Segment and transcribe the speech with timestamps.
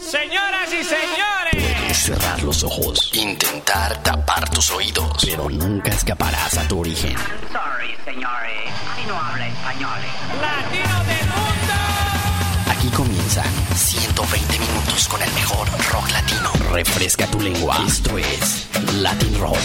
[0.00, 1.96] Señoras y señores.
[1.96, 3.10] Cerrar los ojos.
[3.14, 5.24] Intentar tapar tus oídos.
[5.24, 7.16] Pero nunca escaparás a tu origen.
[7.52, 8.72] Sorry, señores.
[8.92, 9.98] Aquí no habla español.
[10.40, 12.70] Latino del mundo.
[12.70, 13.46] Aquí comienzan
[13.76, 16.52] 120 minutos con el mejor rock latino.
[16.72, 17.78] Refresca tu lengua.
[17.86, 19.58] Esto es Latin Rock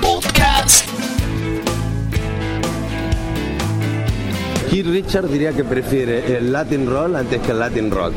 [0.00, 0.86] Podcast.
[4.76, 8.12] Keith Richard diría que prefiere el Latin Roll antes que el Latin Rock,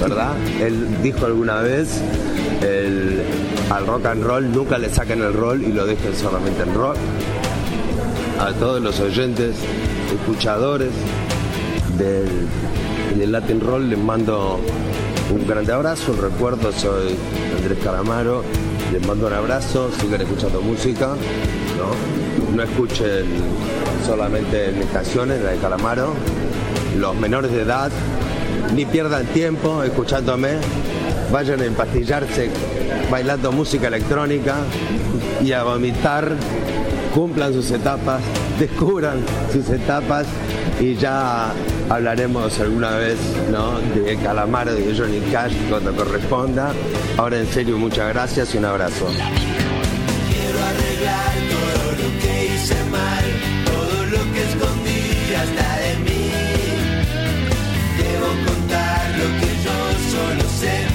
[0.00, 0.32] ¿verdad?
[0.60, 2.00] Él dijo alguna vez,
[3.70, 6.96] al rock and roll nunca le saquen el roll y lo dejen solamente en rock.
[8.40, 9.54] A todos los oyentes,
[10.12, 10.90] escuchadores
[11.96, 12.26] del,
[13.16, 14.58] del Latin Roll les mando
[15.32, 17.14] un grande abrazo, un recuerdo, soy
[17.56, 18.42] Andrés Calamaro,
[18.90, 21.14] les mando un abrazo, sigan escuchando música,
[21.78, 22.56] ¿no?
[22.56, 23.26] No escuchen
[24.10, 26.12] solamente en estaciones, de Calamaro,
[26.98, 27.92] los menores de edad,
[28.74, 30.54] ni pierdan tiempo escuchándome,
[31.30, 32.50] vayan a empastillarse
[33.08, 34.56] bailando música electrónica
[35.44, 36.32] y a vomitar,
[37.14, 38.20] cumplan sus etapas,
[38.58, 39.20] descubran
[39.52, 40.26] sus etapas
[40.80, 41.52] y ya
[41.88, 43.16] hablaremos alguna vez
[43.52, 43.78] ¿no?
[43.94, 46.72] de Calamaro, de Johnny Cash cuando corresponda.
[47.16, 49.06] Ahora en serio, muchas gracias y un abrazo.
[49.06, 53.59] Quiero arreglar todo lo que hice mal,
[54.32, 56.30] que escondí hasta de mí.
[57.98, 59.76] Debo contar lo que yo
[60.12, 60.89] solo sé,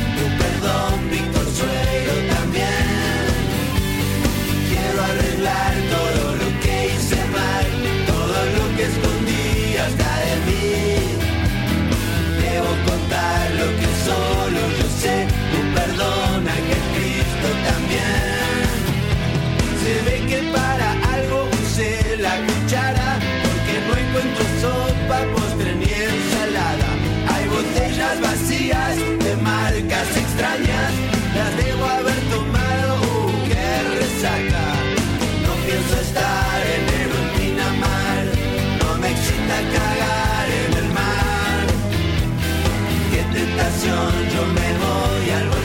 [44.35, 45.64] yo me voy al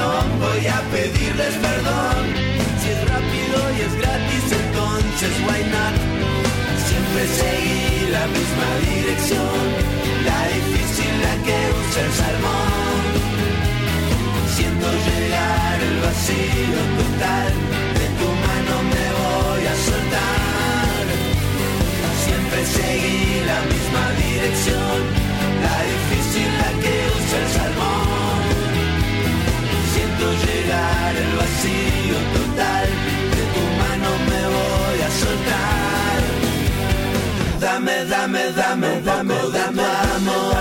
[0.00, 2.24] voy a pedirles perdón.
[2.80, 5.94] Si es rápido y es gratis, entonces why not?
[6.88, 9.64] Siempre seguí la misma dirección.
[10.24, 13.02] La difícil, la que usa el salmón.
[14.56, 17.52] Siento llegar el vacío total.
[17.98, 21.04] De tu mano me voy a soltar.
[22.24, 24.98] Siempre seguí la misma dirección.
[25.64, 27.93] La difícil, la que usa el salmón.
[31.22, 32.88] El vacío total.
[33.34, 36.18] De tu mano me voy a soltar.
[37.60, 39.84] Dame, dame, dame, dame, dame
[40.16, 40.54] amor.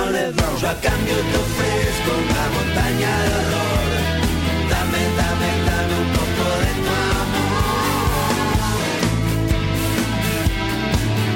[0.62, 3.90] Yo a cambio te ofrezco una montaña de horror.
[4.74, 6.91] Dame, dame, dame un poco de tu
[7.22, 7.74] amor.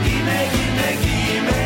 [0.06, 1.64] Dime, dime, dime.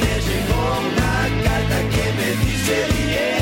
[0.00, 1.12] Me llegó una
[1.44, 3.39] carta que me dice bien.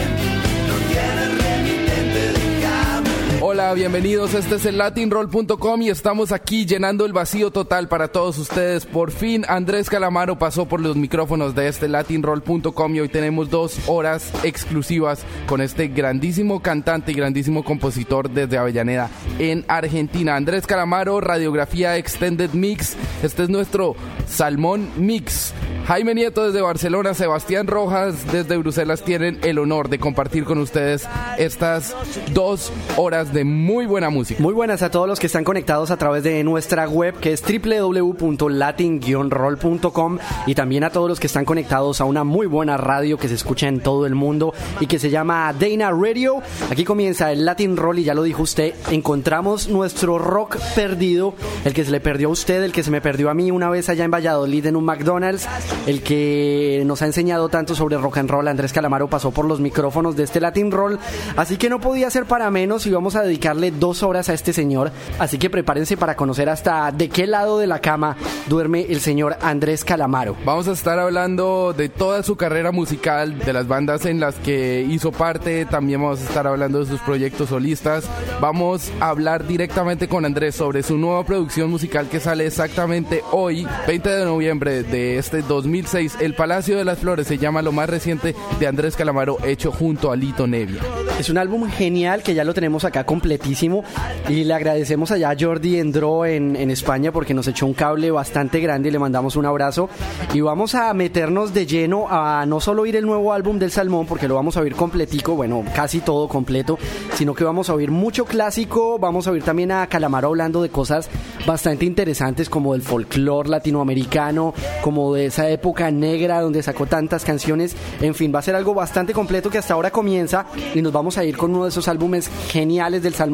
[3.74, 4.32] Bienvenidos.
[4.32, 8.86] Este es el latinroll.com y estamos aquí llenando el vacío total para todos ustedes.
[8.86, 13.78] Por fin Andrés Calamaro pasó por los micrófonos de este latinroll.com y hoy tenemos dos
[13.86, 20.36] horas exclusivas con este grandísimo cantante y grandísimo compositor desde Avellaneda en Argentina.
[20.36, 22.96] Andrés Calamaro, radiografía Extended Mix.
[23.22, 23.96] Este es nuestro
[24.26, 25.52] Salmón Mix.
[25.86, 31.08] Jaime Nieto desde Barcelona, Sebastián Rojas desde Bruselas tienen el honor de compartir con ustedes
[31.38, 31.96] estas
[32.34, 34.40] dos horas de muy buena música.
[34.40, 37.42] Muy buenas a todos los que están conectados a través de nuestra web que es
[37.42, 43.26] www.latin-roll.com y también a todos los que están conectados a una muy buena radio que
[43.26, 46.40] se escucha en todo el mundo y que se llama Dana Radio.
[46.70, 51.34] Aquí comienza el Latin Roll y ya lo dijo usted, encontramos nuestro rock perdido,
[51.64, 53.70] el que se le perdió a usted, el que se me perdió a mí una
[53.70, 55.48] vez allá en Valladolid en un McDonald's
[55.86, 58.46] el que nos ha enseñado tanto sobre rock and roll.
[58.46, 61.00] Andrés Calamaro pasó por los micrófonos de este Latin Roll,
[61.36, 64.52] así que no podía ser para menos y vamos a dedicarle dos horas a este
[64.52, 64.92] señor.
[65.18, 68.16] Así que prepárense para conocer hasta de qué lado de la cama
[68.46, 70.36] duerme el señor Andrés Calamaro.
[70.44, 74.86] Vamos a estar hablando de toda su carrera musical, de las bandas en las que
[74.88, 78.04] hizo parte, también vamos a estar hablando de sus proyectos solistas.
[78.40, 83.66] Vamos a hablar directamente con Andrés sobre su nueva producción musical que sale exactamente hoy,
[83.86, 86.18] 20 de noviembre de este 2006.
[86.20, 90.12] El Palacio de las Flores se llama lo más reciente de Andrés Calamaro hecho junto
[90.12, 90.80] a Lito Nevia.
[91.18, 93.04] Es un álbum genial que ya lo tenemos acá
[93.38, 93.84] completísimo.
[94.28, 98.10] Y le agradecemos allá a Jordi Endro en, en España porque nos echó un cable
[98.10, 99.88] bastante grande y le mandamos un abrazo.
[100.34, 104.06] Y vamos a meternos de lleno a no solo oír el nuevo álbum del Salmón
[104.06, 106.78] porque lo vamos a oír completico, bueno, casi todo completo,
[107.14, 110.68] sino que vamos a oír mucho clásico, vamos a oír también a Calamaro hablando de
[110.68, 111.08] cosas
[111.46, 114.52] bastante interesantes como del folclore latinoamericano,
[114.82, 118.74] como de esa época negra donde sacó tantas canciones, en fin, va a ser algo
[118.74, 121.88] bastante completo que hasta ahora comienza y nos vamos a ir con uno de esos
[121.88, 123.27] álbumes geniales del Salmón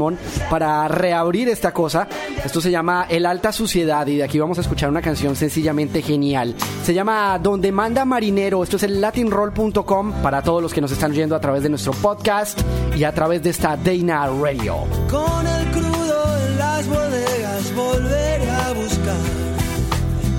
[0.50, 2.08] para reabrir esta cosa.
[2.44, 6.02] Esto se llama El Alta Suciedad y de aquí vamos a escuchar una canción sencillamente
[6.02, 6.54] genial.
[6.82, 11.12] Se llama Donde Manda Marinero, esto es el latinroll.com para todos los que nos están
[11.12, 12.60] oyendo a través de nuestro podcast
[12.96, 14.76] y a través de esta Dana Radio.
[15.10, 19.16] Con el crudo en las bodegas volveré a buscar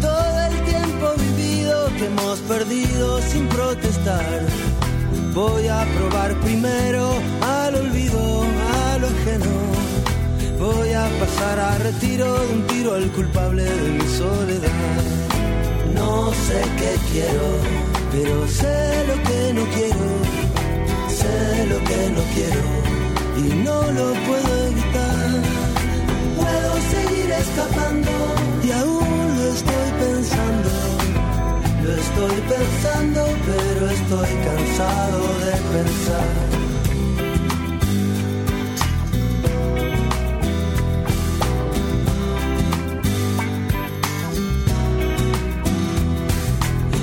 [0.02, 4.42] todo el tiempo vivido que hemos perdido sin protestar.
[5.34, 7.10] Voy a probar primero
[7.42, 8.35] al olvido.
[10.66, 15.04] Voy a pasar a retiro de un tiro al culpable de mi soledad.
[15.94, 17.48] No sé qué quiero,
[18.12, 20.08] pero sé lo que no quiero.
[21.20, 22.64] Sé lo que no quiero
[23.44, 25.30] y no lo puedo evitar.
[26.40, 28.12] Puedo seguir escapando
[28.64, 30.72] y aún lo estoy pensando.
[31.84, 36.65] Lo estoy pensando, pero estoy cansado de pensar.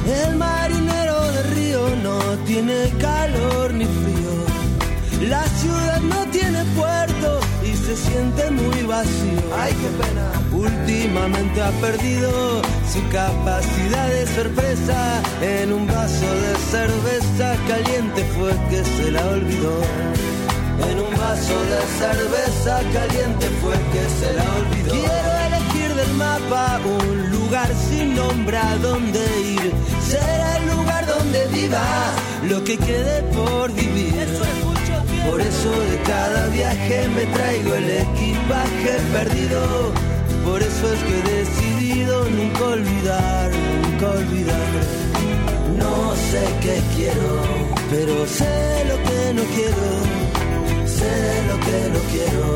[0.06, 5.28] El marinero del río no tiene calor ni frío.
[5.28, 9.40] La ciudad no tiene puerto y se siente muy vacío.
[9.56, 10.32] Ay, qué pena.
[10.52, 12.62] Últimamente ha perdido
[12.92, 15.22] su capacidad de sorpresa.
[15.40, 19.80] En un vaso de cerveza caliente fue que se la olvidó.
[20.90, 24.92] En un vaso de cerveza caliente fue que se la olvidó.
[24.94, 29.72] Quiero elegir del mapa un lugar sin nombre a donde ir.
[30.08, 31.84] Será el lugar donde viva
[32.48, 34.26] lo que quede por vivir.
[35.28, 39.92] Por eso de cada viaje me traigo el equipaje perdido.
[40.46, 43.50] Por eso es que he decidido nunca olvidar,
[43.82, 44.72] nunca olvidar.
[45.76, 47.32] No sé qué quiero,
[47.90, 49.88] pero sé lo que no quiero.
[50.98, 51.14] Sé
[51.50, 52.46] lo que no quiero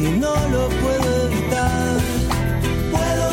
[0.00, 2.00] y no lo puedo evitar.
[2.92, 3.31] Puedo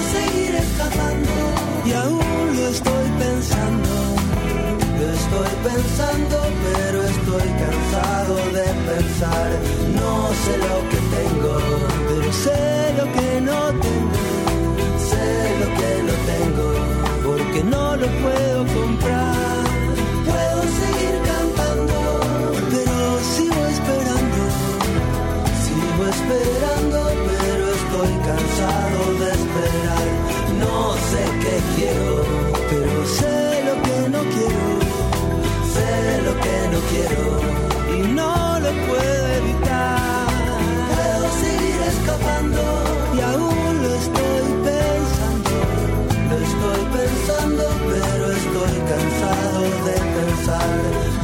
[50.39, 51.18] pasar.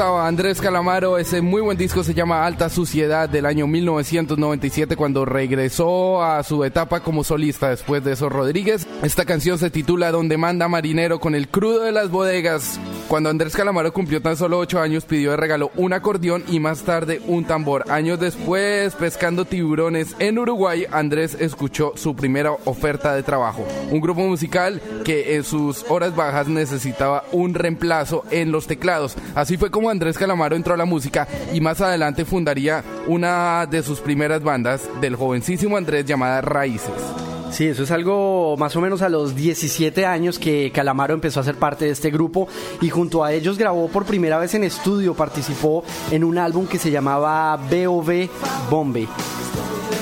[0.00, 6.22] Andrés Calamaro, ese muy buen disco se llama Alta Suciedad del año 1997 cuando regresó
[6.22, 8.86] a su etapa como solista después de eso Rodríguez.
[9.02, 12.78] Esta canción se titula Donde manda marinero con el crudo de las bodegas.
[13.08, 16.82] Cuando Andrés Calamaro cumplió tan solo 8 años pidió de regalo un acordeón y más
[16.82, 17.90] tarde un tambor.
[17.90, 23.66] Años después, pescando tiburones en Uruguay, Andrés escuchó su primera oferta de trabajo.
[23.90, 29.16] Un grupo musical que en sus horas bajas necesitaba un reemplazo en los teclados.
[29.34, 33.82] Así fue como Andrés Calamaro entró a la música y más adelante fundaría una de
[33.82, 37.27] sus primeras bandas del jovencísimo Andrés llamada Raíces.
[37.50, 41.44] Sí, eso es algo más o menos a los 17 años que Calamaro empezó a
[41.44, 42.46] ser parte de este grupo
[42.80, 46.78] y junto a ellos grabó por primera vez en estudio, participó en un álbum que
[46.78, 48.28] se llamaba BOV
[48.70, 49.08] Bombe.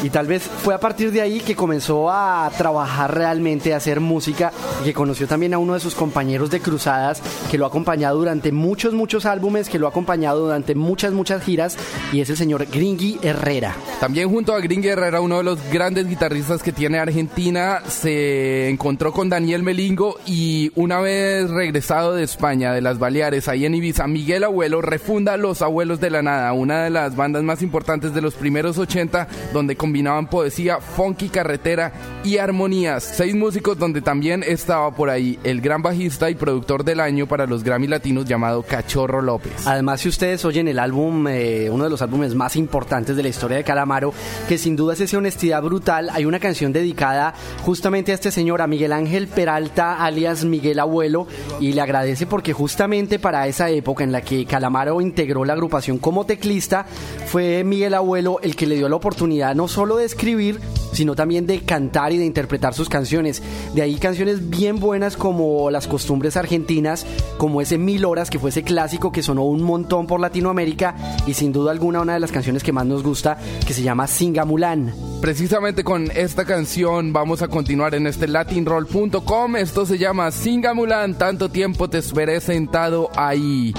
[0.03, 4.01] Y tal vez fue a partir de ahí que comenzó a trabajar realmente, a hacer
[4.01, 7.69] música y que conoció también a uno de sus compañeros de cruzadas que lo ha
[7.69, 11.77] acompañado durante muchos, muchos álbumes, que lo ha acompañado durante muchas, muchas giras
[12.13, 13.75] y es el señor Gringy Herrera.
[14.01, 19.13] También junto a Gringy Herrera, uno de los grandes guitarristas que tiene Argentina, se encontró
[19.13, 24.07] con Daniel Melingo y una vez regresado de España, de las Baleares, ahí en Ibiza,
[24.07, 28.21] Miguel Abuelo refunda Los Abuelos de la Nada, una de las bandas más importantes de
[28.21, 31.93] los primeros 80, donde combinaban poesía, funky, carretera
[32.25, 33.05] y armonías.
[33.05, 37.47] Seis músicos donde también estaba por ahí el gran bajista y productor del año para
[37.47, 39.65] los Grammy Latinos llamado Cachorro López.
[39.65, 43.29] Además, si ustedes oyen el álbum, eh, uno de los álbumes más importantes de la
[43.29, 44.13] historia de Calamaro,
[44.49, 48.63] que sin duda es esa honestidad brutal, hay una canción dedicada justamente a este señor,
[48.63, 51.29] a Miguel Ángel Peralta, alias Miguel Abuelo,
[51.61, 55.99] y le agradece porque justamente para esa época en la que Calamaro integró la agrupación
[55.99, 56.87] como teclista,
[57.27, 60.59] fue Miguel Abuelo el que le dio la oportunidad no solo de escribir,
[60.95, 63.43] sino también de cantar y de interpretar sus canciones.
[63.75, 67.05] De ahí canciones bien buenas como Las costumbres argentinas,
[67.37, 71.35] como ese Mil horas, que fue ese clásico que sonó un montón por Latinoamérica, y
[71.35, 74.95] sin duda alguna una de las canciones que más nos gusta, que se llama Singamulán.
[75.21, 79.57] Precisamente con esta canción vamos a continuar en este latinroll.com.
[79.57, 83.75] Esto se llama Singamulan, tanto tiempo te esperé sentado ahí.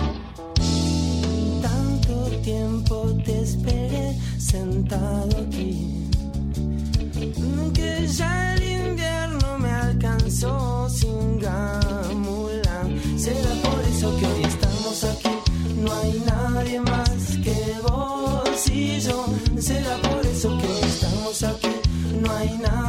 [11.48, 13.20] Sin gamulan.
[13.20, 15.30] Será por eso que hoy estamos aquí.
[15.82, 19.26] No hay nadie más que vos y yo.
[19.60, 21.76] Será por eso que hoy estamos aquí.
[22.22, 22.87] No hay nadie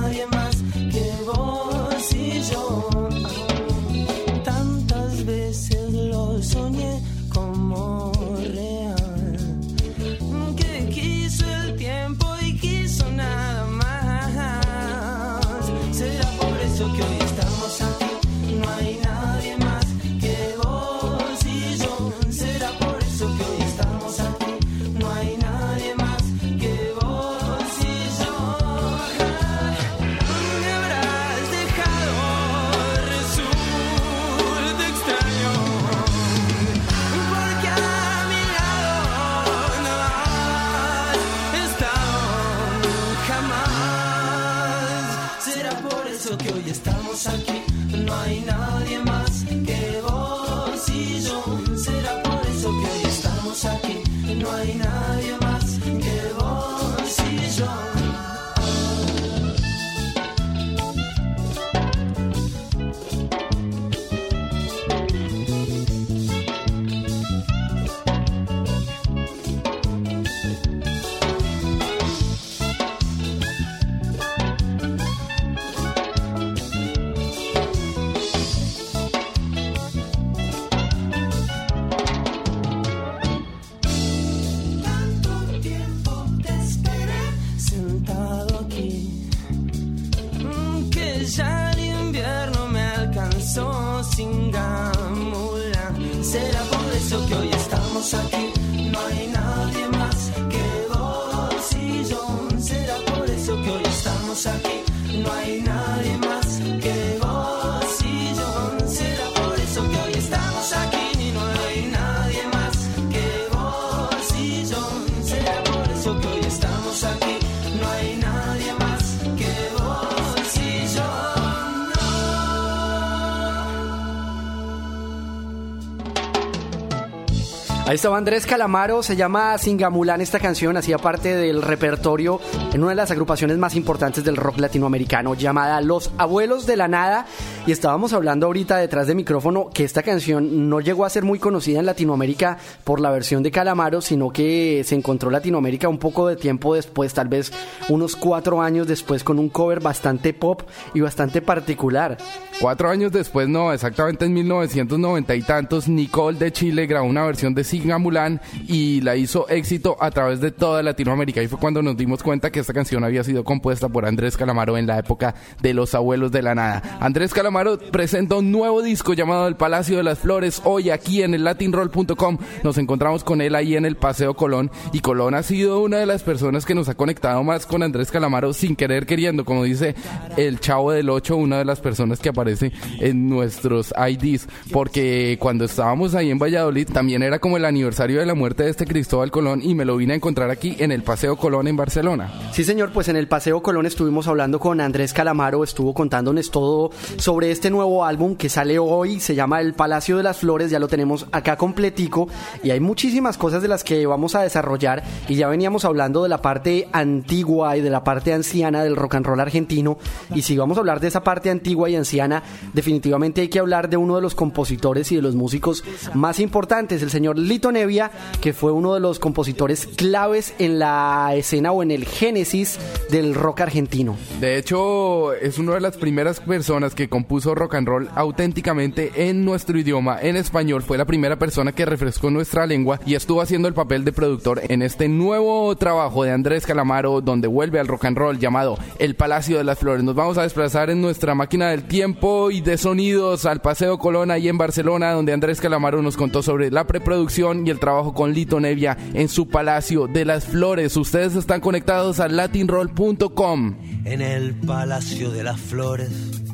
[127.88, 132.38] Ahí estaba Andrés Calamaro, se llama Singamulán esta canción, hacía parte del repertorio
[132.74, 136.86] en una de las agrupaciones más importantes del rock latinoamericano llamada Los Abuelos de la
[136.86, 137.24] Nada
[137.68, 141.38] Y estábamos hablando ahorita detrás de micrófono que esta canción no llegó a ser muy
[141.38, 146.26] conocida en Latinoamérica por la versión de Calamaro, sino que se encontró Latinoamérica un poco
[146.28, 147.52] de tiempo después, tal vez
[147.90, 150.62] unos cuatro años después, con un cover bastante pop
[150.94, 152.16] y bastante particular.
[152.58, 157.54] Cuatro años después, no, exactamente en 1990 y tantos, Nicole de Chile grabó una versión
[157.54, 161.42] de Signa Mulan y la hizo éxito a través de toda Latinoamérica.
[161.42, 164.78] Y fue cuando nos dimos cuenta que esta canción había sido compuesta por Andrés Calamaro
[164.78, 166.98] en la época de los abuelos de la nada.
[166.98, 167.57] Andrés Calamaro
[167.90, 170.62] presenta un nuevo disco llamado El Palacio de las Flores.
[170.64, 174.70] Hoy aquí en el latinroll.com nos encontramos con él ahí en el Paseo Colón.
[174.92, 178.10] Y Colón ha sido una de las personas que nos ha conectado más con Andrés
[178.10, 179.94] Calamaro sin querer queriendo, como dice
[180.36, 184.46] el Chavo del 8, una de las personas que aparece en nuestros IDs.
[184.72, 188.70] Porque cuando estábamos ahí en Valladolid también era como el aniversario de la muerte de
[188.70, 191.76] este Cristóbal Colón y me lo vine a encontrar aquí en el Paseo Colón en
[191.76, 192.32] Barcelona.
[192.52, 196.90] Sí, señor, pues en el Paseo Colón estuvimos hablando con Andrés Calamaro, estuvo contándonos todo
[197.16, 200.78] sobre este nuevo álbum que sale hoy, se llama El Palacio de las Flores, ya
[200.78, 202.28] lo tenemos acá completico
[202.62, 206.28] y hay muchísimas cosas de las que vamos a desarrollar y ya veníamos hablando de
[206.28, 209.98] la parte antigua y de la parte anciana del rock and roll argentino
[210.34, 212.42] y si vamos a hablar de esa parte antigua y anciana,
[212.72, 217.02] definitivamente hay que hablar de uno de los compositores y de los músicos más importantes,
[217.02, 221.82] el señor Lito Nevia, que fue uno de los compositores claves en la escena o
[221.82, 222.78] en el génesis
[223.10, 224.16] del rock argentino.
[224.40, 229.44] De hecho, es una de las primeras personas que compuso rock and roll auténticamente en
[229.44, 230.82] nuestro idioma, en español.
[230.82, 234.60] Fue la primera persona que refrescó nuestra lengua y estuvo haciendo el papel de productor
[234.68, 239.14] en este nuevo trabajo de Andrés Calamaro, donde vuelve al rock and roll llamado El
[239.14, 240.04] Palacio de las Flores.
[240.04, 244.30] Nos vamos a desplazar en nuestra máquina del tiempo y de sonidos al Paseo Colón
[244.30, 248.32] ahí en Barcelona, donde Andrés Calamaro nos contó sobre la preproducción y el trabajo con
[248.32, 250.96] Lito Nevia en su Palacio de las Flores.
[250.96, 253.76] Ustedes están conectados a latinroll.com.
[254.04, 256.47] En el Palacio de las Flores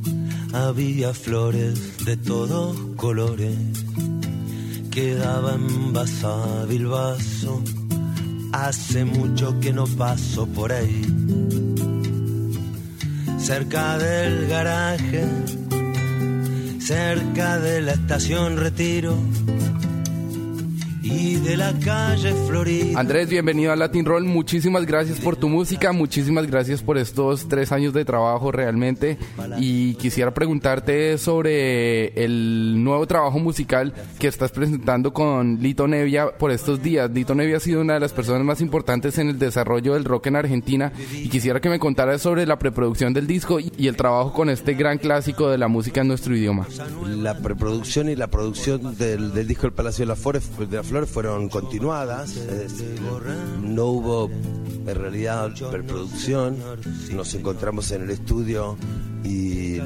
[0.55, 3.59] había flores de todos colores.
[4.91, 7.63] Quedaba envasado el vaso.
[8.53, 11.03] Hace mucho que no paso por ahí.
[13.39, 15.25] Cerca del garaje,
[16.79, 19.19] cerca de la estación Retiro
[21.05, 22.99] y de la calle Florida.
[22.99, 24.25] Andrés, bienvenido a Latin Roll.
[24.25, 29.19] Muchísimas gracias por tu música, muchísimas gracias por estos tres años de trabajo realmente.
[29.59, 36.51] Y quisiera preguntarte sobre el nuevo trabajo musical que estás presentando con Lito Nevia por
[36.51, 37.11] estos días.
[37.11, 40.29] Lito Nevia ha sido una de las personas más importantes en el desarrollo del rock
[40.29, 44.33] en Argentina y quisiera que me contaras sobre la preproducción del disco y el trabajo
[44.33, 46.67] con este gran clásico de la música en nuestro idioma.
[47.07, 50.94] La preproducción y la producción del, del disco El Palacio de las Flores, de Flores
[51.07, 52.37] fueron continuadas,
[53.61, 54.31] no hubo
[54.87, 56.57] en realidad preproducción,
[57.13, 58.77] nos encontramos en el estudio
[59.25, 59.81] y,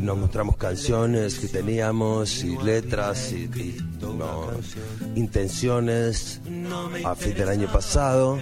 [0.00, 3.48] nos mostramos canciones que teníamos y letras y,
[5.14, 6.40] intenciones
[7.04, 8.38] a fin del año pasado.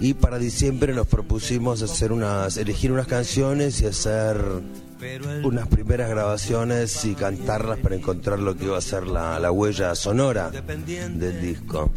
[0.00, 4.36] Y para diciembre nos propusimos hacer unas, elegir unas canciones y hacer
[5.42, 9.94] unas primeras grabaciones y cantarlas para encontrar lo que iba a ser la, la huella
[9.94, 11.90] sonora del disco.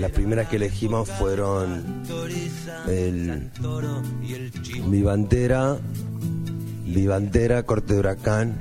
[0.00, 2.02] Las primeras que elegimos fueron
[2.88, 3.50] el,
[4.86, 5.78] Mi Bandera,
[6.84, 8.58] Mi Bandera, Corte de Huracán,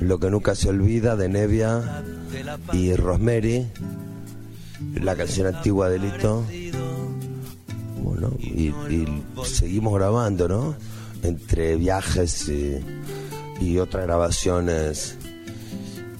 [0.00, 2.04] Lo que nunca se olvida de Nevia
[2.72, 3.66] y Rosemary,
[4.94, 6.44] la canción antigua de Lito.
[8.02, 10.93] Bueno, y, y seguimos grabando, ¿no?
[11.24, 15.16] Entre viajes y, otras grabaciones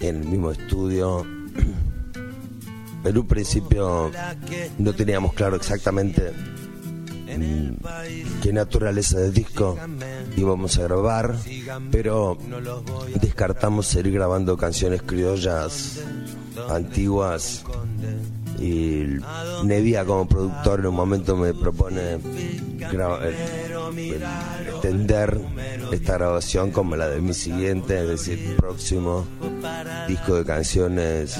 [0.00, 1.24] en el mismo estudio.
[3.04, 4.10] En un principio
[4.78, 6.32] no teníamos claro exactamente
[8.42, 9.78] qué naturaleza de disco
[10.38, 11.36] íbamos a grabar,
[11.90, 12.38] pero
[13.20, 16.00] descartamos seguir grabando canciones criollas
[16.70, 17.62] antiguas
[18.58, 19.18] y
[19.64, 22.18] Nevia como productor en un momento me propone
[24.66, 25.40] extender
[25.92, 29.26] esta grabación como la de mi siguiente, es decir, próximo
[30.08, 31.38] disco de canciones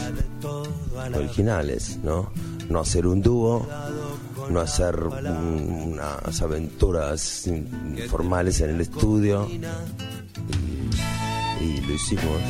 [1.14, 2.30] originales, ¿no?
[2.68, 3.66] No hacer un dúo,
[4.48, 9.46] no hacer unas aventuras informales en el estudio
[11.60, 12.40] y, y lo hicimos.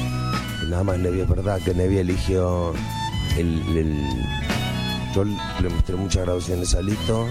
[0.62, 2.72] Y nada más Nevia es verdad que Nevia eligió
[3.38, 3.96] el, el
[5.14, 7.26] yo le mostré muchas grabaciones a Lito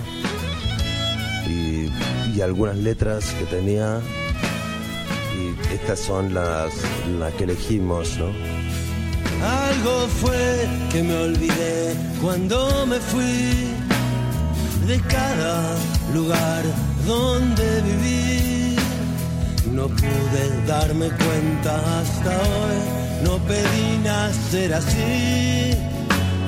[1.47, 1.89] y,
[2.33, 3.99] y, algunas letras que tenía
[5.37, 6.73] y estas son las,
[7.19, 8.27] las que elegimos, ¿no?
[9.45, 13.67] Algo fue que me olvidé cuando me fui
[14.87, 15.75] de cada
[16.13, 16.63] lugar
[17.05, 18.72] donde viví
[19.83, 25.77] No pude darme cuenta hasta hoy, no pedí nacer así,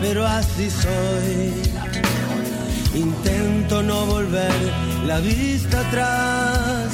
[0.02, 1.52] pero así soy.
[2.98, 4.54] Intento no volver
[5.06, 6.88] la vista atrás,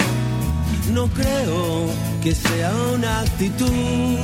[0.92, 1.86] no creo
[2.24, 4.18] que sea una actitud.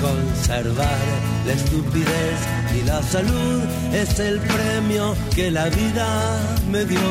[0.00, 1.00] Conservar
[1.46, 2.38] la estupidez
[2.80, 3.60] y la salud
[3.92, 6.38] es el premio que la vida
[6.70, 7.10] me dio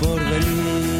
[0.00, 0.94] por venir.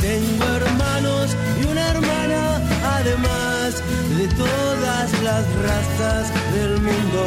[0.00, 0.71] Tengo
[1.04, 2.60] y una hermana,
[2.98, 3.82] además
[4.16, 7.22] de todas las razas del mundo,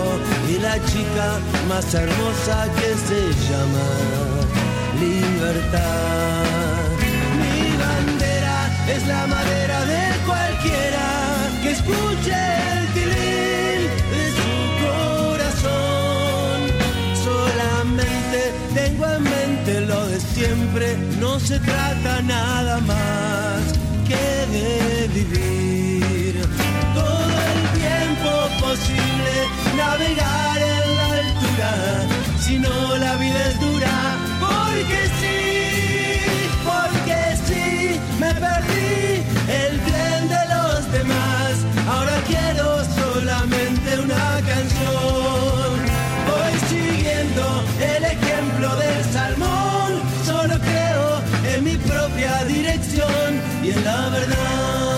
[0.49, 3.88] y la chica más hermosa que se llama
[4.99, 6.85] libertad.
[7.41, 8.57] Mi bandera
[8.95, 11.07] es la madera de cualquiera
[11.61, 12.38] que escuche
[12.77, 13.81] el tilín
[14.15, 14.53] de su
[14.85, 16.57] corazón.
[17.25, 18.39] Solamente
[18.73, 19.44] tengo en mente
[20.35, 23.61] siempre, no se trata nada más
[24.09, 26.33] que de vivir.
[26.93, 28.31] Todo el tiempo
[28.65, 29.33] posible
[29.77, 31.71] navegar en la altura,
[32.41, 33.95] si no la vida es dura,
[34.45, 35.39] porque sí,
[36.69, 39.23] porque sí, me perdí
[39.63, 41.51] el tren de los demás,
[41.87, 42.67] ahora quiero
[42.99, 45.75] solamente una canción.
[46.29, 47.43] Voy siguiendo
[47.79, 49.64] el ejemplo del salmón,
[52.25, 54.94] propia dirección y en la verdad.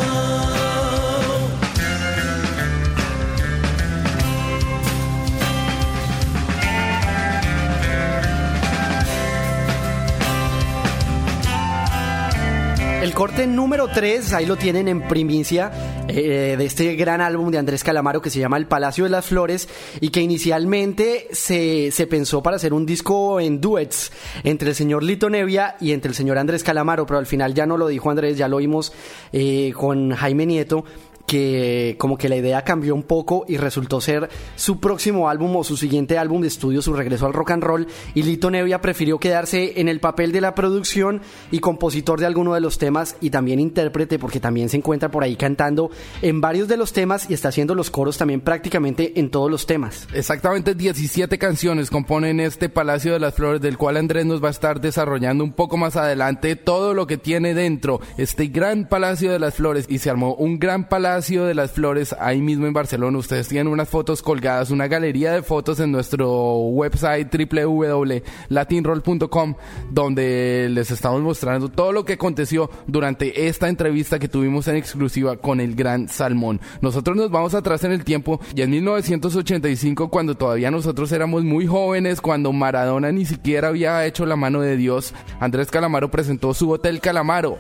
[13.08, 15.72] El corte número 3, ahí lo tienen en primicia,
[16.10, 19.28] eh, de este gran álbum de Andrés Calamaro que se llama El Palacio de las
[19.28, 19.70] Flores
[20.02, 24.12] y que inicialmente se, se pensó para hacer un disco en duets
[24.44, 27.66] entre el señor Lito Nevia y entre el señor Andrés Calamaro, pero al final ya
[27.66, 28.92] no lo dijo Andrés, ya lo vimos
[29.32, 30.84] eh, con Jaime Nieto
[31.28, 35.64] que como que la idea cambió un poco y resultó ser su próximo álbum o
[35.64, 39.20] su siguiente álbum de estudio, su regreso al rock and roll, y Lito Nevia prefirió
[39.20, 43.30] quedarse en el papel de la producción y compositor de alguno de los temas y
[43.30, 47.34] también intérprete porque también se encuentra por ahí cantando en varios de los temas y
[47.34, 50.08] está haciendo los coros también prácticamente en todos los temas.
[50.14, 54.52] Exactamente 17 canciones componen este Palacio de las Flores, del cual Andrés nos va a
[54.52, 59.40] estar desarrollando un poco más adelante todo lo que tiene dentro este gran Palacio de
[59.40, 63.18] las Flores y se armó un gran palacio de las Flores ahí mismo en Barcelona.
[63.18, 69.56] Ustedes tienen unas fotos colgadas, una galería de fotos en nuestro website www.latinroll.com
[69.90, 75.38] donde les estamos mostrando todo lo que aconteció durante esta entrevista que tuvimos en exclusiva
[75.38, 76.62] con el Gran Salmón.
[76.82, 81.66] Nosotros nos vamos atrás en el tiempo y en 1985 cuando todavía nosotros éramos muy
[81.66, 86.70] jóvenes, cuando Maradona ni siquiera había hecho la mano de Dios, Andrés Calamaro presentó su
[86.70, 87.58] Hotel Calamaro.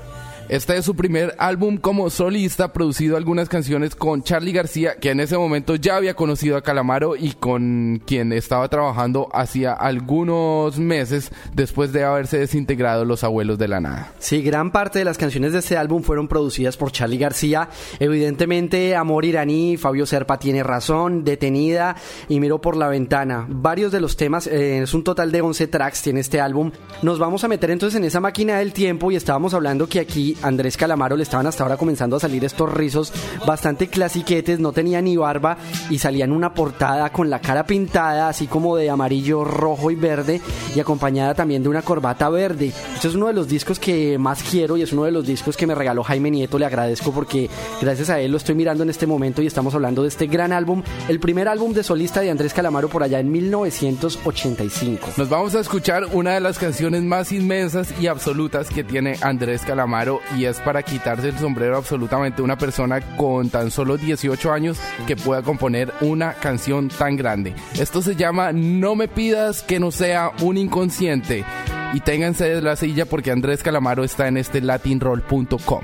[0.49, 5.19] Este es su primer álbum como solista, producido algunas canciones con Charlie García, que en
[5.19, 11.33] ese momento ya había conocido a Calamaro y con quien estaba trabajando hacía algunos meses
[11.53, 14.13] después de haberse desintegrado Los Abuelos de la Nada.
[14.19, 17.67] Sí, gran parte de las canciones de este álbum fueron producidas por Charlie García.
[17.99, 21.97] Evidentemente, Amor Iraní, Fabio Serpa tiene razón, Detenida
[22.29, 23.45] y Miro por la Ventana.
[23.49, 26.71] Varios de los temas, eh, es un total de 11 tracks, tiene este álbum.
[27.01, 30.36] Nos vamos a meter entonces en esa máquina del tiempo y estábamos hablando que aquí
[30.41, 33.11] Andrés Calamaro le estaban hasta ahora comenzando a salir estos rizos
[33.45, 35.57] bastante clasiquetes, no tenía ni barba
[35.89, 39.95] y salía en una portada con la cara pintada, así como de amarillo, rojo y
[39.95, 40.41] verde,
[40.75, 42.73] y acompañada también de una corbata verde.
[42.95, 45.57] Este es uno de los discos que más quiero y es uno de los discos
[45.57, 47.49] que me regaló Jaime Nieto, le agradezco porque
[47.81, 50.51] gracias a él lo estoy mirando en este momento y estamos hablando de este gran
[50.51, 55.09] álbum, el primer álbum de solista de Andrés Calamaro por allá en 1985.
[55.17, 59.61] Nos vamos a escuchar una de las canciones más inmensas y absolutas que tiene Andrés
[59.61, 64.77] Calamaro y es para quitarse el sombrero absolutamente una persona con tan solo 18 años
[65.05, 67.55] que pueda componer una canción tan grande.
[67.79, 71.45] Esto se llama No me pidas que no sea un inconsciente
[71.93, 75.81] y ténganse de la silla porque Andrés Calamaro está en este latinroll.com.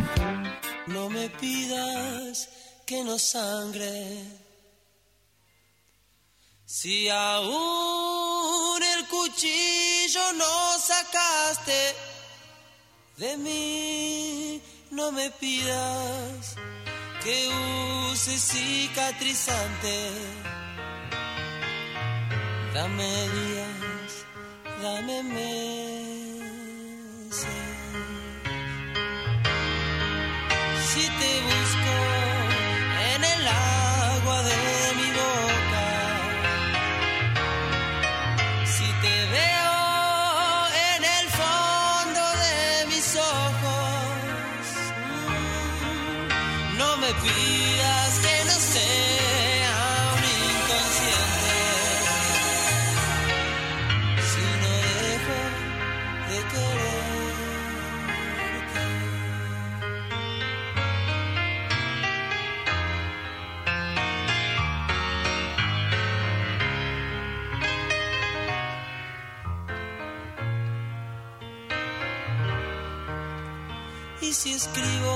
[0.87, 2.49] No me pidas
[2.85, 4.23] que no sangre.
[6.65, 12.12] Si aún el cuchillo no sacaste
[13.17, 16.55] de mí, no me pidas
[17.23, 17.49] que
[18.11, 20.11] use cicatrizante.
[22.73, 24.25] Dame días,
[24.81, 26.42] dame meses.
[74.63, 75.15] Escribo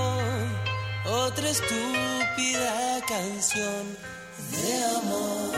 [1.05, 3.83] otra estúpida canción
[4.51, 5.55] de amor?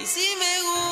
[0.00, 0.85] ¿Y si me gusta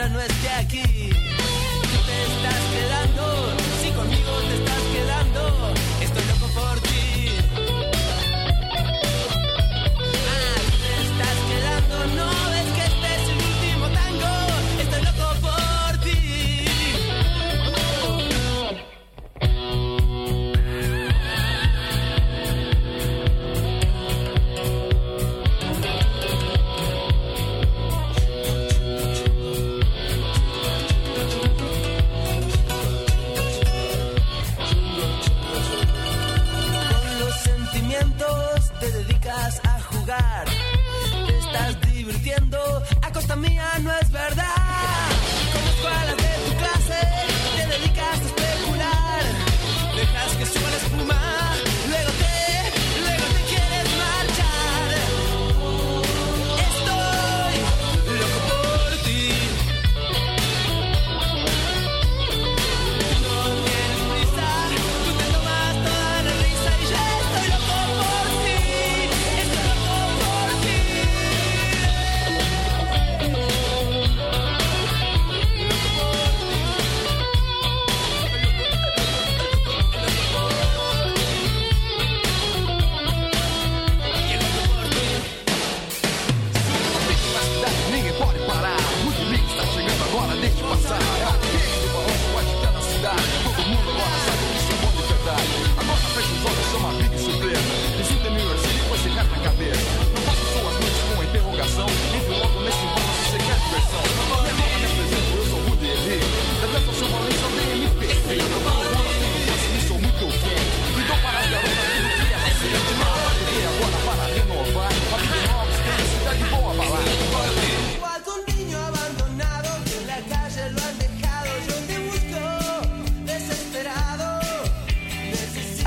[0.00, 0.99] ya no esté aquí.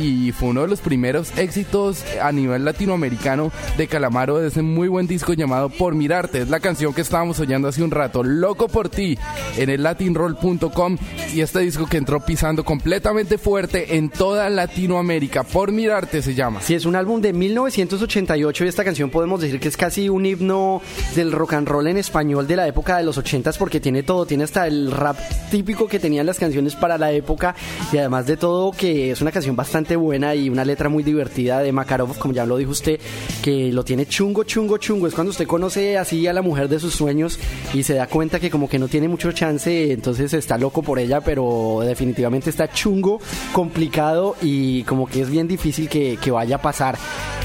[0.00, 4.88] y fue uno de los primeros éxitos a nivel latinoamericano de Calamaro de ese muy
[4.88, 6.42] buen disco llamado Por Mirarte.
[6.42, 9.18] Es la canción que estábamos oyendo hace un rato, Loco por ti,
[9.56, 10.98] en el latinroll.com
[11.34, 15.42] y este disco que entró pisando completamente fuerte en toda Latinoamérica.
[15.42, 16.60] Por Mirarte se llama.
[16.60, 20.26] Sí, es un álbum de 1988 y esta canción podemos decir que es casi un
[20.26, 20.82] himno
[21.14, 24.26] del rock and roll en español de la época de los 80s porque tiene todo,
[24.26, 25.16] tiene hasta el rap
[25.50, 27.54] típico que tenían las canciones para la época
[27.90, 31.60] y además de todo que es una canción bastante buena y una letra muy divertida
[31.60, 33.00] de Makarov, como ya lo dijo usted,
[33.42, 35.06] que lo tiene chungo, chungo, chungo.
[35.06, 37.38] Es cuando usted conoce así a la mujer de sus sueños
[37.72, 40.98] y se da cuenta que como que no tiene mucho chance, entonces está loco por
[40.98, 43.18] ella, pero definitivamente está chungo,
[43.52, 46.98] complicado y como que es bien difícil que, que vaya a pasar.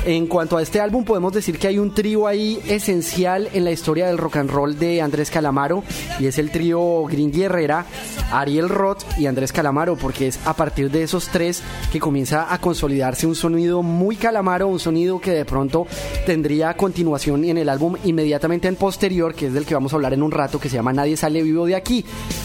[0.03, 3.71] En cuanto a este álbum, podemos decir que hay un trío ahí esencial en la
[3.71, 5.83] historia del rock and roll de Andrés Calamaro
[6.19, 7.85] y es el trío Gringy Herrera,
[8.31, 11.61] Ariel Roth y Andrés Calamaro, porque es a partir de esos tres
[11.91, 15.85] que comienza a consolidarse un sonido muy Calamaro, un sonido que de pronto
[16.25, 20.13] tendría continuación en el álbum inmediatamente en posterior, que es del que vamos a hablar
[20.13, 22.03] en un rato, que se llama Nadie sale vivo de aquí.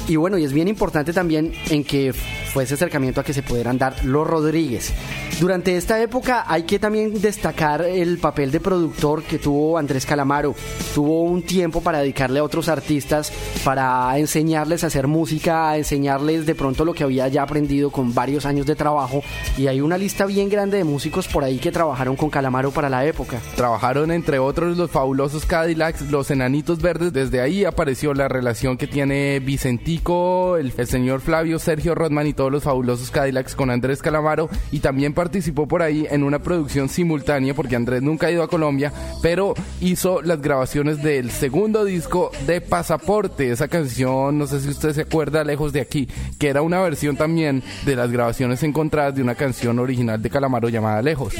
[0.09, 3.43] Y bueno, y es bien importante también en que fue ese acercamiento a que se
[3.43, 4.93] pudieran dar los Rodríguez.
[5.39, 10.55] Durante esta época hay que también destacar el papel de productor que tuvo Andrés Calamaro.
[10.95, 13.31] Tuvo un tiempo para dedicarle a otros artistas,
[13.63, 18.15] para enseñarles a hacer música, a enseñarles de pronto lo que había ya aprendido con
[18.15, 19.23] varios años de trabajo.
[19.59, 22.89] Y hay una lista bien grande de músicos por ahí que trabajaron con Calamaro para
[22.89, 23.39] la época.
[23.57, 27.13] Trabajaron entre otros los fabulosos Cadillacs, los Enanitos Verdes.
[27.13, 32.51] Desde ahí apareció la relación que tiene Vicentico, el, señor Flavio, Sergio Rodman y todos
[32.51, 33.26] los fabulosos Cadillacs
[33.57, 34.49] con Andrés Calamaro.
[34.71, 38.49] Y también participó por ahí en una producción simultánea, porque Andrés nunca ha ido a
[38.49, 43.51] Colombia, pero hizo las grabaciones del segundo disco de Pasaporte.
[43.51, 46.09] Esa canción, no sé si usted se acuerda, lejos de aquí,
[46.39, 50.69] que era una versión también de las grabaciones encontradas de una canción original de Calamaro
[50.69, 51.35] llamada Lejos.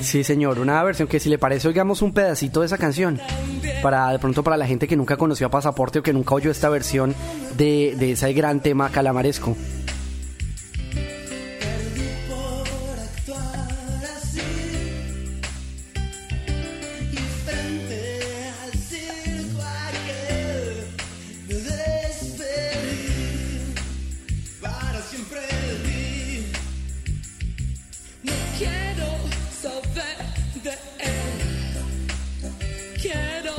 [0.00, 3.20] Sí, señor, una versión que si le parece, oigamos un pedacito de esa canción.
[3.82, 6.50] Para de pronto para la gente que nunca conoció a Pasaporte o que nunca oyó
[6.50, 7.14] esta versión
[7.56, 9.56] de, de ese gran tema calamaresco.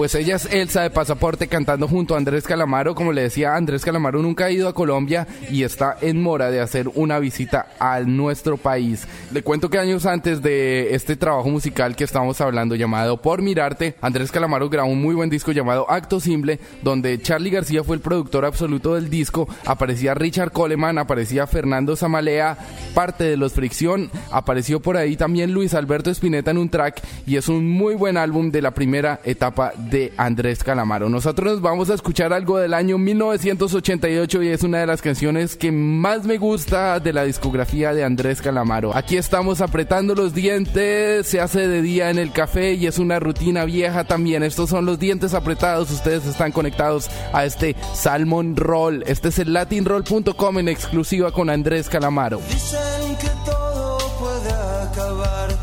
[0.10, 2.96] Pues ella es Elsa de Pasaporte cantando junto a Andrés Calamaro.
[2.96, 6.62] Como le decía, Andrés Calamaro nunca ha ido a Colombia y está en mora de
[6.62, 9.08] hacer una visita a nuestro país.
[9.32, 13.98] Le cuento que años antes de este trabajo musical que estamos hablando llamado Por Mirarte,
[14.02, 18.02] Andrés Calamaro grabó un muy buen disco llamado Acto Simple, donde Charlie García fue el
[18.02, 19.48] productor absoluto del disco.
[19.68, 22.58] Aparecía Richard Coleman, aparecía Fernando Zamalea,
[22.96, 24.10] parte de los Fricción.
[24.32, 28.18] Apareció por ahí también Luis Alberto Spinetta en un track y es un muy buen
[28.18, 31.10] álbum de la primera etapa de Andrés Calamaro.
[31.10, 35.56] Nosotros nos vamos a escuchar algo del año 1988 y es una de las canciones
[35.56, 38.96] que más me gusta de la discografía de Andrés Calamaro.
[38.96, 43.20] Aquí estamos apretando los dientes, se hace de día en el café y es una
[43.20, 44.44] rutina vieja también.
[44.44, 49.04] Estos son los dientes apretados, ustedes están conectados a este Salmon Roll.
[49.08, 52.40] Este es el latinroll.com en exclusiva con Andrés Calamaro.
[52.50, 55.59] Dicen que todo puede acabar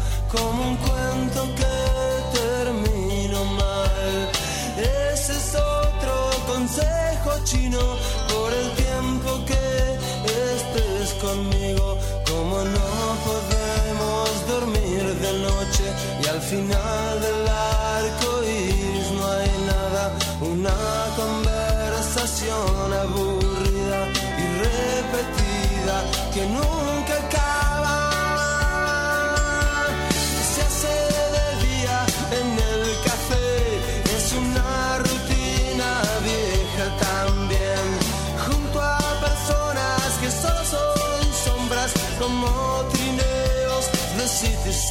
[16.23, 20.75] y al final del arco iris no hay nada, una
[21.17, 27.66] conversación aburrida y repetida que nunca acaba.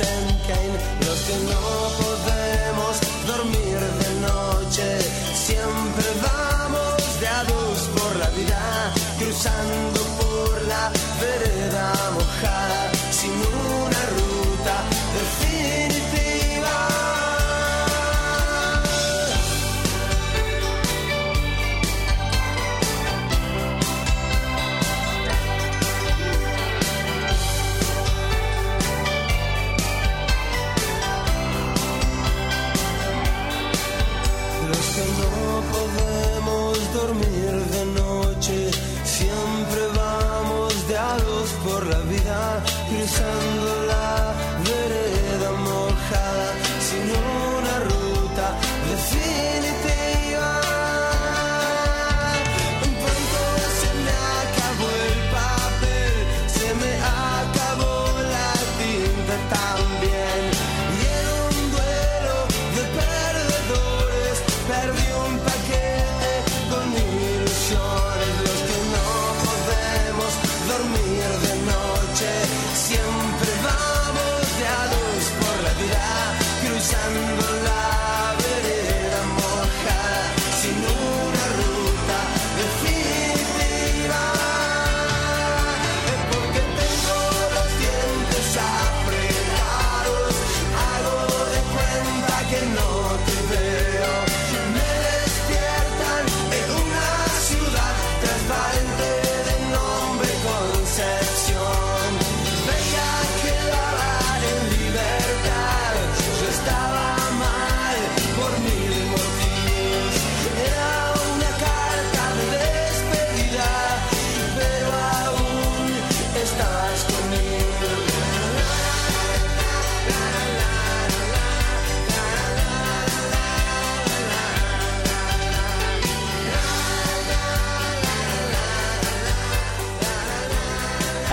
[0.02, 0.75] and came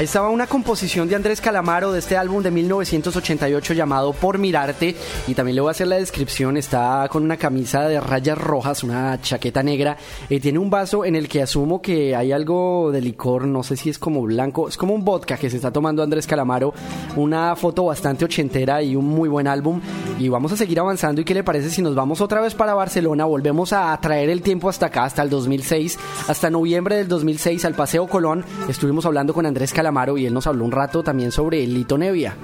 [0.03, 4.97] Ahí estaba una composición de Andrés Calamaro de este álbum de 1988 llamado Por Mirarte.
[5.29, 6.57] Y también le voy a hacer la descripción.
[6.57, 9.97] Está con una camisa de rayas rojas, una chaqueta negra.
[10.29, 13.77] Eh, tiene un vaso en el que asumo que hay algo de licor, no sé
[13.77, 16.75] si es como blanco, es como un vodka que se está tomando Andrés Calamaro.
[17.15, 19.81] Una foto bastante ochentera y un muy buen álbum.
[20.19, 21.21] Y vamos a seguir avanzando.
[21.21, 23.25] ¿Y qué le parece si nos vamos otra vez para Barcelona?
[23.25, 25.97] Volvemos a traer el tiempo hasta acá, hasta el 2006,
[26.27, 28.45] hasta noviembre del 2006 al Paseo Colón.
[28.69, 32.35] Estuvimos hablando con Andrés Calamaro y él nos habló un rato también sobre Lito Nevia.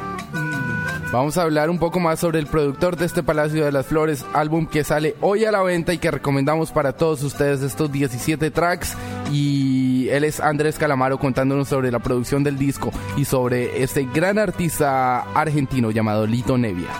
[1.11, 4.27] Vamos a hablar un poco más sobre el productor de este Palacio de las Flores,
[4.35, 8.51] álbum que sale hoy a la venta y que recomendamos para todos ustedes estos 17
[8.51, 8.95] tracks.
[9.33, 14.39] Y él es Andrés Calamaro contándonos sobre la producción del disco y sobre este gran
[14.39, 16.91] artista argentino llamado Lito Nevia.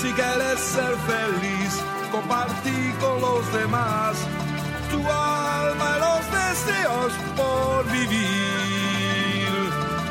[0.00, 1.82] Si quieres ser feliz,
[2.12, 4.16] compartí con los demás
[4.92, 8.55] tu alma y los deseos por vivir.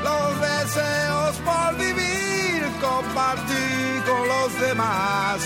[0.06, 5.40] Los deseos por vivir, compartí con los demás.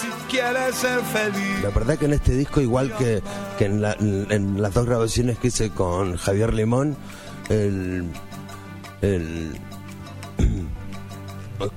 [0.00, 1.62] Si quieres ser feliz.
[1.62, 3.22] La verdad que en este disco, igual que,
[3.58, 6.96] que en, la- en las dos grabaciones que hice con Javier Limón,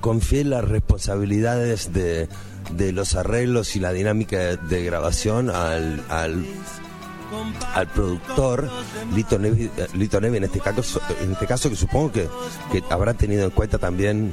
[0.02, 2.28] confié las responsabilidades de,
[2.72, 6.46] de los arreglos y la dinámica de, de grabación al, al,
[7.74, 8.70] al productor
[9.14, 12.30] Lito Nevi, eh, Lito Nevi en este caso en este caso que supongo que,
[12.90, 14.32] habrá tenido en cuenta también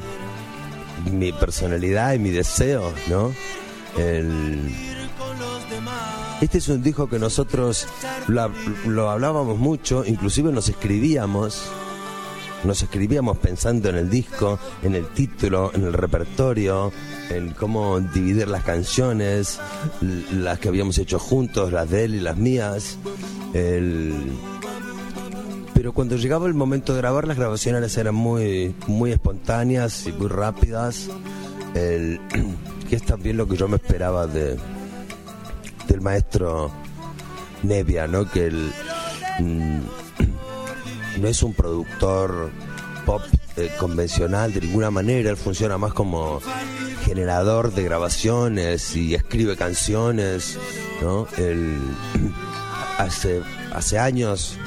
[1.10, 3.32] mi personalidad y mi deseo, ¿no?
[3.96, 4.74] El,
[6.40, 7.86] este es un disco que nosotros
[8.28, 11.70] lo hablábamos mucho, inclusive nos escribíamos,
[12.66, 16.92] nos escribíamos pensando en el disco, en el título, en el repertorio,
[17.30, 19.60] en cómo dividir las canciones,
[20.32, 22.98] las que habíamos hecho juntos, las de él y las mías.
[23.54, 24.14] El,
[25.72, 30.28] pero cuando llegaba el momento de grabar, las grabaciones eran muy, muy espontáneas y muy
[30.28, 31.08] rápidas.
[31.74, 32.20] El,
[32.88, 34.56] que es también lo que yo me esperaba de,
[35.88, 36.70] del maestro
[37.62, 38.28] Nevia, ¿no?
[38.30, 38.72] Que él
[39.40, 40.05] mm,
[41.18, 42.50] no es un productor
[43.04, 43.22] pop
[43.56, 46.40] eh, convencional de ninguna manera, él funciona más como
[47.04, 50.58] generador de grabaciones y escribe canciones,
[51.00, 51.26] ¿no?
[51.38, 51.78] Él,
[52.98, 53.42] hace,
[53.72, 54.58] hace años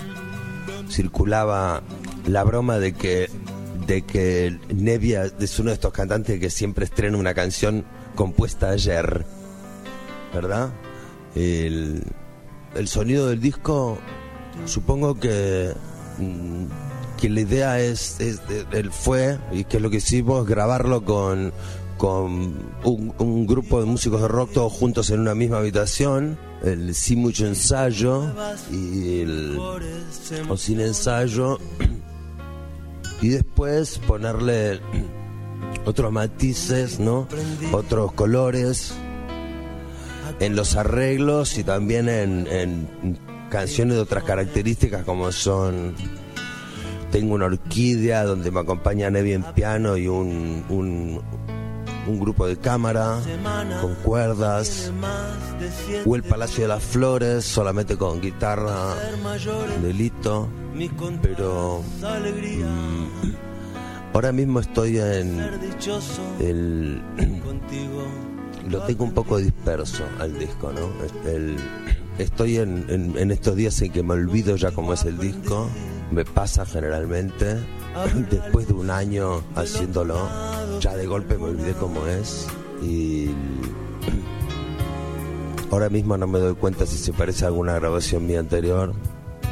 [0.90, 1.84] circulaba
[2.26, 3.30] la broma de que
[3.86, 9.26] de que Nevia es uno de estos cantantes que siempre estrena una canción compuesta ayer,
[10.32, 10.70] ¿verdad?
[11.34, 12.04] El,
[12.76, 13.98] el sonido del disco,
[14.66, 15.74] supongo que
[17.20, 18.40] que la idea es, es
[18.92, 21.52] fue y que lo que hicimos grabarlo con
[22.00, 22.56] con
[22.86, 27.20] un, un grupo de músicos de rock todos juntos en una misma habitación, el sin
[27.20, 28.24] mucho ensayo
[28.72, 29.60] y el
[30.48, 31.60] o sin ensayo
[33.22, 34.80] y después ponerle
[35.86, 37.28] otros matices, ¿no?
[37.74, 38.94] Otros colores
[40.40, 43.20] en los arreglos y también en, en
[43.50, 45.96] canciones de otras características como son
[47.12, 51.22] tengo una orquídea donde me acompaña Nevi en piano y un, un,
[52.20, 53.20] grupo de cámara
[53.82, 54.92] con cuerdas.
[56.06, 58.96] O el Palacio de las Flores solamente con guitarra
[59.82, 60.50] delito
[61.22, 63.34] pero mm,
[64.14, 65.40] ahora mismo estoy en
[66.40, 67.02] el
[68.70, 70.90] lo tengo un poco disperso al disco no
[71.30, 71.58] El-
[72.20, 75.68] estoy en, en- en estos días en que me olvido ya cómo es el disco.
[76.12, 77.58] Me pasa generalmente.
[78.30, 80.30] Después de un año haciéndolo
[80.80, 82.48] ya de golpe me olvidé cómo es.
[82.84, 83.30] Y
[85.72, 88.94] ahora mismo no me doy cuenta si se parece a alguna grabación mía anterior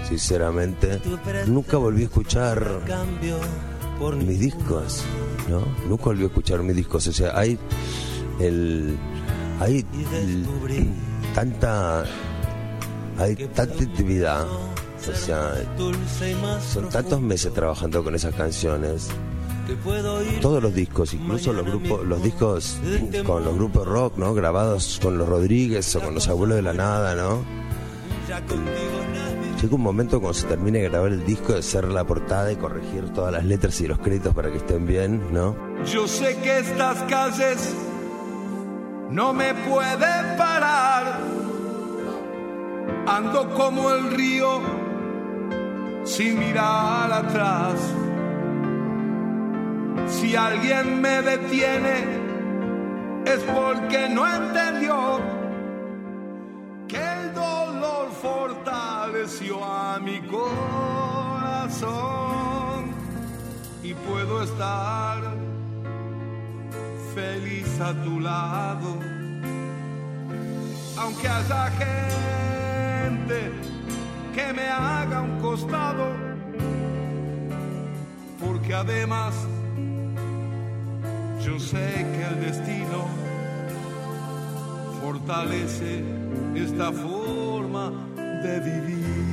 [0.07, 0.99] sinceramente.
[1.47, 2.65] Nunca volví a escuchar
[4.24, 5.03] mis discos
[5.49, 7.07] no nunca volví a escuchar mis discos.
[7.07, 7.57] O sea hay
[8.39, 8.97] el
[9.59, 10.45] hay el-
[11.34, 12.05] tanta
[13.18, 15.53] hay tanta intimidad o sea
[16.74, 19.09] son tantos meses trabajando con esas canciones
[20.41, 22.80] todos los discos, incluso los grupos, los discos
[23.26, 24.34] con los grupos rock, ¿no?
[24.34, 27.43] Grabados con los Rodríguez o con los abuelos de la nada, ¿no?
[29.61, 32.55] Llega un momento cuando se termine de grabar el disco de hacer la portada y
[32.55, 35.55] corregir todas las letras y los créditos para que estén bien, ¿no?
[35.86, 37.74] Yo sé que estas calles
[39.09, 41.20] no me pueden parar.
[43.08, 44.60] Ando como el río
[46.03, 47.80] sin mirar atrás.
[50.08, 52.03] Si alguien me detiene
[53.26, 55.22] es porque no entendió
[56.89, 60.58] que el dolor fortaleció a mi corazón.
[64.08, 65.22] puedo estar
[67.14, 68.99] feliz a tu lado,
[70.97, 72.47] aunque haya gente
[74.36, 76.08] que me haga un costado,
[78.38, 79.34] porque además
[81.41, 83.08] yo sé que el destino
[85.01, 86.03] fortalece
[86.55, 87.93] esta forma
[88.43, 89.27] de vivir.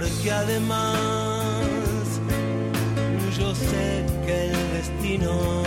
[0.00, 0.96] Porque además
[3.38, 5.62] yo sé que el destino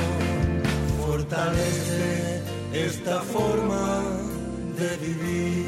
[1.05, 2.41] fortalece
[2.73, 4.01] esta forma
[4.79, 5.67] de vivir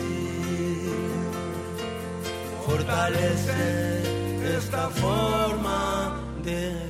[2.65, 4.01] fortalece
[4.57, 6.84] esta forma de vivir.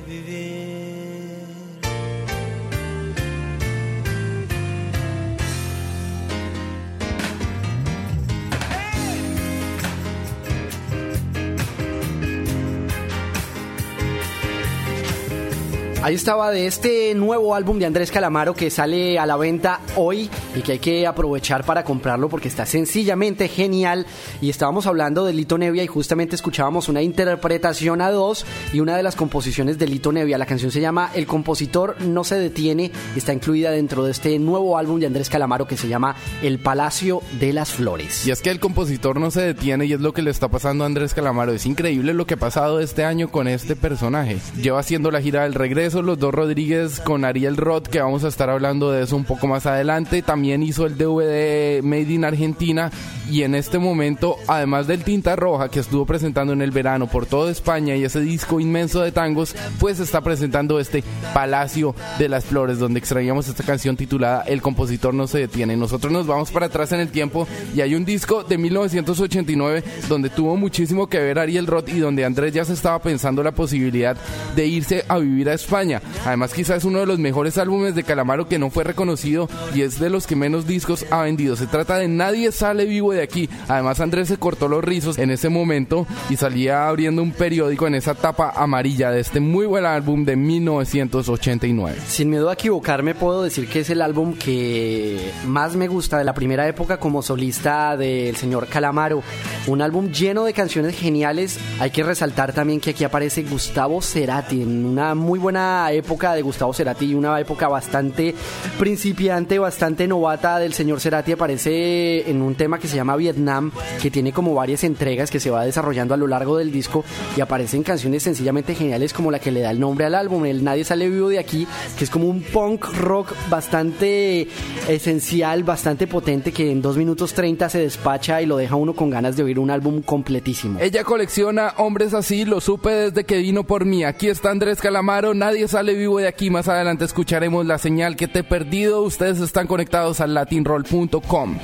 [16.06, 20.30] Ahí estaba de este nuevo álbum de Andrés Calamaro que sale a la venta hoy
[20.54, 24.06] y que hay que aprovechar para comprarlo porque está sencillamente genial.
[24.40, 28.96] Y estábamos hablando de Lito Nevia y justamente escuchábamos una interpretación a dos y una
[28.96, 30.38] de las composiciones de Lito Nevia.
[30.38, 34.78] La canción se llama El compositor no se detiene está incluida dentro de este nuevo
[34.78, 38.24] álbum de Andrés Calamaro que se llama El Palacio de las Flores.
[38.28, 40.84] Y es que el compositor no se detiene y es lo que le está pasando
[40.84, 41.50] a Andrés Calamaro.
[41.50, 44.38] Es increíble lo que ha pasado este año con este personaje.
[44.62, 48.28] Lleva haciendo la gira del regreso, los dos Rodríguez con Ariel Roth, que vamos a
[48.28, 50.22] estar hablando de eso un poco más adelante.
[50.22, 52.90] También hizo el DVD Made in Argentina
[53.30, 57.26] y en este momento, además del Tinta Roja que estuvo presentando en el verano por
[57.26, 61.02] toda España y ese disco inmenso de tangos, pues está presentando este
[61.34, 65.76] Palacio de las Flores, donde extraíamos esta canción titulada El compositor no se detiene.
[65.76, 70.30] Nosotros nos vamos para atrás en el tiempo y hay un disco de 1989 donde
[70.30, 74.16] tuvo muchísimo que ver Ariel Roth y donde Andrés ya se estaba pensando la posibilidad
[74.54, 75.85] de irse a vivir a España.
[76.24, 79.82] Además, quizás es uno de los mejores álbumes de Calamaro que no fue reconocido y
[79.82, 81.56] es de los que menos discos ha vendido.
[81.56, 83.48] Se trata de Nadie sale vivo de aquí.
[83.68, 87.94] Además, Andrés se cortó los rizos en ese momento y salía abriendo un periódico en
[87.94, 91.98] esa tapa amarilla de este muy buen álbum de 1989.
[92.06, 96.24] Sin miedo a equivocarme, puedo decir que es el álbum que más me gusta de
[96.24, 99.22] la primera época como solista del señor Calamaro.
[99.66, 101.58] Un álbum lleno de canciones geniales.
[101.80, 106.42] Hay que resaltar también que aquí aparece Gustavo Cerati en una muy buena época de
[106.42, 108.34] Gustavo Cerati una época bastante
[108.78, 114.10] principiante, bastante Novata del señor Cerati aparece en un tema que se llama Vietnam, que
[114.10, 117.04] tiene como varias entregas que se va desarrollando a lo largo del disco
[117.36, 120.64] y aparecen canciones sencillamente geniales como la que le da el nombre al álbum, el
[120.64, 124.48] Nadie sale vivo de aquí, que es como un punk rock bastante
[124.88, 129.10] esencial, bastante potente, que en 2 minutos 30 se despacha y lo deja uno con
[129.10, 130.80] ganas de oír un álbum completísimo.
[130.80, 134.04] Ella colecciona hombres así, lo supe desde que vino por mí.
[134.04, 136.50] Aquí está Andrés Calamaro, nadie sale vivo de aquí.
[136.50, 139.02] Más adelante escucharemos la señal que te he perdido.
[139.02, 141.58] Ustedes están conectados al latinroll.com.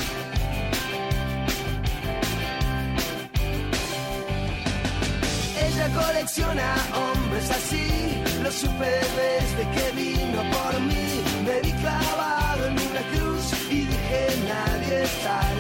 [5.61, 8.91] Ella colecciona hombres así, lo supe
[9.21, 11.23] desde que vino por mí.
[11.45, 15.52] Me vi clavado en una cruz y dije nadie sale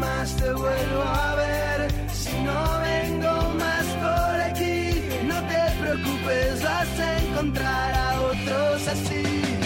[0.00, 1.90] te vuelvo a ver.
[2.12, 4.90] Si no vengo más por aquí,
[5.24, 9.65] no te preocupes, vas a encontrar a otros así.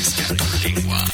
[0.00, 1.09] Refresca tu lengua.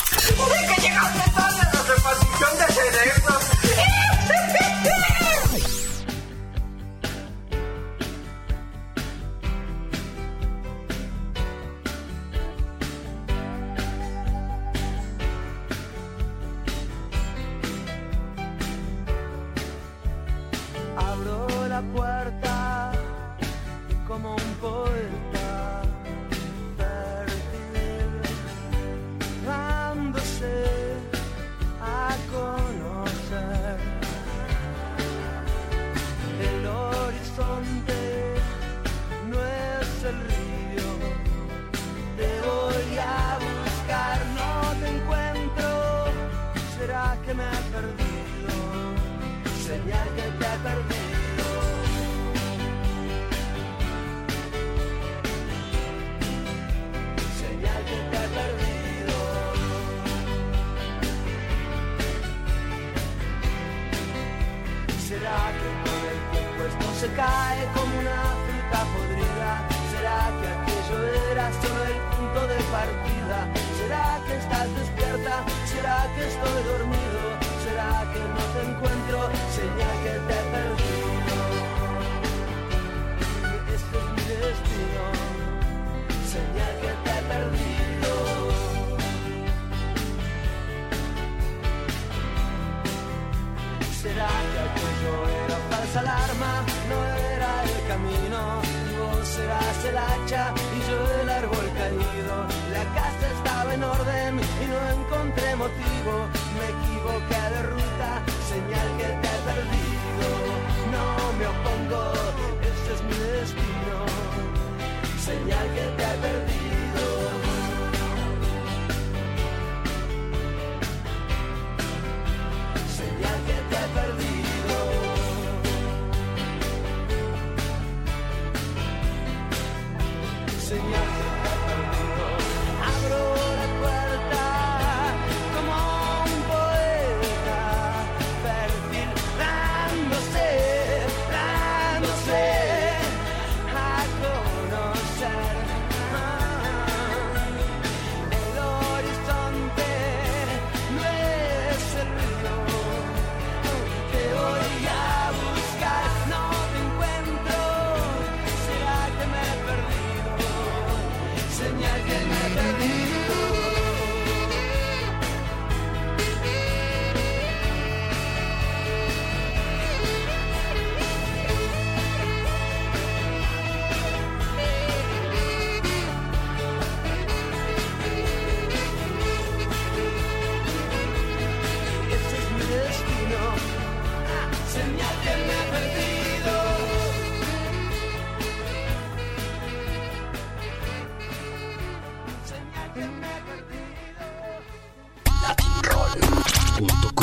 [196.16, 197.15] www.radiomensajero.com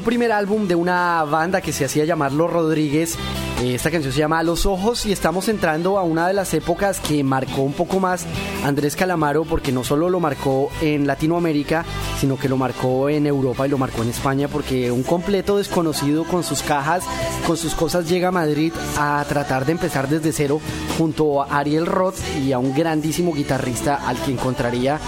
[0.00, 3.18] un primer álbum de una banda que se hacía llamar Los Rodríguez.
[3.62, 7.00] Eh, Esta canción se llama los Ojos y estamos entrando a una de las épocas
[7.00, 8.24] que marcó un poco más
[8.64, 11.84] Andrés Calamaro porque no solo lo marcó en Latinoamérica,
[12.18, 16.24] sino que lo marcó en Europa y lo marcó en España porque un completo desconocido
[16.24, 17.04] con sus cajas,
[17.46, 20.62] con sus cosas llega a Madrid a tratar de empezar desde cero
[20.96, 24.98] junto a Ariel Roth y a un grandísimo guitarrista al que encontraría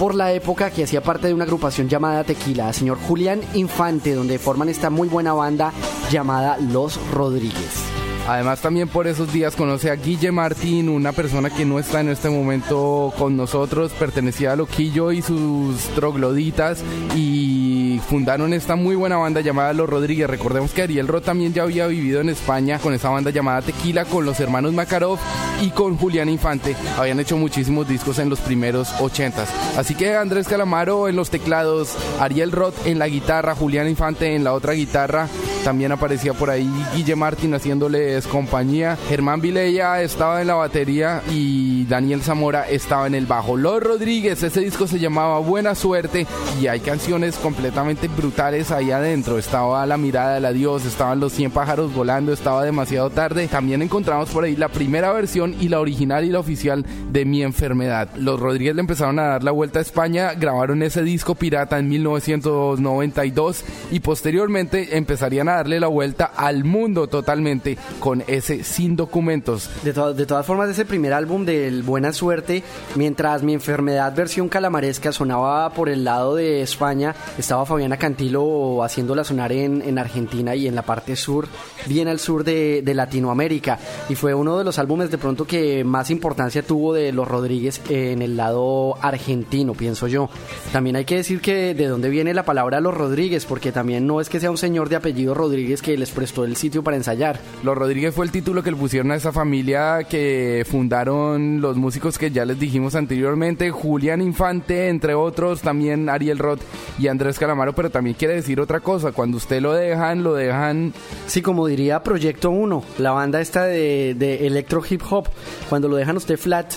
[0.00, 4.38] por la época que hacía parte de una agrupación llamada Tequila, señor Julián Infante, donde
[4.38, 5.74] forman esta muy buena banda
[6.10, 7.84] llamada Los Rodríguez.
[8.26, 12.08] Además también por esos días conoce a Guille Martín, una persona que no está en
[12.08, 16.82] este momento con nosotros, pertenecía a Loquillo y sus trogloditas
[17.14, 17.69] y
[18.00, 20.28] fundaron esta muy buena banda llamada Los Rodríguez.
[20.28, 24.04] Recordemos que Ariel Roth también ya había vivido en España con esa banda llamada Tequila,
[24.04, 25.18] con los hermanos Makarov
[25.60, 26.76] y con Julián Infante.
[26.98, 29.48] Habían hecho muchísimos discos en los primeros ochentas.
[29.76, 34.44] Así que Andrés Calamaro en los teclados, Ariel Roth en la guitarra, Julián Infante en
[34.44, 35.28] la otra guitarra.
[35.64, 38.96] También aparecía por ahí Guille Martín haciéndoles compañía.
[39.08, 43.56] Germán Vilella estaba en la batería y Daniel Zamora estaba en el bajo.
[43.56, 46.26] Los Rodríguez, ese disco se llamaba Buena Suerte
[46.60, 49.38] y hay canciones completamente brutales ahí adentro.
[49.38, 53.46] Estaba La mirada del adiós, estaban Los 100 pájaros volando, estaba demasiado tarde.
[53.48, 57.42] También encontramos por ahí la primera versión y la original y la oficial de Mi
[57.42, 58.08] Enfermedad.
[58.16, 61.88] Los Rodríguez le empezaron a dar la vuelta a España, grabaron ese disco pirata en
[61.88, 69.68] 1992 y posteriormente empezarían a darle la vuelta al mundo totalmente con ese sin documentos.
[69.84, 72.62] De, to- de todas formas, ese primer álbum del Buena Suerte,
[72.96, 79.24] mientras mi enfermedad versión calamaresca sonaba por el lado de España, estaba Fabiana Cantilo haciéndola
[79.24, 81.48] sonar en, en Argentina y en la parte sur,
[81.86, 83.78] bien al sur de, de Latinoamérica.
[84.08, 87.80] Y fue uno de los álbumes de pronto que más importancia tuvo de los Rodríguez
[87.88, 90.28] en el lado argentino, pienso yo.
[90.72, 94.20] También hay que decir que de dónde viene la palabra los Rodríguez, porque también no
[94.20, 97.40] es que sea un señor de apellido Rodríguez que les prestó el sitio para ensayar.
[97.62, 102.18] Los Rodríguez fue el título que le pusieron a esa familia que fundaron los músicos
[102.18, 106.60] que ya les dijimos anteriormente, Julián Infante, entre otros, también Ariel Roth
[106.98, 110.92] y Andrés Calamaro, pero también quiere decir otra cosa, cuando usted lo dejan, lo dejan...
[111.26, 115.28] Sí, como diría Proyecto 1, la banda esta de, de electro hip hop,
[115.68, 116.72] cuando lo dejan usted flat,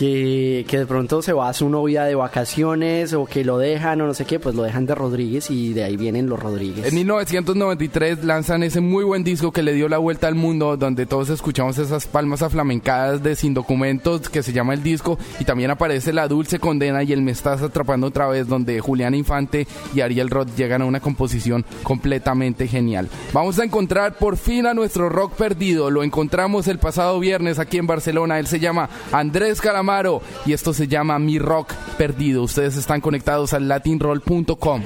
[0.00, 4.06] que, de pronto se va a su novia de vacaciones o que lo dejan o
[4.06, 6.86] no sé qué, pues lo dejan de Rodríguez y de ahí vienen los Rodríguez.
[6.86, 11.04] En 1993 lanzan ese muy buen disco que le dio la vuelta al mundo, donde
[11.04, 15.70] todos escuchamos esas palmas aflamencadas de Sin Documentos, que se llama el disco, y también
[15.70, 20.00] aparece La Dulce Condena y El Me Estás Atrapando otra vez, donde Julián Infante y
[20.00, 23.10] Ariel Roth llegan a una composición completamente genial.
[23.34, 27.76] Vamos a encontrar por fin a nuestro rock perdido, lo encontramos el pasado viernes aquí
[27.76, 29.60] en Barcelona, él se llama Andrés
[30.46, 32.42] Y esto se llama Mi Rock Perdido.
[32.42, 34.82] Ustedes están conectados al latinroll.com.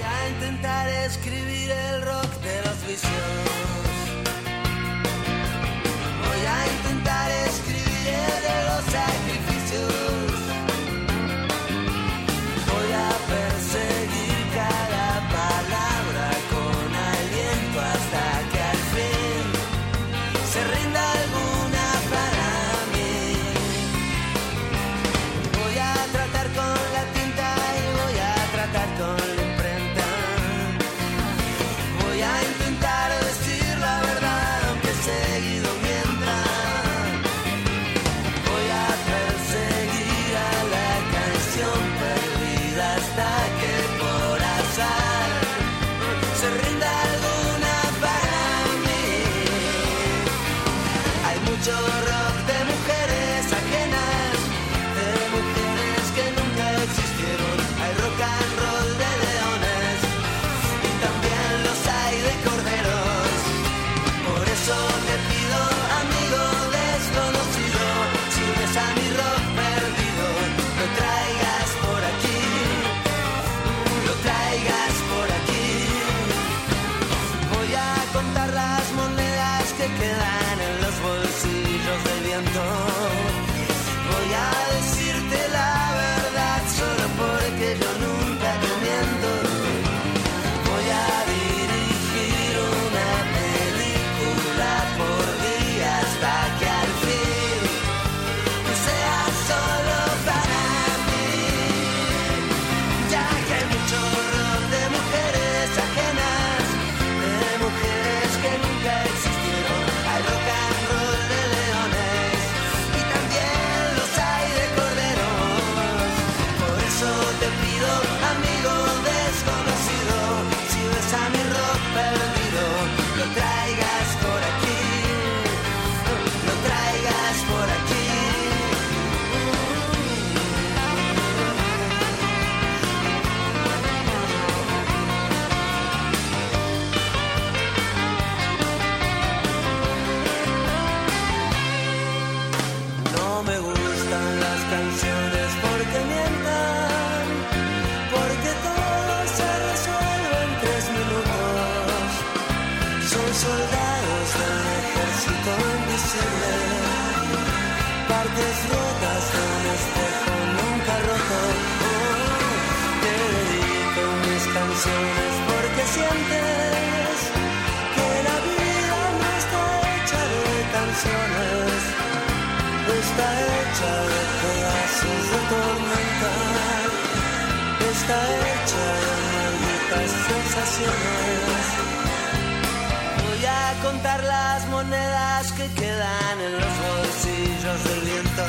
[183.25, 188.45] Voy a contar las monedas que quedan en los bolsillos del viento.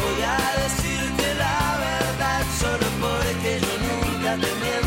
[0.00, 4.83] Voy a decirte la verdad solo porque yo nunca te miento.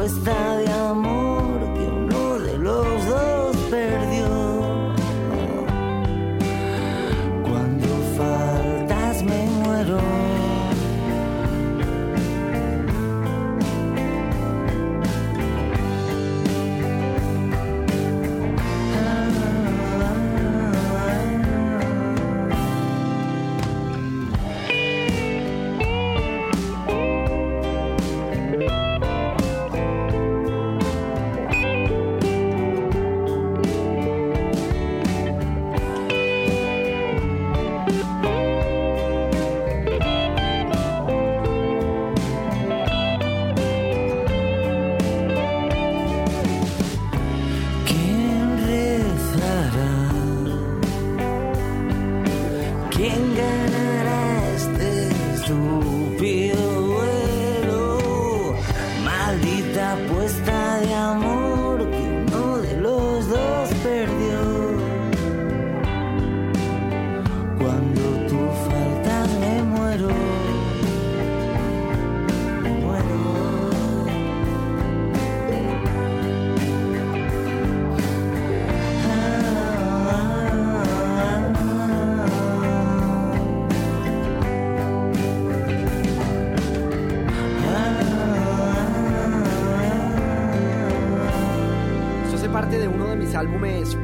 [0.00, 0.59] was the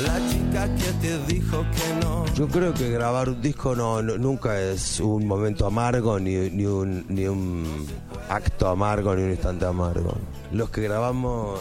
[0.00, 2.24] la chica que te dijo que no.
[2.34, 7.04] Yo creo que grabar un disco no, nunca es un momento amargo, ni, ni un,
[7.08, 7.86] ni un
[8.28, 10.14] acto amargo, ni un instante amargo.
[10.52, 11.60] Los que grabamos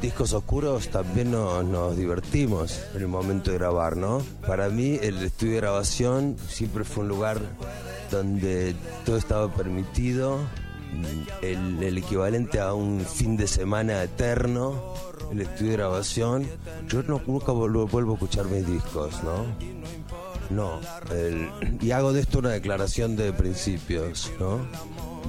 [0.00, 4.22] discos oscuros también nos divertimos en el momento de grabar, ¿no?
[4.46, 7.38] Para mí el estudio de grabación siempre fue un lugar
[8.10, 8.74] donde
[9.06, 10.38] todo estaba permitido,
[11.42, 14.94] el, equivalente a un fin de semana eterno,
[15.30, 16.46] el estudio de grabación.
[16.88, 19.46] Yo no, nunca vuelvo, vuelvo a escuchar mis discos, ¿no?
[20.50, 20.80] No,
[21.10, 21.48] el-
[21.80, 24.58] y hago de esto una declaración de principios, ¿no?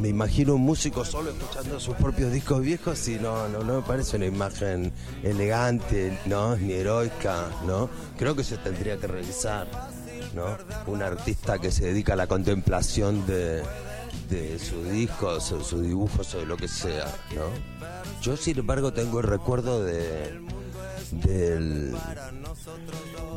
[0.01, 3.81] Me imagino un músico solo escuchando sus propios discos viejos y no, no, no me
[3.83, 4.91] parece una imagen
[5.21, 6.55] elegante, ¿no?
[6.57, 7.89] Ni heroica, ¿no?
[8.17, 9.67] Creo que se tendría que revisar,
[10.33, 10.57] ¿no?
[10.91, 13.61] Un artista que se dedica a la contemplación de,
[14.29, 17.05] de sus discos, o sus dibujos o de lo que sea,
[17.35, 17.43] ¿no?
[18.21, 20.39] Yo, sin embargo, tengo el recuerdo de,
[21.11, 21.93] del,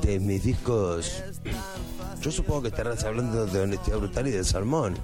[0.03, 1.22] de mis discos.
[2.20, 4.97] Yo supongo que estarás hablando de Honestidad Brutal y de Salmón,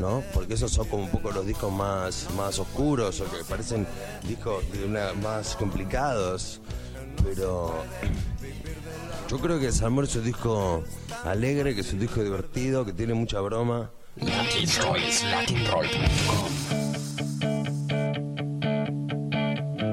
[0.00, 0.22] ¿no?
[0.32, 3.86] Porque esos son como un poco los discos más, más oscuros o que parecen
[4.26, 6.60] discos de una- más complicados.
[7.24, 7.74] Pero
[9.28, 10.84] yo creo que Salmón es un disco
[11.24, 13.90] alegre, que es un disco divertido, que tiene mucha broma.
[14.20, 16.58] Esto es latinroll.com.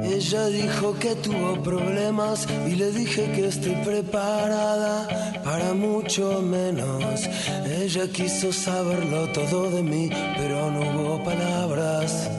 [0.04, 5.08] Ella dijo que tuvo problemas y le dije que estoy preparada
[5.44, 7.28] para mucho menos.
[7.66, 12.30] Ella quiso saberlo todo de mí, pero no hubo palabras.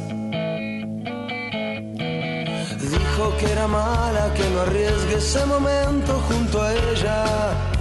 [2.81, 7.76] Dijo que era mala, que no arriesgue ese momento junto a ella.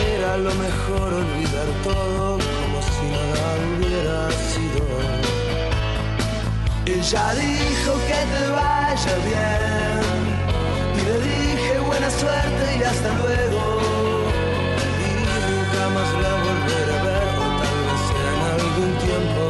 [0.00, 4.84] Era lo mejor olvidar todo como si nada hubiera sido.
[6.86, 10.02] Ella dijo que te vaya bien
[10.96, 13.62] y le dije buena suerte y hasta luego.
[15.06, 15.10] Y
[15.50, 19.44] nunca más la volveré a ver o tal vez en algún tiempo.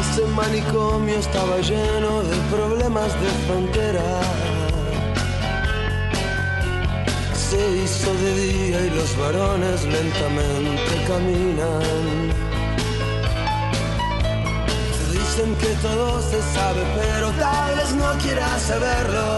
[0.00, 4.45] Ese manicomio estaba lleno de problemas de frontera.
[7.56, 12.30] Se hizo de día y los varones lentamente caminan.
[15.12, 19.28] Dicen que todo se sabe, pero tal vez no quieras saberlo.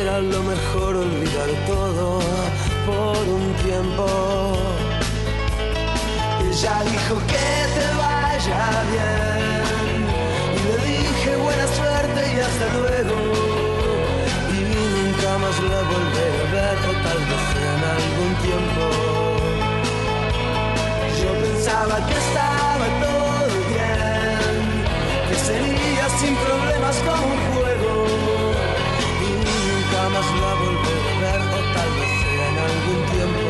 [0.00, 2.20] Era lo mejor olvidar todo
[2.86, 4.06] por un tiempo.
[6.48, 10.00] Ella dijo que te vaya bien.
[10.56, 13.49] Y le dije buena suerte y hasta luego.
[15.30, 18.84] Y nunca más la volveré a ver, o tal vez en algún tiempo.
[21.22, 24.52] Yo pensaba que estaba todo bien,
[25.28, 27.92] que sería sin problemas como un juego.
[29.20, 29.30] Y
[29.68, 32.14] nunca más la volveré a ver, o tal vez
[32.48, 33.49] en algún tiempo.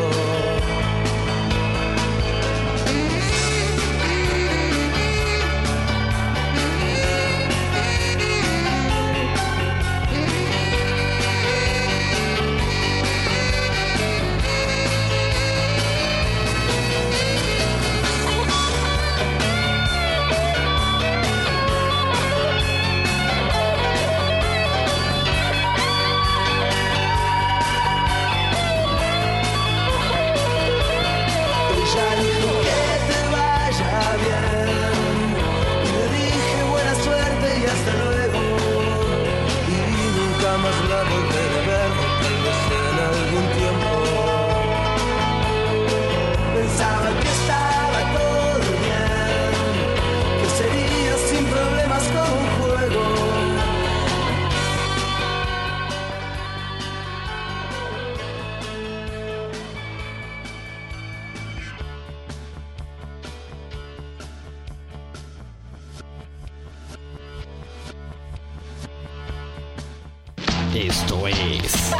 [70.73, 71.91] Esto es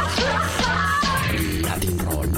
[1.62, 2.30] Latin Roll.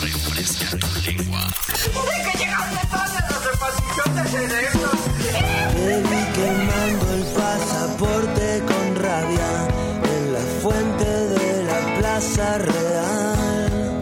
[0.00, 1.40] Refresca tu lengua.
[5.74, 9.68] Te vi quemando el pasaporte con rabia
[10.04, 14.00] en la fuente de la Plaza Real.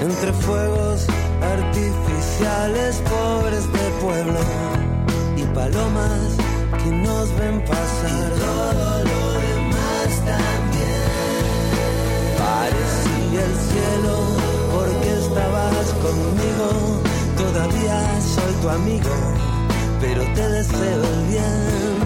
[0.00, 1.06] Entre fuegos
[1.42, 4.40] artificiales pobres de pueblo
[5.36, 6.36] y palomas
[6.84, 8.49] que nos ven pasar.
[17.60, 19.14] Todavía soy tu amigo,
[20.00, 21.98] pero te deseo el bien.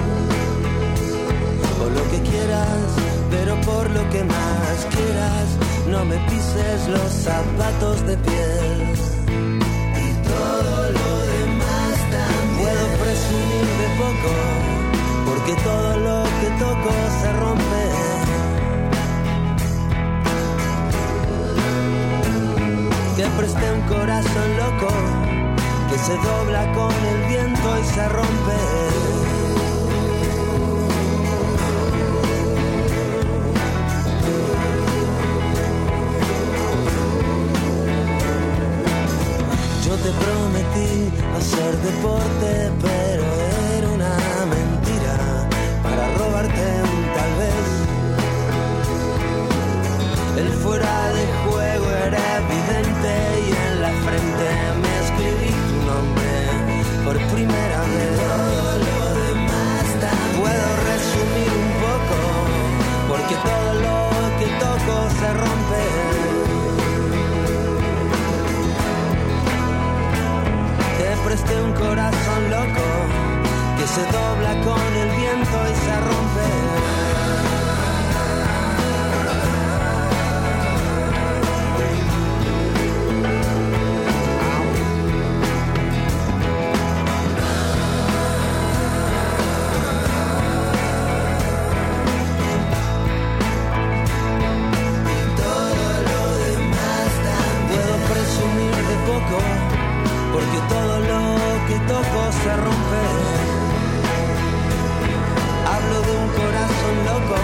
[1.81, 2.89] O lo que quieras,
[3.31, 5.47] pero por lo que más quieras,
[5.86, 8.94] no me pises los zapatos de piel.
[10.05, 12.74] Y todo lo demás también.
[12.74, 14.32] Puedo presumir de poco,
[15.24, 16.90] porque todo lo que toco
[17.20, 17.85] se rompe.
[23.16, 25.23] Te presté un corazón loco
[25.98, 28.58] se dobla con el viento y se rompe.
[39.86, 42.70] Yo te prometí hacer deporte,
[70.98, 72.86] Te presté un corazón loco
[73.78, 76.43] que se dobla con el viento y se rompe.
[101.86, 103.02] Toco se rompe.
[105.73, 107.40] Hablo de un corazón loco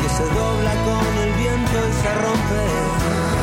[0.00, 3.37] que se dobla con el viento y se rompe.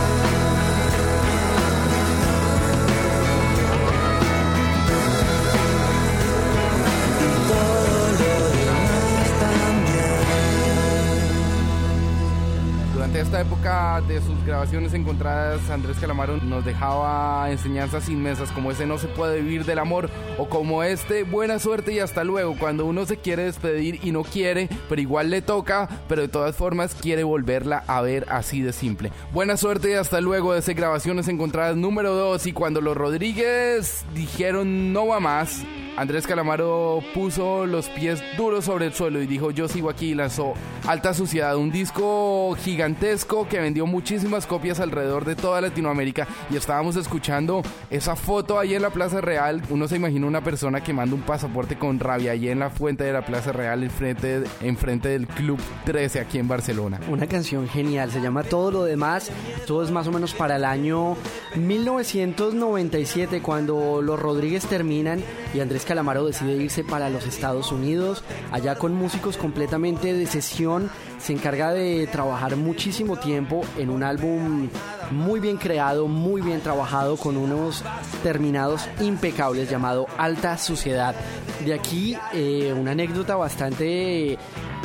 [13.25, 18.99] Esta época de sus grabaciones encontradas, Andrés Calamaro nos dejaba enseñanzas inmensas como ese no
[18.99, 23.05] se puede vivir del amor o como este buena suerte y hasta luego, cuando uno
[23.07, 27.23] se quiere despedir y no quiere, pero igual le toca, pero de todas formas quiere
[27.23, 29.11] volverla a ver así de simple.
[29.33, 34.05] Buena suerte y hasta luego de ese grabaciones encontradas número 2 y cuando los Rodríguez
[34.13, 35.63] dijeron no va más,
[35.97, 40.15] Andrés Calamaro puso los pies duros sobre el suelo y dijo yo sigo aquí y
[40.15, 40.53] lanzó
[40.87, 46.27] Alta Suciedad, un disco gigantesco que vendió muchísimas copias alrededor de toda Latinoamérica.
[46.51, 50.83] Y estábamos escuchando esa foto ahí en la Plaza Real, uno se imagina una persona
[50.83, 54.43] que manda un pasaporte con rabia ahí en la fuente de la Plaza Real enfrente,
[54.61, 56.99] enfrente del Club 13 aquí en Barcelona.
[57.09, 59.31] Una canción genial, se llama Todo lo demás,
[59.65, 61.17] todo es más o menos para el año
[61.55, 65.23] 1997 cuando los Rodríguez terminan
[65.55, 70.74] y Andrés Calamaro decide irse para los Estados Unidos, allá con músicos completamente de sesión,
[71.17, 74.69] se encarga de trabajar muchísimo tiempo en un álbum
[75.11, 77.83] muy bien creado, muy bien trabajado, con unos
[78.23, 81.15] terminados impecables llamado Alta Suciedad.
[81.63, 84.37] De aquí eh, una anécdota bastante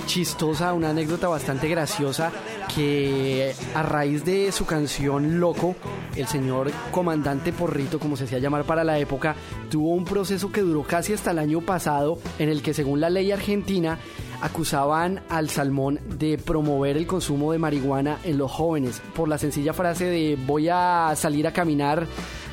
[0.06, 2.32] chistosa, una anécdota bastante graciosa
[2.74, 5.74] que a raíz de su canción Loco,
[6.16, 9.34] el señor comandante Porrito, como se hacía llamar para la época,
[9.70, 13.10] tuvo un proceso que duró casi hasta el año pasado en el que según la
[13.10, 13.98] ley argentina
[14.40, 19.72] acusaban al Salmón de promover el consumo de marihuana en los jóvenes por la sencilla
[19.72, 22.06] frase de voy a salir a caminar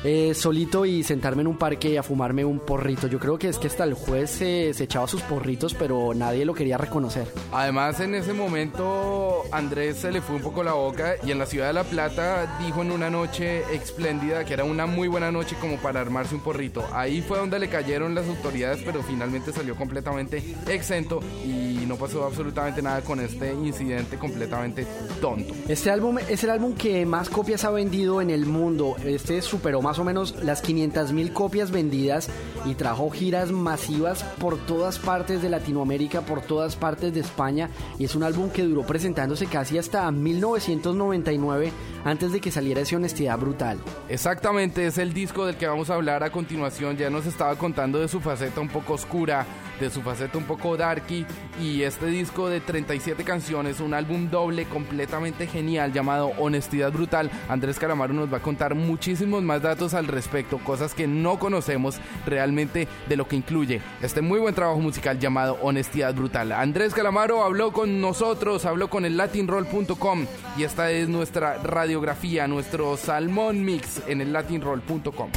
[0.04, 3.06] eh, solito y sentarme en un parque a fumarme un porrito.
[3.06, 6.44] Yo creo que es que hasta el juez se, se echaba sus porritos, pero nadie
[6.44, 7.26] lo quería reconocer.
[7.52, 11.46] Además, en ese momento Andrés se le fue un poco la boca y en la
[11.46, 15.56] ciudad de La Plata dijo en una noche espléndida que era una muy buena noche
[15.60, 16.84] como para armarse un porrito.
[16.92, 22.24] Ahí fue donde le cayeron las autoridades, pero finalmente salió completamente exento y no pasó
[22.24, 24.86] absolutamente nada con este incidente completamente
[25.20, 25.54] tonto.
[25.68, 28.96] Este álbum es el álbum que más copias ha vendido en el mundo.
[29.04, 32.28] Este superó más o menos las 500 mil copias vendidas
[32.66, 37.70] y trajo giras masivas por todas partes de Latinoamérica, por todas partes de España.
[37.98, 41.72] Y es un álbum que duró presentándose casi hasta 1999
[42.04, 43.78] antes de que saliera esa honestidad brutal.
[44.10, 46.98] Exactamente, es el disco del que vamos a hablar a continuación.
[46.98, 49.46] Ya nos estaba contando de su faceta un poco oscura,
[49.80, 51.24] de su faceta un poco darky.
[51.62, 57.30] Y este disco de 37 canciones, un álbum doble completamente genial llamado Honestidad Brutal.
[57.48, 62.00] Andrés Calamaro nos va a contar muchísimos más datos al respecto, cosas que no conocemos
[62.26, 66.50] realmente de lo que incluye este muy buen trabajo musical llamado Honestidad Brutal.
[66.50, 70.26] Andrés Calamaro habló con nosotros, habló con el latinroll.com
[70.56, 75.30] y esta es nuestra radiografía, nuestro Salmón Mix en el latinroll.com.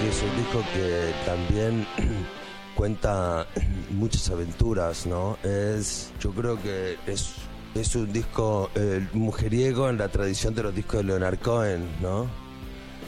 [0.00, 1.86] que es un disco que también
[2.74, 3.46] cuenta
[3.90, 5.36] muchas aventuras, ¿no?
[5.42, 7.30] Es, yo creo que es,
[7.74, 12.26] es un disco eh, mujeriego en la tradición de los discos de Leonard Cohen, ¿no?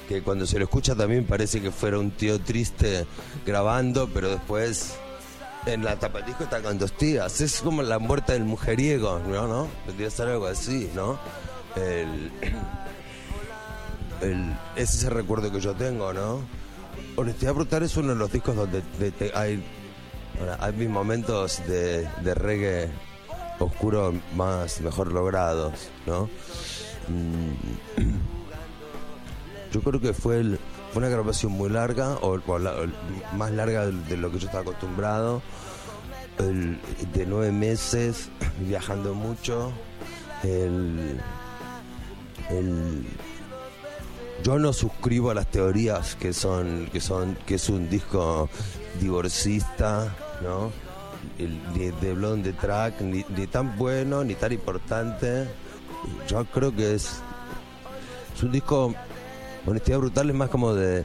[0.09, 3.07] Que cuando se lo escucha también parece que fuera un tío triste
[3.47, 4.95] grabando, pero después
[5.67, 7.41] en la tapa del disco está con dos tías.
[7.41, 9.47] Es como la muerte del mujeriego, ¿no?
[9.47, 9.69] ¿no?
[9.97, 11.19] Que ser algo así, ¿no?
[11.77, 12.33] El,
[14.23, 16.41] el- ese es el recuerdo que yo tengo, ¿no?
[17.17, 18.83] Honestidad Brutal es uno de los discos donde
[19.35, 19.63] hay,
[20.77, 22.89] mis momentos de, reggae
[23.59, 26.31] oscuro más mejor logrados, ¿no?
[27.09, 27.53] Mm,
[29.73, 30.59] Yo creo que fue,
[30.95, 32.59] una grabación muy larga, o, o
[33.37, 35.43] más larga de, lo que yo estaba acostumbrado,
[36.39, 38.31] de nueve meses,
[38.67, 39.73] viajando mucho,
[44.43, 48.49] yo no suscribo a las teorías que son que son que es un disco
[49.01, 50.73] divorcista no
[51.39, 55.47] ni de Blood on the Track ni, ni tan bueno ni tan importante.
[56.29, 57.21] Yo creo que es
[58.35, 58.95] es un disco
[59.67, 61.05] honestidad brutal es más como de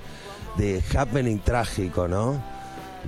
[0.57, 2.41] de happening trágico no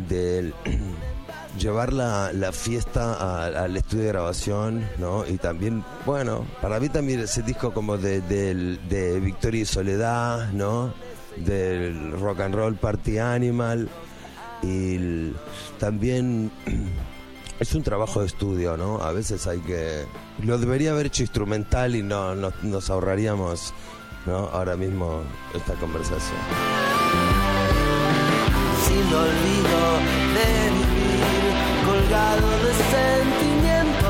[0.10, 0.54] del
[1.58, 5.26] llevar la, la fiesta al estudio de grabación, ¿no?
[5.28, 10.94] Y también, bueno, para mí también ese disco como de, de Victoria y Soledad, ¿no?
[11.38, 13.90] Del Rock and Roll Party Animal.
[14.64, 15.34] Y
[15.80, 16.52] también
[17.60, 19.02] es un trabajo de estudio, ¿no?
[19.04, 20.06] A veces hay que...
[20.44, 23.74] Lo debería haber hecho instrumental y no, no- nos ahorraríamos,
[24.26, 24.36] ¿no?
[24.52, 25.22] Ahora mismo
[25.56, 26.38] esta conversación.
[28.88, 29.80] sin olvido
[30.34, 31.54] de vivir,
[31.86, 34.10] colgado de sentimiento.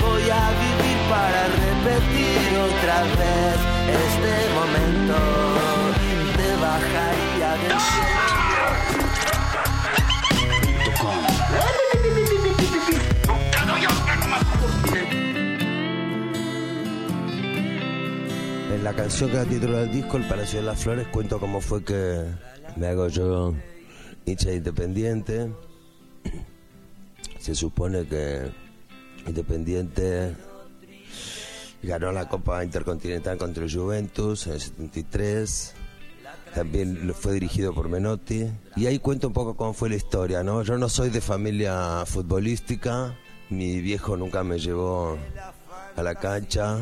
[0.00, 3.56] Voy a vivir para repetir otra vez
[4.06, 5.16] este momento
[6.36, 7.72] te bajaría del
[18.72, 21.60] En la canción que da título al disco, El Palacio de las Flores, cuento cómo
[21.60, 22.24] fue que
[22.76, 23.54] me hago yo
[24.24, 25.50] hincha de Independiente.
[27.40, 28.52] Se supone que
[29.26, 30.36] Independiente
[31.82, 35.74] ganó la Copa Intercontinental contra el Juventus en el 73.
[36.54, 38.46] También fue dirigido por Menotti.
[38.76, 40.62] Y ahí cuento un poco cómo fue la historia, ¿no?
[40.62, 43.16] Yo no soy de familia futbolística.
[43.48, 45.16] Mi viejo nunca me llevó
[45.96, 46.78] a la cancha.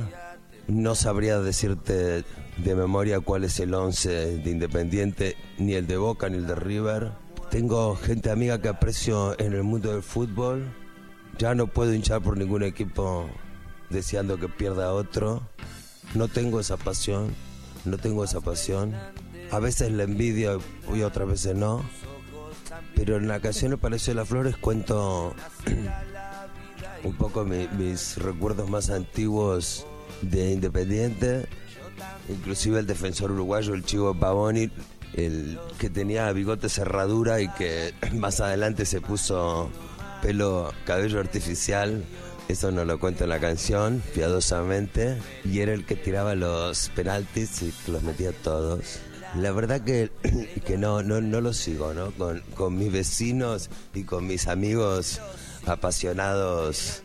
[0.67, 2.25] No sabría decirte
[2.57, 6.55] de memoria cuál es el 11 de Independiente, ni el de Boca, ni el de
[6.57, 7.13] River.
[7.51, 10.65] Tengo gente amiga que aprecio en el mundo del fútbol.
[11.39, 13.29] Ya no puedo hinchar por ningún equipo
[13.91, 15.43] deseando que pierda otro.
[16.15, 17.35] No tengo esa pasión,
[17.85, 18.95] no tengo esa pasión.
[19.51, 20.59] A veces la envidia
[20.95, 21.83] y otras veces no.
[22.95, 25.35] Pero en la canción El Palacio de las Flores cuento
[27.05, 29.87] un poco mi- mis recuerdos más antiguos
[30.21, 31.47] de Independiente,
[32.29, 34.71] inclusive el defensor uruguayo, el Chivo Pavoni,
[35.15, 39.71] el que tenía bigote cerradura y que más adelante se puso
[40.23, 42.05] pelo, cabello artificial,
[42.49, 47.63] eso no lo cuento en la canción, piadosamente, y era el que tiraba los penaltis
[47.63, 49.01] y los metía todos.
[49.37, 50.11] La verdad que,
[50.67, 52.11] que no, no, no lo sigo, ¿no?
[52.13, 55.21] Con, con mis vecinos y con mis amigos
[55.67, 57.03] apasionados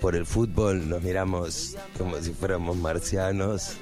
[0.00, 3.72] por el fútbol nos miramos como si fuéramos marcianos,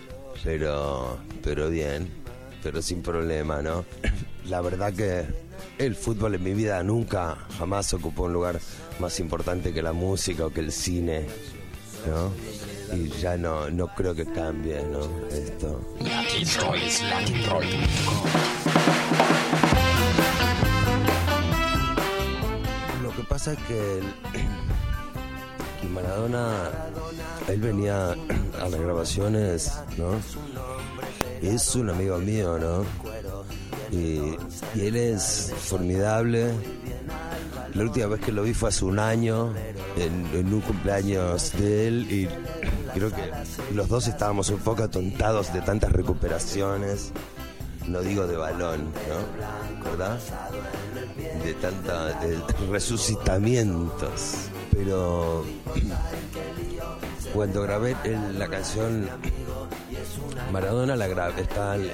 [0.43, 2.09] pero, pero bien,
[2.67, 3.85] pero sin problema, ¿no?
[4.47, 5.25] La verdad que
[5.79, 8.59] el fútbol en mi vida nunca, jamás ocupó un lugar
[8.99, 11.27] más importante que la música o que el cine,
[12.09, 12.33] ¿no?
[12.97, 14.99] Y ya no, no creo que cambie, ¿no?
[15.31, 15.81] Esto.
[23.01, 24.01] Lo que pasa es que
[25.95, 26.73] Maradona,
[27.47, 28.17] él venía
[28.61, 30.21] a las grabaciones, ¿no?
[31.43, 32.85] Es un amigo mío, ¿no?
[33.91, 34.37] Y,
[34.75, 36.53] y él es formidable.
[37.75, 39.53] La última vez que lo vi fue hace un año,
[39.97, 42.29] en, un cumpleaños de él, y
[42.95, 43.31] creo que
[43.75, 47.13] los dos estábamos un poco atontados de tantas recuperaciones.
[47.87, 49.91] No digo de balón, ¿no?
[49.91, 50.19] ¿Verdad?
[51.45, 52.21] de tanta
[52.71, 55.45] resucitamientos pero
[57.33, 57.97] cuando grabé
[58.35, 59.09] la canción
[60.53, 61.93] Maradona la grabé está el,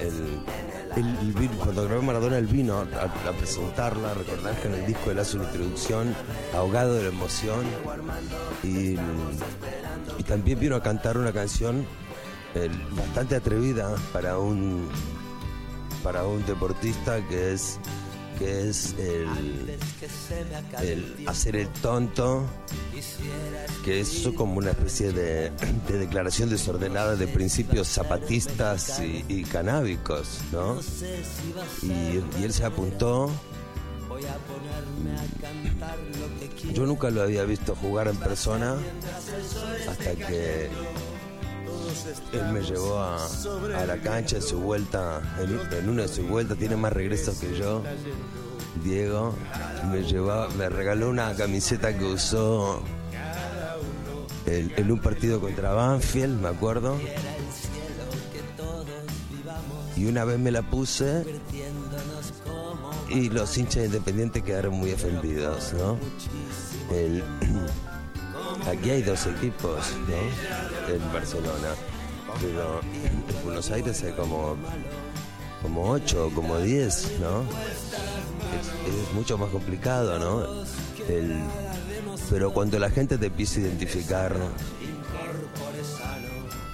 [1.57, 5.37] cuando grabé Maradona el vino a, a presentarla recordar que en el disco él hace
[5.37, 6.15] una introducción
[6.53, 7.65] ahogado de la emoción.
[8.63, 8.95] Y,
[10.17, 11.85] y también vino a cantar una canción
[12.55, 14.87] eh, bastante atrevida para un
[16.03, 17.79] para un deportista que es
[18.43, 19.77] que es el,
[21.27, 22.45] hacer el tonto
[23.85, 25.51] que es como una especie de,
[25.87, 30.79] de declaración desordenada de principios zapatistas y, canábicos, ¿no?
[31.81, 33.29] Y él se apuntó.
[36.73, 38.77] Yo nunca lo había visto jugar en persona
[39.89, 40.69] hasta que
[42.33, 43.17] él me llevó a,
[43.85, 47.37] la cancha en su vuelta, en, un- en una de sus vueltas, tiene más regresos
[47.37, 47.81] que yo.
[48.83, 49.33] Diego
[49.91, 52.81] me llevó, me regaló una camiseta que usó
[54.45, 56.97] en, en un partido contra Banfield, me acuerdo.
[59.95, 61.23] Y una vez me la puse
[63.09, 65.97] y los hinchas independientes quedaron muy ofendidos, ¿no?
[68.67, 70.72] Aquí hay dos equipos, ¿no?
[70.89, 71.69] En Barcelona,
[72.41, 74.55] pero en Buenos Aires hay como,
[75.61, 77.41] como ocho, como diez, ¿no?
[77.41, 80.63] Es, mucho más complicado, ¿no?
[81.07, 81.41] El-
[82.29, 84.35] pero cuando la gente te empieza a identificar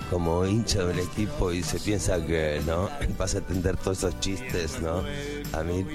[0.09, 2.89] como hincha del equipo y se piensa que, ¿no?
[3.17, 5.03] Vas a entender todos esos chistes, ¿no?
[5.53, 5.85] A mí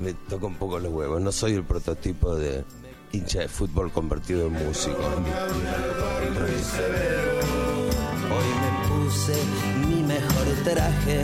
[0.00, 1.20] me toca un poco los huevos.
[1.20, 2.64] No soy el prototipo de
[3.12, 5.02] hincha de fútbol convertido en músico.
[8.30, 9.34] Hoy me puse
[9.86, 11.22] mi mejor traje.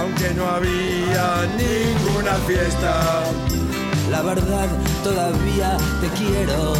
[0.00, 3.24] Aunque no había ninguna fiesta,
[4.10, 4.68] La verdad,
[5.04, 6.74] todavía te quiero.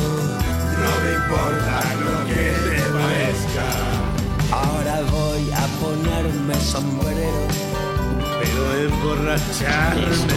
[0.82, 3.66] no me importa lo que te parezca,
[4.52, 7.46] Ahora voy a ponerme sombrero.
[8.40, 10.36] pero emborracharme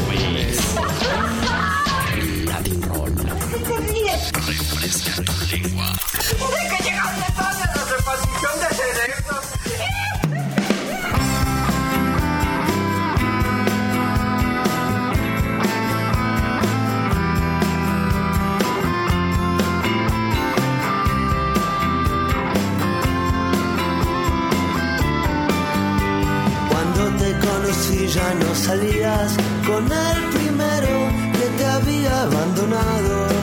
[3.60, 5.94] qué te tu lengua.
[5.94, 9.24] ¿De que llegaste tarde a la repartición de cerebros?
[27.74, 29.36] si ya no salías
[29.66, 33.43] con el primero que te había abandonado.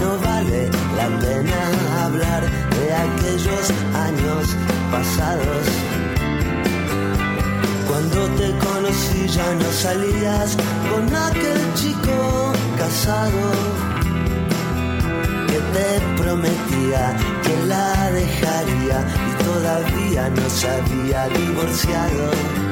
[0.00, 2.42] No vale la pena hablar
[2.76, 3.64] de aquellos
[4.06, 4.56] años
[4.92, 5.64] pasados.
[7.88, 10.56] Cuando te conocí ya no salías
[10.90, 13.44] con aquel chico casado
[15.48, 18.98] que te prometía que la dejaría
[19.28, 22.67] y todavía no se había divorciado.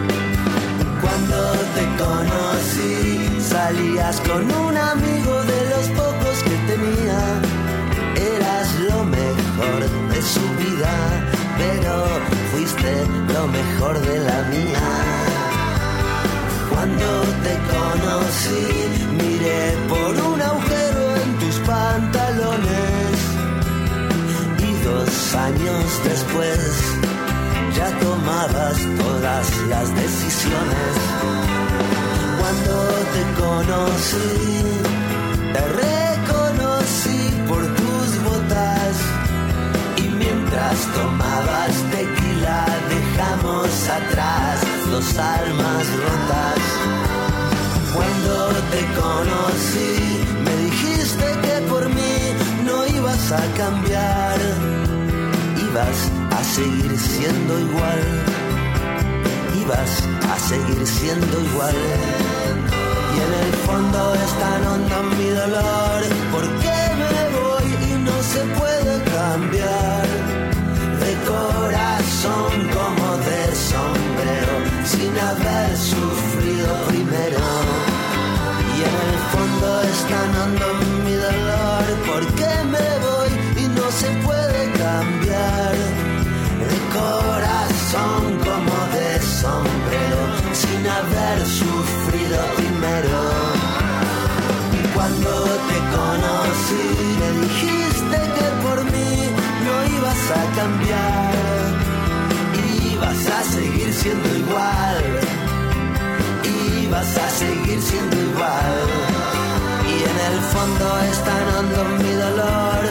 [1.07, 1.39] Cuando
[1.77, 7.20] te conocí salías con un amigo de los pocos que tenía.
[8.35, 9.81] Eras lo mejor
[10.12, 10.95] de su vida,
[11.62, 11.95] pero
[12.51, 12.93] fuiste
[13.35, 14.87] lo mejor de la mía.
[16.70, 17.09] Cuando
[17.47, 18.65] te conocí,
[19.20, 23.16] miré por un agujero en tus pantalones.
[24.59, 26.61] Y dos años después,
[27.77, 30.93] ya tomabas todas las decisiones.
[32.40, 32.74] Cuando
[33.15, 34.28] te conocí,
[35.55, 38.94] te reconocí por tus botas.
[39.97, 46.61] Y mientras tomabas tequila, dejamos atrás dos almas rotas.
[47.94, 48.35] Cuando
[48.73, 49.93] te conocí,
[50.44, 52.16] me dijiste que por mí
[52.65, 54.39] no ibas a cambiar,
[55.77, 58.03] ibas a seguir siendo igual,
[59.61, 59.90] ibas
[60.32, 61.77] a seguir siendo igual.
[63.15, 66.01] Y en el fondo es tan hondo mi dolor,
[66.32, 70.07] porque me voy y no se puede cambiar.
[71.03, 74.55] De corazón como de sombrero,
[74.93, 77.44] sin haber sufrido primero.
[78.77, 80.66] Y en el fondo es tan hondo
[81.05, 83.26] mi dolor, porque me voy y
[84.01, 85.74] se puede cambiar.
[86.70, 89.10] De corazón como de
[89.43, 90.20] sombrero,
[90.52, 93.18] sin haber sufrido primero.
[94.94, 95.31] Cuando
[95.68, 96.86] te conocí,
[97.20, 99.12] me dijiste que por mí
[99.66, 101.32] no ibas a cambiar,
[102.93, 105.05] ibas a seguir siendo igual,
[106.82, 108.78] ibas a seguir siendo igual.
[109.86, 112.82] Y en el fondo es tan hondo mi dolor,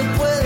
[0.00, 0.39] se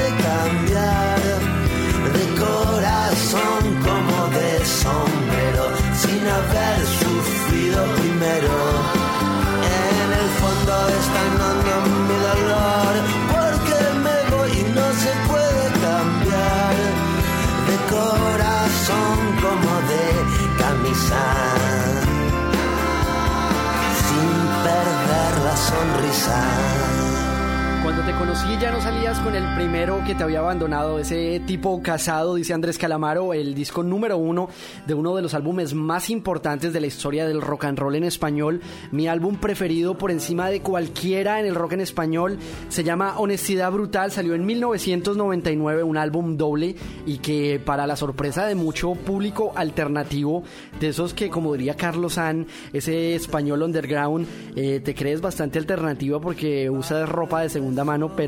[28.35, 32.53] conocí ya no salías con el primero que te había abandonado, ese tipo casado, dice
[32.53, 34.49] Andrés Calamaro, el disco número uno
[34.87, 38.03] de uno de los álbumes más importantes de la historia del rock and roll en
[38.03, 38.61] español.
[38.91, 42.39] Mi álbum preferido por encima de cualquiera en el rock en español
[42.71, 46.75] se llama Honestidad Brutal, salió en 1999, un álbum doble
[47.07, 50.43] y que para la sorpresa de mucho público alternativo,
[50.81, 56.21] de esos que como diría Carlos San, ese español underground, eh, te crees bastante alternativa
[56.21, 58.24] porque usas ropa de segunda mano, pero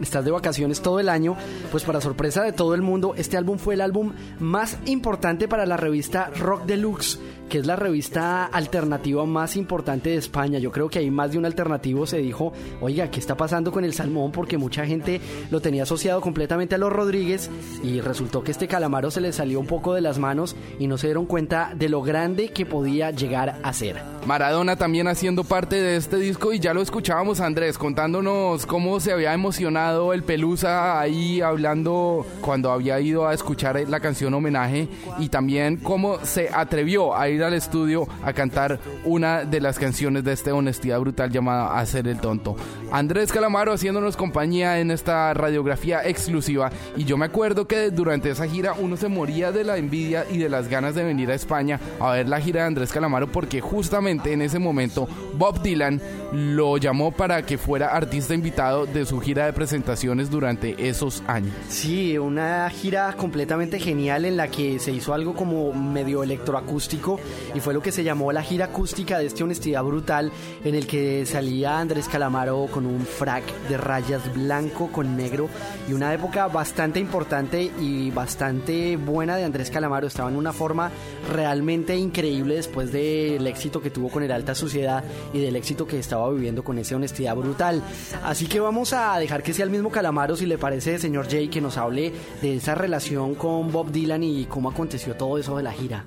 [0.00, 1.36] estás de vacaciones todo el año,
[1.70, 5.66] pues para sorpresa de todo el mundo, este álbum fue el álbum más importante para
[5.66, 7.18] la revista Rock Deluxe,
[7.52, 10.58] que es la revista alternativa más importante de España.
[10.58, 13.84] Yo creo que ahí más de un alternativo se dijo, oiga, ¿qué está pasando con
[13.84, 14.32] el salmón?
[14.32, 15.20] Porque mucha gente
[15.50, 17.50] lo tenía asociado completamente a los Rodríguez
[17.82, 20.96] y resultó que este calamaro se le salió un poco de las manos y no
[20.96, 24.00] se dieron cuenta de lo grande que podía llegar a ser.
[24.24, 29.12] Maradona también haciendo parte de este disco y ya lo escuchábamos Andrés contándonos cómo se
[29.12, 34.88] había emocionado el Pelusa ahí hablando cuando había ido a escuchar la canción homenaje
[35.18, 40.24] y también cómo se atrevió a ir al estudio a cantar una de las canciones
[40.24, 42.56] de esta honestidad brutal llamada Hacer el tonto.
[42.90, 48.46] Andrés Calamaro haciéndonos compañía en esta radiografía exclusiva y yo me acuerdo que durante esa
[48.46, 51.80] gira uno se moría de la envidia y de las ganas de venir a España
[52.00, 56.00] a ver la gira de Andrés Calamaro porque justamente en ese momento Bob Dylan
[56.32, 61.52] lo llamó para que fuera artista invitado de su gira de presentaciones durante esos años.
[61.68, 67.20] Sí, una gira completamente genial en la que se hizo algo como medio electroacústico
[67.54, 70.32] y fue lo que se llamó la gira acústica de este Honestidad Brutal,
[70.64, 75.48] en el que salía Andrés Calamaro con un frac de rayas blanco con negro
[75.88, 80.06] y una época bastante importante y bastante buena de Andrés Calamaro.
[80.06, 80.90] Estaba en una forma
[81.32, 85.98] realmente increíble después del éxito que tuvo con el Alta Sociedad y del éxito que
[85.98, 87.82] estaba viviendo con ese Honestidad Brutal.
[88.24, 91.48] Así que vamos a dejar que sea el mismo Calamaro, si le parece, señor Jay,
[91.48, 95.62] que nos hable de esa relación con Bob Dylan y cómo aconteció todo eso de
[95.62, 96.04] la gira.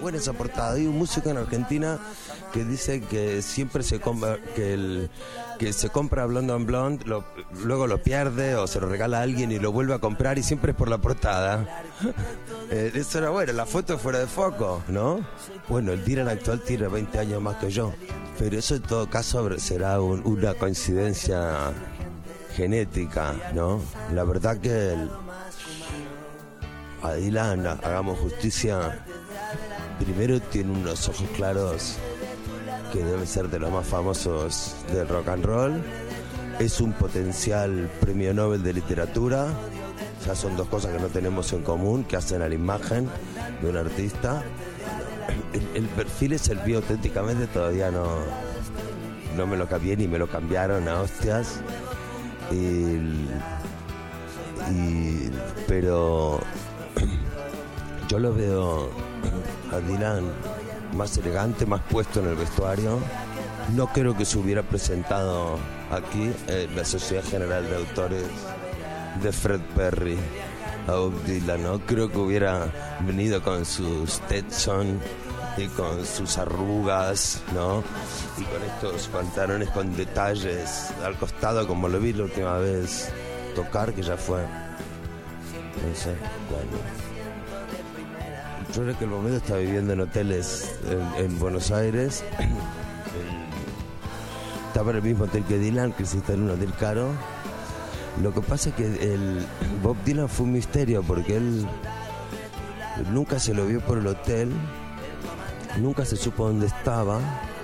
[0.00, 0.74] Buena esa portada.
[0.74, 1.98] Hay un músico en Argentina
[2.52, 5.10] que dice que siempre se compra, que, el,
[5.58, 7.24] que se compra Blonde on Blonde, lo-
[7.64, 10.42] luego lo pierde o se lo regala a alguien y lo vuelve a comprar y
[10.42, 11.82] siempre es por la portada.
[12.70, 15.20] Eso era bueno, la foto fuera de foco, ¿no?
[15.68, 17.92] Bueno, el Dylan actual tiene 20 años más que yo,
[18.38, 21.72] pero eso en todo caso será un- una coincidencia
[22.54, 23.80] genética, ¿no?
[24.14, 25.10] La verdad que el-
[27.14, 29.04] Dylan, hagamos justicia,
[29.98, 31.96] primero tiene unos ojos claros
[32.92, 35.82] que deben ser de los más famosos del rock and roll.
[36.58, 39.48] Es un potencial premio Nobel de literatura.
[40.26, 43.08] Ya son dos cosas que no tenemos en común, que hacen a la imagen
[43.62, 44.42] de un artista.
[45.74, 48.06] El, perfil es el mío auténticamente, todavía no,
[49.36, 51.60] no me lo cambié ni me lo cambiaron a hostias.
[52.50, 53.26] Y-
[55.68, 56.40] pero
[58.08, 58.90] yo lo veo
[59.72, 60.24] a Dylan
[60.94, 62.98] más elegante, más puesto en el vestuario.
[63.74, 65.58] No creo que se hubiera presentado
[65.90, 68.24] aquí en la Sociedad General de Autores
[69.22, 70.16] de Fred Perry
[70.86, 71.80] a Bob Dylan, ¿no?
[71.80, 75.00] Creo que hubiera venido con sus Stetson
[75.56, 77.82] y con sus arrugas, ¿no?
[78.38, 83.10] Y con estos pantalones con detalles al costado, como lo vi la última vez
[83.54, 84.40] tocar, que ya fue,
[85.82, 86.14] no sé,
[86.48, 86.78] cuándo.
[88.74, 92.24] Yo creo que el momento está viviendo en hoteles en, en Buenos Aires.
[94.68, 97.08] Estaba en el mismo hotel que Dylan, que está en un hotel caro.
[98.22, 99.46] Lo que pasa es que el
[99.82, 101.66] Bob Dylan fue un misterio porque él
[103.10, 104.50] nunca se lo vio por el hotel,
[105.78, 107.20] nunca se supo dónde estaba,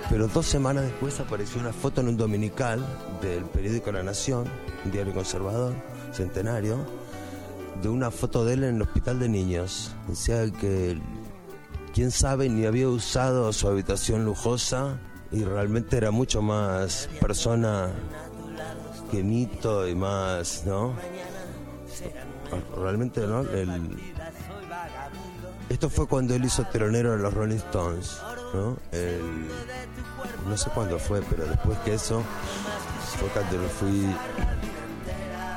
[0.09, 2.85] pero dos semanas después apareció una foto en un dominical
[3.21, 4.45] del periódico La Nación,
[4.85, 5.73] un diario conservador,
[6.11, 6.85] centenario,
[7.81, 9.93] de una foto de él en el hospital de niños.
[10.13, 10.99] Sea que,
[11.93, 14.99] quién sabe, ni había usado su habitación lujosa
[15.31, 17.91] y realmente era mucho más persona
[19.11, 20.93] que mito y más, ¿no?
[22.77, 23.41] Realmente, ¿no?
[23.41, 23.97] El-
[25.69, 28.17] Esto fue cuando él hizo telonero de los Rolling Stones,
[28.53, 28.77] ¿no?
[30.47, 32.21] No sé cuándo fue, pero después que eso
[33.19, 34.05] fue cuando me fui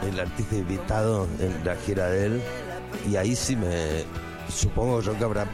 [0.02, 2.42] el artista invitado en la gira de él.
[3.08, 4.04] Y ahí sí me
[4.48, 5.46] supongo yo que habrá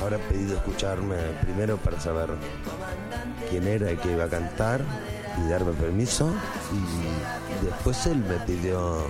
[0.00, 2.30] habrá pedido escucharme primero para saber
[3.48, 4.82] quién era y que iba a cantar
[5.38, 6.32] y darme permiso.
[6.72, 9.04] Y después él me pidió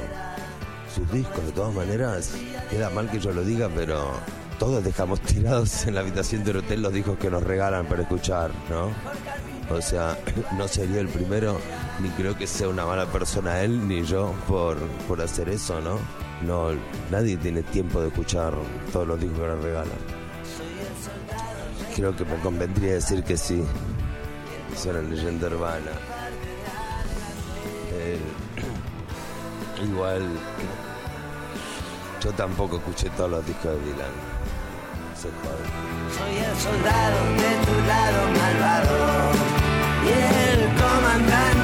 [0.95, 1.45] sus discos.
[1.47, 2.33] De todas maneras
[2.71, 4.13] queda mal que yo lo diga pero
[4.59, 8.51] todos dejamos tirados en la habitación del hotel los discos que nos regalan para escuchar
[8.71, 8.91] no
[9.71, 10.19] o sea,
[10.57, 11.59] no sería el primero,
[12.01, 14.77] ni creo que sea una mala persona él, ni yo por,
[15.09, 15.99] por hacer eso, ¿no?
[16.43, 16.77] No,
[17.11, 18.53] nadie tiene tiempo de escuchar
[18.93, 19.99] todos los discos que nos regalan.
[21.95, 23.63] Creo que me convendría decir que sí.
[24.75, 25.93] Es una leyenda urbana.
[27.93, 30.23] El- igual,
[32.23, 34.35] yo tampoco escuché todos los discos de Dylan.
[35.23, 39.31] Soy el soldado de tu lado malvado
[40.05, 41.64] y el comandante.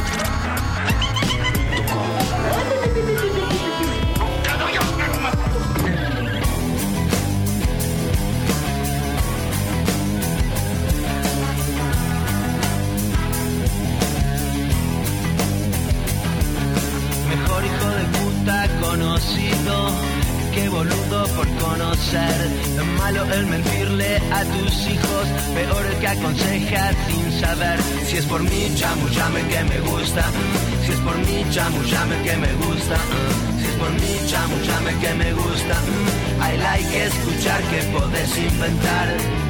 [20.71, 22.35] Boludo por conocer.
[22.77, 27.79] Lo malo el mentirle a tus hijos, peor el que aconseja sin saber.
[28.07, 30.23] Si es por mí, chamullame que me gusta.
[30.85, 32.97] Si es por mí, chamullame que me gusta.
[33.59, 35.75] Si es por mí, chamuchame que me gusta.
[36.39, 39.40] I like escuchar que podés inventar.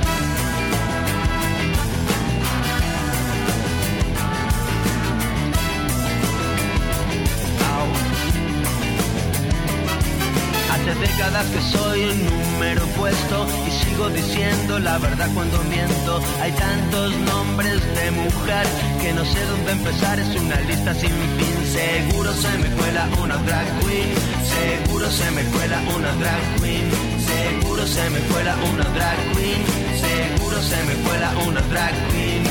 [10.91, 16.19] Hace décadas que soy un número puesto y sigo diciendo la verdad cuando miento.
[16.41, 18.67] Hay tantos nombres de mujer
[19.01, 21.65] que no sé dónde empezar, es una lista sin fin.
[21.71, 24.13] Seguro se me cuela una drag queen,
[24.43, 26.91] seguro se me cuela una drag queen,
[27.25, 29.63] seguro se me cuela una drag queen,
[29.95, 32.43] seguro se me cuela una drag queen.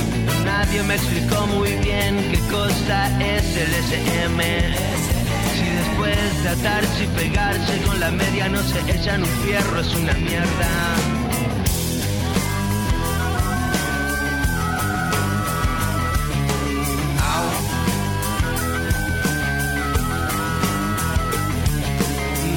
[0.47, 5.00] Nadie me explicó muy bien qué cosa es el SM.
[5.81, 10.13] Después de atarse y pegarse con la media no se echan un fierro, es una
[10.13, 10.69] mierda.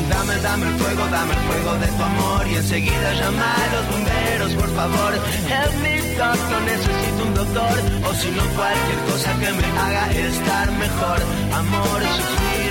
[0.10, 3.86] Dame, dame el fuego, dame el fuego de tu amor y enseguida llama a los
[3.92, 5.14] bomberos, por favor.
[5.50, 7.76] Help me, doctor, necesito un doctor
[8.08, 11.20] o si no cualquier cosa que me haga estar mejor.
[11.62, 12.63] Amor, sufrir,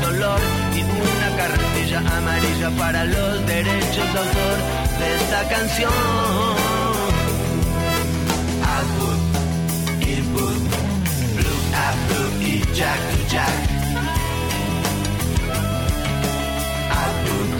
[0.00, 0.40] dolor
[0.74, 4.56] y una carretilla amarilla para los derechos de autor
[4.98, 5.92] de esta canción.
[8.74, 9.20] Output,
[10.06, 10.58] input,
[11.36, 13.78] blue, up, blue y jack to jack.
[16.90, 17.50] output,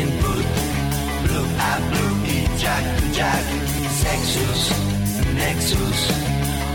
[0.00, 0.44] input,
[1.24, 3.44] blue, up, blue y jack to jack,
[4.02, 4.60] sexus,
[5.34, 5.98] nexus,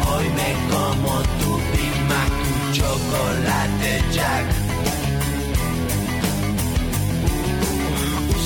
[0.08, 1.98] hoy me como tu Big
[2.44, 4.61] tu chocolate jack.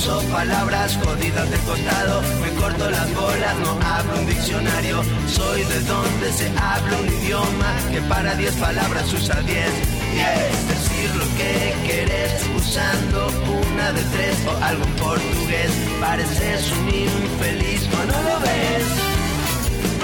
[0.06, 5.80] Uso palabras jodidas de costado, me corto las bolas, no hablo un diccionario, soy de
[5.80, 9.58] donde se habla un idioma que para 10 palabras usa 10.
[9.58, 13.30] Yes, decir lo que querés usando
[13.68, 15.72] una de tres o algo en portugués.
[16.00, 18.86] Pareces un infeliz o no lo ves,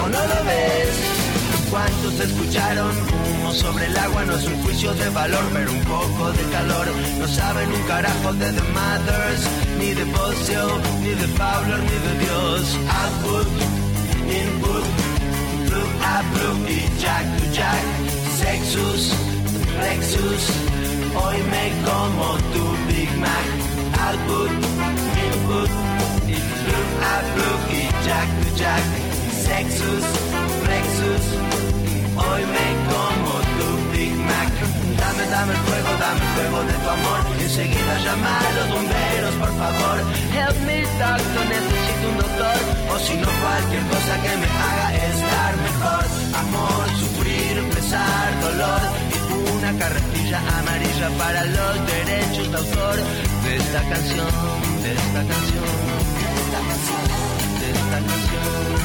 [0.03, 0.97] o no lo ves.
[1.69, 2.91] ¿Cuántos escucharon?
[3.53, 6.87] Sobre el agua no es un juicio de valor, pero un poco de calor.
[7.19, 9.41] No saben un carajo de The Mothers,
[9.77, 12.77] ni de Bocio, ni de Pablo, ni de Dios.
[13.01, 13.47] Output,
[14.27, 14.83] input,
[15.99, 17.83] up, blue y jack to jack.
[18.39, 19.13] Sexus,
[19.81, 20.43] Lexus,
[21.13, 23.47] hoy me como tu Big Mac.
[24.07, 24.51] Output,
[25.27, 25.69] input,
[26.25, 28.83] y up, blue y jack to jack.
[29.45, 30.05] Sexus,
[30.67, 31.50] Lexus,
[32.29, 34.53] hoy me como tu Big Mac.
[35.01, 37.19] Dame, dame el fuego, dame el fuego de tu amor.
[37.41, 39.97] Enseguida llama a los bomberos, por favor.
[40.35, 42.57] Help me, doctor, necesito un doctor.
[42.91, 46.03] O si no, cualquier cosa que me haga estar mejor.
[46.43, 48.81] Amor, sufrir, pesar, dolor.
[49.13, 49.17] Y
[49.57, 52.97] una carretilla amarilla para los derechos de autor
[53.43, 54.31] de esta canción,
[54.83, 55.71] de esta canción,
[56.17, 57.05] de esta canción,
[57.59, 58.80] de esta canción,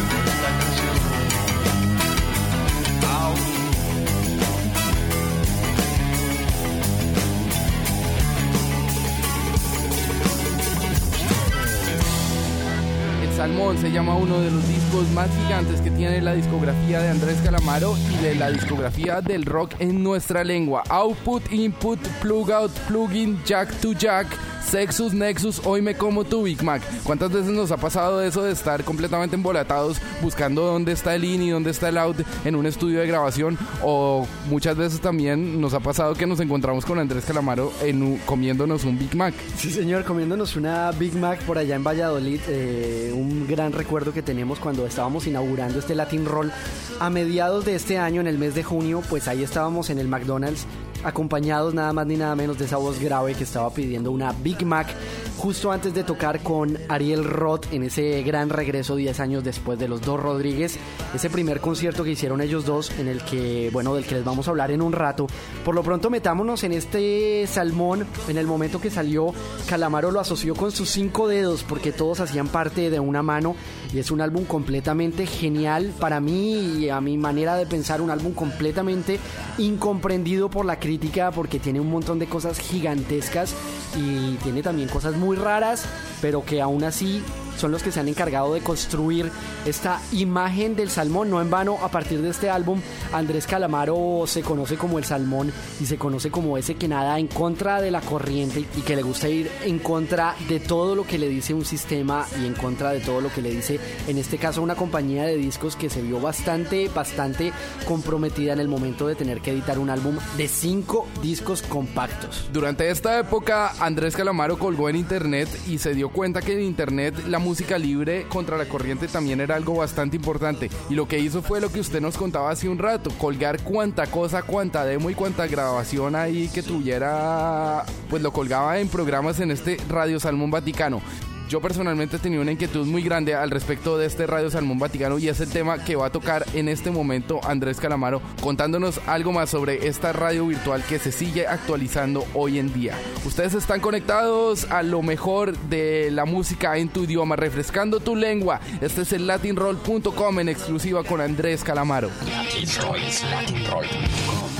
[13.36, 17.38] Salmón se llama uno de los discos más gigantes que tiene la discografía de Andrés
[17.44, 20.82] Calamaro y de la discografía del rock en nuestra lengua.
[20.88, 24.26] Output, input, plug out, plugin, jack to jack.
[24.70, 26.82] Sexus, Nexus, hoy me como tu Big Mac.
[27.04, 31.42] ¿Cuántas veces nos ha pasado eso de estar completamente embolatados buscando dónde está el in
[31.42, 33.56] y dónde está el out en un estudio de grabación?
[33.82, 38.84] O muchas veces también nos ha pasado que nos encontramos con Andrés Calamaro en comiéndonos
[38.84, 39.34] un Big Mac.
[39.56, 42.40] Sí, señor, comiéndonos una Big Mac por allá en Valladolid.
[42.48, 46.50] eh, un gran recuerdo que tenemos cuando estábamos inaugurando este Latin Roll
[46.98, 49.00] a mediados de este año, en el mes de junio.
[49.08, 50.66] Pues ahí estábamos en el McDonald's,
[51.04, 54.64] acompañados nada más ni nada menos de esa voz grave que estaba pidiendo una Big
[54.64, 54.88] Mac
[55.36, 59.88] justo antes de tocar con Ariel Roth en ese gran regreso 10 años después de
[59.88, 60.78] los dos Rodríguez.
[61.14, 64.48] Ese primer concierto que hicieron ellos dos, en el que, bueno, del que les vamos
[64.48, 65.26] a hablar en un rato.
[65.64, 68.06] Por lo pronto, metámonos en este salmón.
[68.28, 69.32] En el momento que salió,
[69.68, 73.54] Calamaro lo asoció con sus cinco dedos, porque todos hacían parte de una mano.
[73.96, 78.10] Y es un álbum completamente genial para mí y a mi manera de pensar, un
[78.10, 79.18] álbum completamente
[79.56, 83.54] incomprendido por la crítica, porque tiene un montón de cosas gigantescas
[83.96, 85.86] y tiene también cosas muy raras,
[86.20, 87.22] pero que aún así
[87.56, 89.30] son los que se han encargado de construir
[89.64, 91.30] esta imagen del salmón.
[91.30, 92.80] No en vano, a partir de este álbum,
[93.12, 97.26] Andrés Calamaro se conoce como el salmón y se conoce como ese que nada en
[97.28, 101.18] contra de la corriente y que le gusta ir en contra de todo lo que
[101.18, 104.38] le dice un sistema y en contra de todo lo que le dice, en este
[104.38, 107.52] caso, una compañía de discos que se vio bastante, bastante
[107.86, 112.48] comprometida en el momento de tener que editar un álbum de cinco discos compactos.
[112.52, 117.14] Durante esta época, Andrés Calamaro colgó en internet y se dio cuenta que en internet
[117.28, 120.68] la música libre contra la corriente también era algo bastante importante.
[120.90, 124.08] Y lo que hizo fue lo que usted nos contaba hace un rato, colgar cuanta
[124.08, 129.52] cosa, cuanta demo y cuanta grabación ahí que tuviera, pues lo colgaba en programas en
[129.52, 131.00] este Radio Salmón Vaticano.
[131.48, 135.28] Yo personalmente tenía una inquietud muy grande al respecto de este Radio Salmón Vaticano y
[135.28, 139.50] es el tema que va a tocar en este momento Andrés Calamaro contándonos algo más
[139.50, 142.98] sobre esta radio virtual que se sigue actualizando hoy en día.
[143.24, 148.60] Ustedes están conectados a lo mejor de la música en tu idioma, refrescando tu lengua.
[148.80, 152.10] Este es el latinroll.com en exclusiva con Andrés Calamaro.
[152.28, 154.56] Latin Roll es latinroll.com.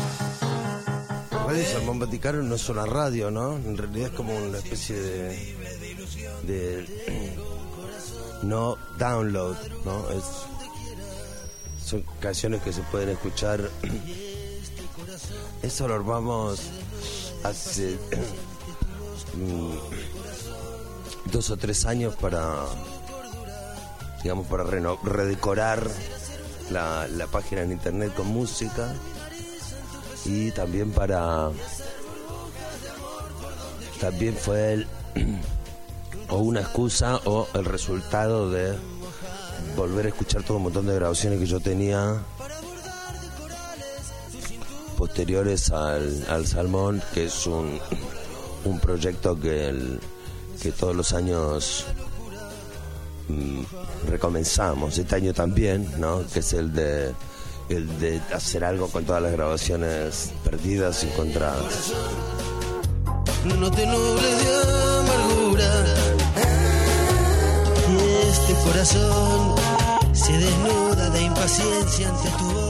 [1.46, 3.56] Radio Salmón Vaticano no es una radio, ¿no?
[3.56, 5.55] En realidad es como una especie de.
[6.46, 7.36] De.
[8.42, 10.08] no download, ¿no?
[10.10, 10.24] Es,
[11.84, 13.70] son canciones que se pueden escuchar.
[15.62, 16.60] Eso lo armamos
[17.44, 17.98] hace.
[19.34, 22.54] mm, dos o tres años para.
[24.22, 25.88] digamos, para reno- redecorar
[26.70, 28.92] la, la página en internet con música
[30.24, 31.50] y también para
[34.00, 34.86] también fue el
[36.28, 38.74] o una excusa o el resultado de
[39.76, 42.22] volver a escuchar todo un montón de grabaciones que yo tenía
[44.96, 47.78] posteriores al, al Salmón que es un,
[48.64, 49.98] un proyecto que,
[50.62, 51.84] que todos los años
[53.28, 53.62] mm,
[54.08, 57.14] recomenzamos este año también no que es el de
[57.68, 61.92] el de hacer algo con todas las grabaciones perdidas y encontradas
[63.54, 64.54] no te nubles de
[64.98, 66.15] amargura.
[68.48, 69.56] Este corazón
[70.12, 72.65] se desnuda de impaciencia ante tu voz.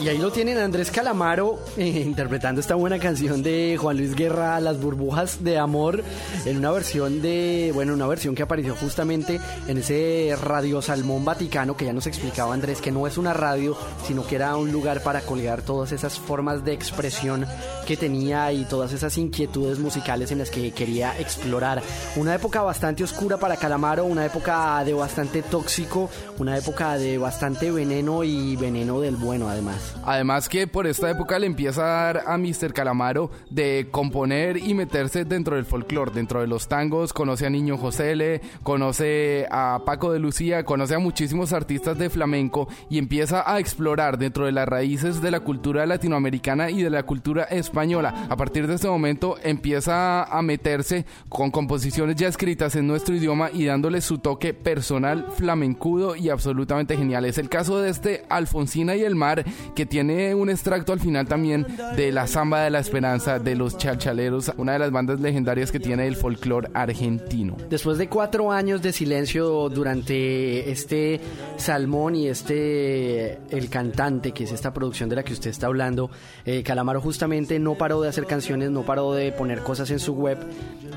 [0.00, 4.60] Y ahí lo tienen Andrés Calamaro eh, interpretando esta buena canción de Juan Luis Guerra,
[4.60, 6.04] Las burbujas de amor,
[6.44, 11.76] en una versión de, bueno, una versión que apareció justamente en ese Radio Salmón Vaticano
[11.76, 13.76] que ya nos explicaba Andrés que no es una radio,
[14.06, 17.44] sino que era un lugar para colgar todas esas formas de expresión
[17.84, 21.82] que tenía y todas esas inquietudes musicales en las que quería explorar.
[22.14, 26.08] Una época bastante oscura para Calamaro, una época de bastante tóxico,
[26.38, 29.87] una época de bastante veneno y veneno del bueno además.
[30.04, 32.72] Además que por esta época le empieza a dar a Mr.
[32.72, 37.76] Calamaro de componer y meterse dentro del folclore, dentro de los tangos, conoce a Niño
[37.76, 43.50] José L, conoce a Paco de Lucía, conoce a muchísimos artistas de flamenco y empieza
[43.50, 48.26] a explorar dentro de las raíces de la cultura latinoamericana y de la cultura española.
[48.28, 53.50] A partir de este momento empieza a meterse con composiciones ya escritas en nuestro idioma
[53.52, 57.24] y dándole su toque personal, flamencudo y absolutamente genial.
[57.24, 59.44] Es el caso de este Alfonsina y el mar
[59.78, 61.64] que tiene un extracto al final también
[61.94, 65.78] de la Zamba de la Esperanza de los Chalchaleros, una de las bandas legendarias que
[65.78, 67.56] tiene el folclore argentino.
[67.70, 71.20] Después de cuatro años de silencio durante este
[71.58, 76.10] Salmón y este El Cantante, que es esta producción de la que usted está hablando,
[76.44, 80.14] eh, Calamaro justamente no paró de hacer canciones, no paró de poner cosas en su
[80.14, 80.38] web,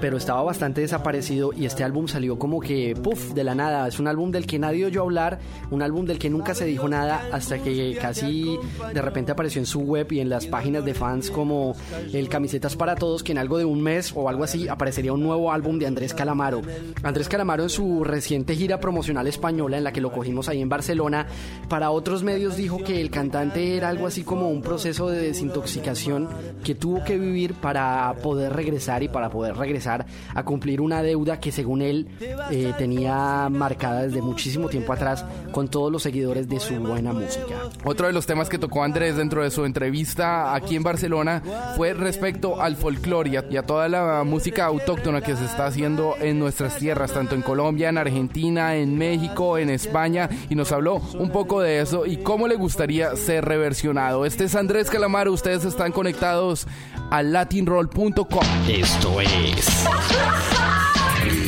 [0.02, 3.88] pero estaba bastante desaparecido y este álbum salió como que, puff, de la nada.
[3.88, 5.38] Es un álbum del que nadie oyó hablar,
[5.70, 8.58] un álbum del que nunca se dijo nada hasta que casi
[8.94, 11.76] de repente apareció en su web y en las páginas de fans como
[12.14, 15.24] el Camisetas para Todos, que en algo de un mes o algo así aparecería un
[15.24, 16.62] nuevo álbum de Andrés Calamaro.
[17.04, 20.70] Andrés Calamaro en su reciente gira promocional española en la que lo cogimos ahí en
[20.70, 21.28] Barcelona,
[21.70, 26.30] para otros medios dijo que el cantante era algo así como un proceso de desintoxicación
[26.64, 31.40] que tuvo que vivir para poder regresar y para poder regresar a cumplir una deuda
[31.40, 32.08] que según él
[32.52, 37.70] eh, tenía marcada desde muchísimo tiempo atrás con todos los seguidores de su buena música.
[37.84, 41.42] Otro de los temas que tocó Andrés dentro de su entrevista aquí en Barcelona
[41.76, 46.40] fue respecto al folclore y a- toda la música autóctona que se está haciendo en
[46.40, 51.30] nuestras tierras, tanto en Colombia, en Argentina, en México, en España, y nos habló un
[51.32, 54.26] poco de eso y cómo le gustaría ser reversionado.
[54.26, 56.68] Este es Andrés Calamaro, ustedes están conectados
[57.10, 58.46] a latinroll.com.
[58.70, 59.86] Esto es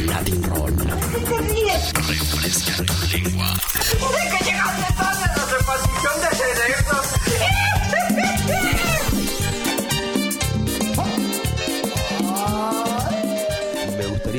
[0.07, 0.73] Latin Roll.
[1.94, 3.53] Refresca tu lengua.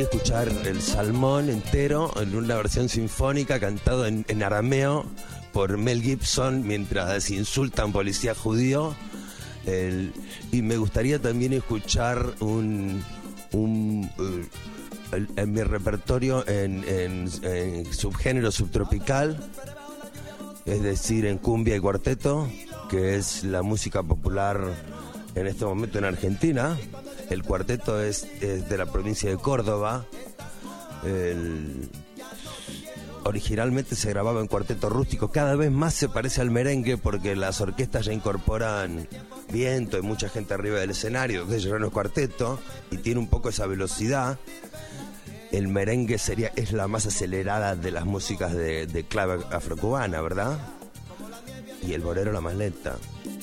[0.05, 5.05] Escuchar el salmón entero en una versión sinfónica cantado en, arameo
[5.53, 8.95] por Mel Gibson mientras insulta a un policía judío.
[9.67, 10.13] El-
[10.53, 13.03] y me gustaría también escuchar un,
[13.53, 14.11] un,
[15.13, 19.39] eh, en mi repertorio en- en subgénero subtropical,
[20.67, 22.49] es decir, en cumbia y cuarteto,
[22.91, 24.61] que es la música popular
[25.35, 26.77] en este momento en Argentina.
[27.31, 30.07] El cuarteto es, de la provincia de Córdoba.
[33.25, 37.63] Originalmente se grababa en cuarteto rústico, cada vez más se parece al merengue porque las
[37.63, 39.09] orquestas ya incorporan
[39.51, 42.61] viento y mucha gente arriba del escenario, que ya no es cuarteto
[42.91, 44.39] y tiene un poco esa velocidad.
[45.53, 50.59] El merengue sería, es la más acelerada de las músicas de, de clave afrocubana, ¿verdad?
[51.81, 52.97] Y el bolero la más lenta.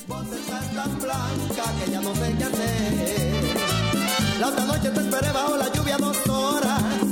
[0.07, 2.11] Vos estás tan blanca que ya no.
[4.41, 7.10] La otra noche te esperé bajo la lluvia dos horas.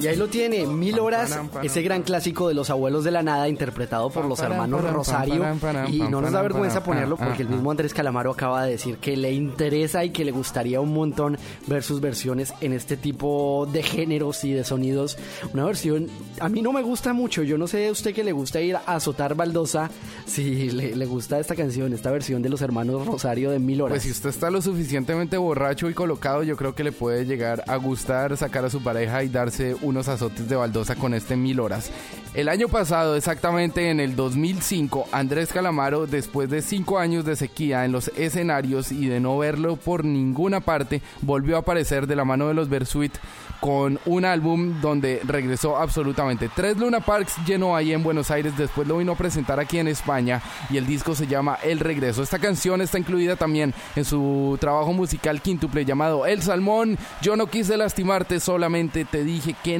[0.00, 3.48] Y ahí lo tiene, Mil Horas, ese gran clásico de los abuelos de la nada,
[3.48, 5.44] interpretado por los hermanos Rosario.
[5.88, 9.16] Y no nos da vergüenza ponerlo porque el mismo Andrés Calamaro acaba de decir que
[9.16, 13.82] le interesa y que le gustaría un montón ver sus versiones en este tipo de
[13.82, 15.18] géneros y de sonidos.
[15.52, 16.08] Una versión,
[16.40, 18.76] a mí no me gusta mucho, yo no sé a usted que le gusta ir
[18.76, 19.90] a azotar baldosa,
[20.26, 23.92] si le, le gusta esta canción, esta versión de los hermanos Rosario de Mil Horas.
[23.94, 27.64] Pues si usted está lo suficientemente borracho y colocado, yo creo que le puede llegar
[27.66, 31.60] a gustar sacar a su pareja y darse unos azotes de baldosa con este mil
[31.60, 31.90] horas.
[32.32, 37.84] El año pasado, exactamente en el 2005, Andrés Calamaro, después de cinco años de sequía
[37.84, 42.24] en los escenarios y de no verlo por ninguna parte, volvió a aparecer de la
[42.24, 43.12] mano de los Versuit
[43.60, 46.48] con un álbum donde regresó absolutamente.
[46.54, 49.88] Tres Luna Parks llenó ahí en Buenos Aires, después lo vino a presentar aquí en
[49.88, 50.40] España
[50.70, 52.22] y el disco se llama El Regreso.
[52.22, 56.96] Esta canción está incluida también en su trabajo musical quíntuple llamado El Salmón.
[57.20, 59.79] Yo no quise lastimarte, solamente te dije que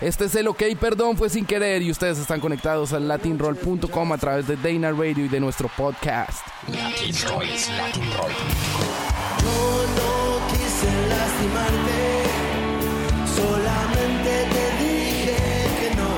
[0.00, 4.18] Este es el OK, perdón, fue sin querer y ustedes están conectados al latinroll.com a
[4.18, 6.46] través de Dana Radio y de nuestro podcast.
[6.68, 8.32] Latin Roll es Latin Roll.
[9.42, 12.22] Yo no quise lastimarte,
[13.36, 15.36] solamente te dije
[15.78, 16.12] que no.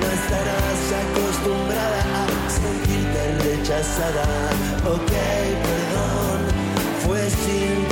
[0.00, 4.24] No estarás acostumbrada a sentirte rechazada.
[4.86, 5.12] Ok,
[5.68, 6.38] perdón,
[7.04, 7.91] fue sin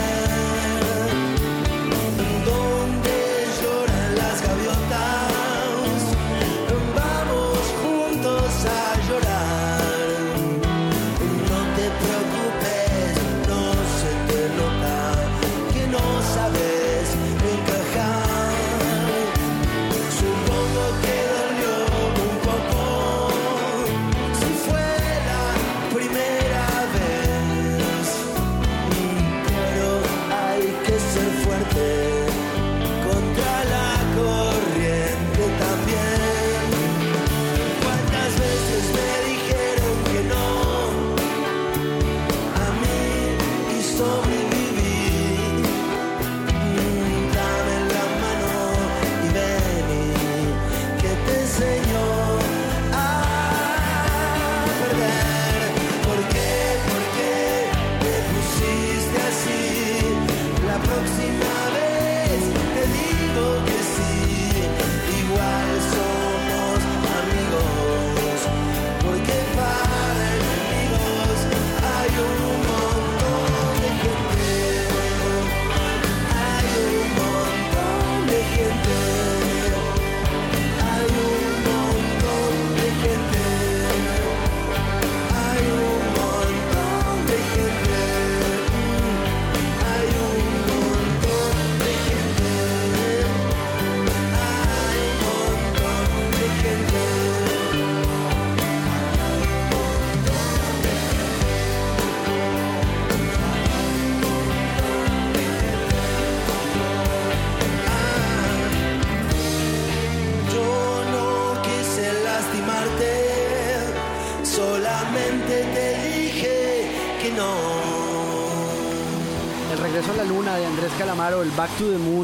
[121.61, 122.20] Back to the Moon,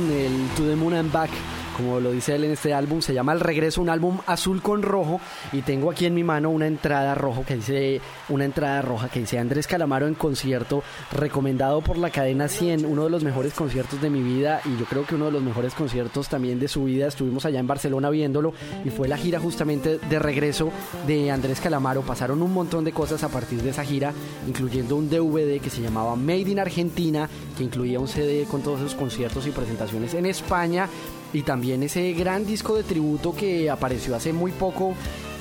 [1.77, 4.81] como lo dice él en este álbum, se llama El Regreso, un álbum azul con
[4.81, 5.21] rojo
[5.53, 9.19] y tengo aquí en mi mano una entrada rojo que dice una entrada roja que
[9.19, 14.01] dice Andrés Calamaro en concierto, recomendado por la cadena 100, uno de los mejores conciertos
[14.01, 16.85] de mi vida y yo creo que uno de los mejores conciertos también de su
[16.85, 17.07] vida.
[17.07, 20.71] Estuvimos allá en Barcelona viéndolo y fue la gira justamente de regreso
[21.05, 22.01] de Andrés Calamaro.
[22.01, 24.13] Pasaron un montón de cosas a partir de esa gira,
[24.47, 28.79] incluyendo un DVD que se llamaba Made in Argentina, que incluía un CD con todos
[28.79, 30.89] esos conciertos y presentaciones en España
[31.33, 34.95] y también ese gran disco de tributo que apareció hace muy poco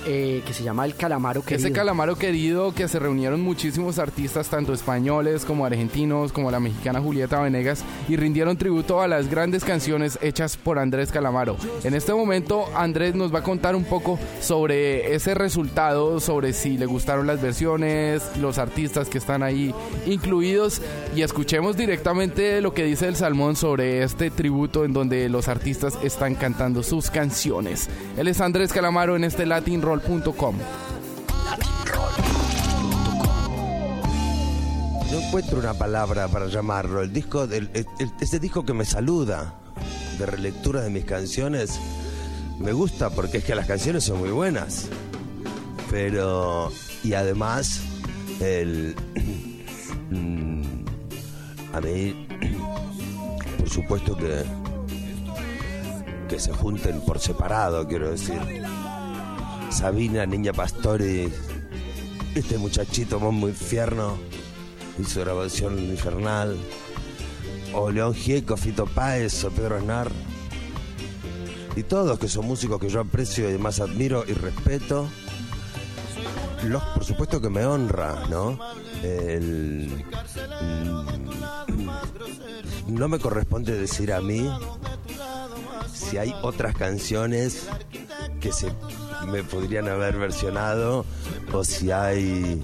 [0.07, 1.67] eh, que se llama El Calamaro Querido.
[1.67, 7.01] Ese calamaro querido que se reunieron muchísimos artistas, tanto españoles como argentinos, como la mexicana
[7.01, 11.57] Julieta Venegas, y rindieron tributo a las grandes canciones hechas por Andrés Calamaro.
[11.85, 16.79] En este momento, Andrés nos va a contar un poco sobre ese resultado, sobre si
[16.79, 19.75] le gustaron las versiones, los artistas que están ahí
[20.07, 20.81] incluidos,
[21.15, 25.99] y escuchemos directamente lo que dice el Salmón sobre este tributo en donde los artistas
[26.03, 27.89] están cantando sus canciones.
[28.17, 30.57] Él es Andrés Calamaro en este Latin Roll roll.com.
[35.11, 37.03] No encuentro una palabra para llamarlo.
[37.03, 39.55] El disco, el- el- disco que me saluda
[40.19, 41.79] de relectura de mis canciones,
[42.59, 44.89] me gusta porque es que las canciones son muy buenas.
[45.91, 46.73] Pero,
[47.05, 47.81] y además,
[48.41, 48.97] el.
[51.73, 52.27] a mí,
[53.59, 54.45] por supuesto que.
[56.29, 58.41] que se junten por separado, quiero decir.
[59.71, 61.33] Sabina, Niña Pastori,
[62.35, 64.19] este muchachito Monmo Infierno,
[64.99, 66.57] hizo grabación infernal.
[67.73, 70.11] O León Gieco, Fito Páez, o Pedro Aznar.
[71.75, 75.09] Y todos que son músicos que yo aprecio y además admiro y respeto.
[76.95, 78.59] Por supuesto que me honra, ¿no?
[79.03, 80.05] El,
[80.63, 81.07] mm,
[82.89, 84.49] no me corresponde decir a mí
[85.93, 87.69] si hay otras canciones
[88.41, 88.73] que se
[89.29, 91.05] me podrían haber versionado
[91.53, 92.63] o si hay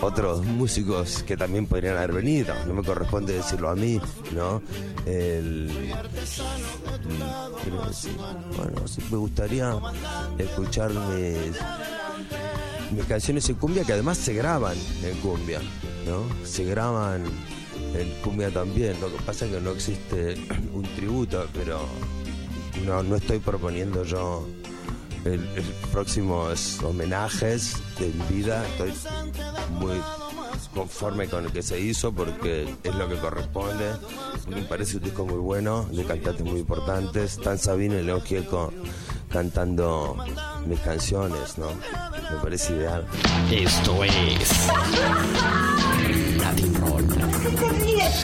[0.00, 2.54] otros músicos que también podrían haber venido.
[2.66, 4.00] No me corresponde decirlo a mí,
[4.32, 4.62] ¿no?
[5.06, 5.70] El,
[7.04, 8.16] mm, quiero decir,
[8.56, 9.78] bueno, me gustaría
[10.38, 11.56] escuchar mis,
[12.90, 15.60] mis canciones en cumbia que además se graban en cumbia,
[16.06, 16.24] ¿no?
[16.46, 17.24] Se graban
[17.94, 19.00] en cumbia también.
[19.00, 20.36] Lo que pasa es que no existe
[20.72, 21.80] un tributo, pero
[22.86, 24.46] no, no estoy proponiendo yo
[25.24, 25.40] el,
[25.92, 28.64] próximos homenajes de vida.
[28.68, 28.92] Estoy
[29.78, 30.00] muy
[30.74, 33.92] conforme con el que se hizo porque es lo que corresponde.
[34.48, 37.38] Me parece un disco muy bueno, de cantantes muy importantes.
[37.38, 38.72] Tan Sabino y León Gieco
[39.30, 40.16] cantando
[40.66, 41.68] mis canciones, ¿no?
[42.30, 43.06] Me parece ideal.
[43.50, 44.68] Esto es
[46.38, 47.06] Latin Roll.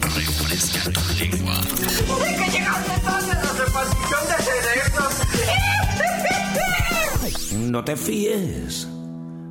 [0.02, 1.60] Refresca tu lengua.
[1.60, 5.14] ¿De qué llegaste tarde a la repartición de cerebros?
[7.70, 8.88] No te fíes,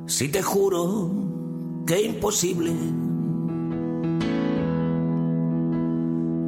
[0.06, 1.10] si te juro
[1.86, 2.72] que imposible.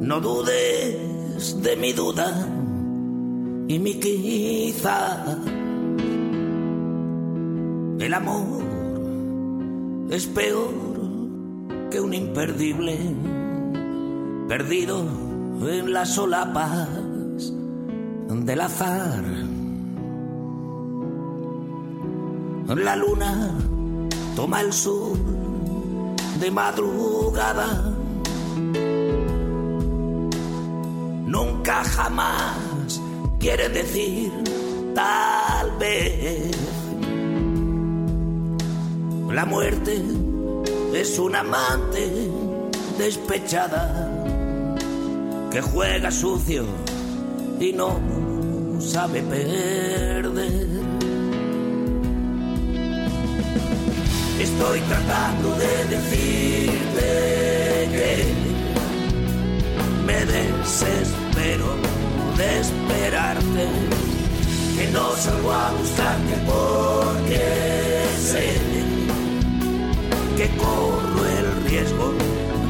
[0.01, 2.47] No dudes de mi duda
[3.69, 5.23] y mi quizá.
[7.99, 8.63] El amor
[10.09, 10.73] es peor
[11.91, 12.97] que un imperdible,
[14.47, 15.05] perdido
[15.61, 17.53] en las solapas
[18.27, 19.23] del azar.
[22.75, 23.55] La luna
[24.35, 25.15] toma el sur
[26.39, 27.93] de madrugada.
[31.27, 32.68] Nunca jamás
[33.39, 34.31] quiere decir
[34.93, 36.51] tal vez.
[39.31, 40.01] La muerte
[40.93, 42.29] es un amante
[42.97, 44.09] despechada
[45.51, 46.65] que juega sucio
[47.59, 47.99] y no
[48.79, 50.69] sabe perder.
[54.39, 57.07] Estoy tratando de decirte
[57.93, 58.25] que
[60.05, 61.98] me desespero
[62.39, 63.67] de esperarte,
[64.77, 67.41] que no salgo a buscarte porque
[68.17, 68.47] sé
[70.37, 72.13] que corro el riesgo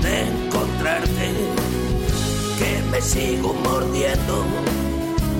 [0.02, 1.28] de encontrarte,
[2.58, 4.44] que me sigo mordiendo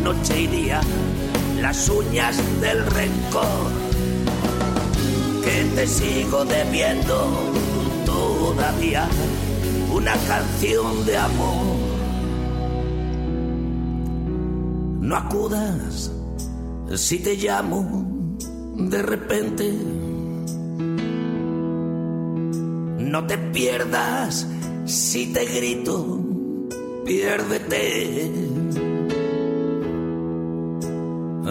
[0.03, 0.81] noche y día
[1.60, 3.72] las uñas del rencor
[5.43, 7.15] que te sigo debiendo
[8.06, 9.07] todavía
[9.91, 11.78] una canción de amor.
[15.10, 16.11] No acudas
[16.95, 18.38] si te llamo
[18.76, 19.73] de repente.
[22.99, 24.48] No te pierdas
[24.86, 26.19] si te grito,
[27.07, 28.31] piérdete.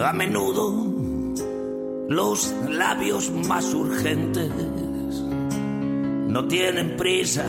[0.05, 0.85] A menudo
[2.07, 4.53] los labios más urgentes
[6.29, 7.45] no tienen prisa.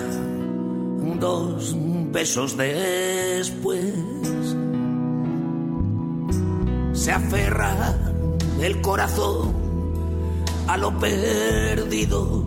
[1.20, 1.76] Dos
[2.10, 3.94] besos después
[7.00, 7.96] se aferra
[8.60, 9.54] el corazón
[10.68, 12.44] a lo perdido.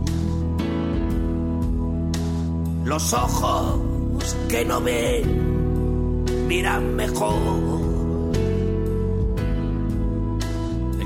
[2.85, 3.79] Los ojos
[4.47, 7.81] que no ven miran mejor.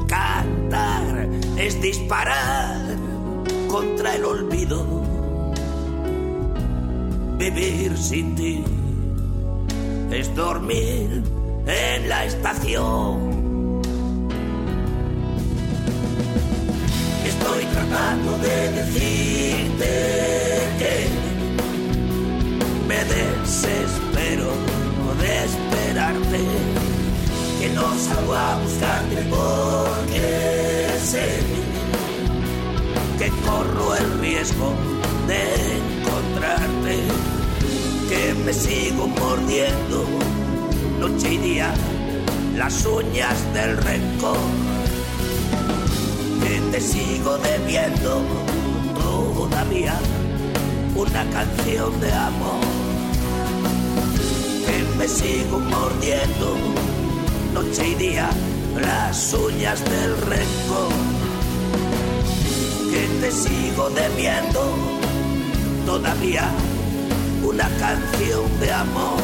[0.08, 2.98] Cantar es disparar
[3.70, 4.86] contra el olvido.
[7.38, 8.64] Vivir sin ti
[10.12, 11.24] es dormir
[11.66, 13.37] en la estación.
[17.98, 19.92] Tratando de decirte
[20.80, 21.08] que
[22.88, 24.52] me desespero
[25.22, 26.42] de esperarte,
[27.60, 31.28] que no salgo a buscarte porque sé
[33.18, 34.74] que corro el riesgo
[35.28, 35.42] de
[35.80, 36.96] encontrarte,
[38.10, 40.06] que me sigo mordiendo
[41.00, 41.74] noche y día
[42.56, 44.38] las uñas del rencor,
[46.72, 48.22] te sigo debiendo
[49.00, 49.94] todavía
[50.96, 52.62] una canción de amor,
[54.66, 56.58] que me sigo mordiendo
[57.54, 58.30] noche y día
[58.80, 60.94] las uñas del rencor,
[62.92, 64.74] que te sigo debiendo
[65.86, 66.50] todavía
[67.44, 69.22] una canción de amor.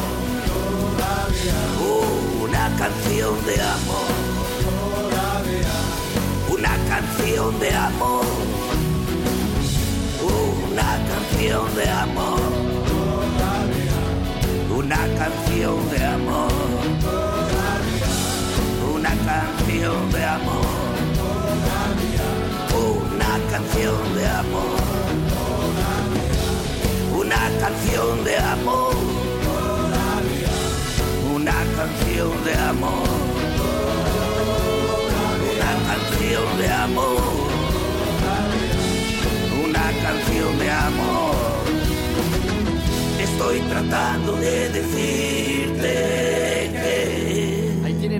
[2.42, 4.23] Una canción de amor.
[7.16, 8.24] Canción de amor.
[10.20, 12.40] Una canción de amor.
[14.76, 16.52] Una canción de amor.
[18.94, 20.66] Una canción de amor.
[22.84, 24.80] Una canción de amor.
[27.16, 29.24] Una canción de amor
[31.34, 33.23] una canción de amor,
[36.24, 37.20] canción de amor,
[39.62, 41.34] una canción de amor.
[43.20, 46.53] Estoy tratando de decirte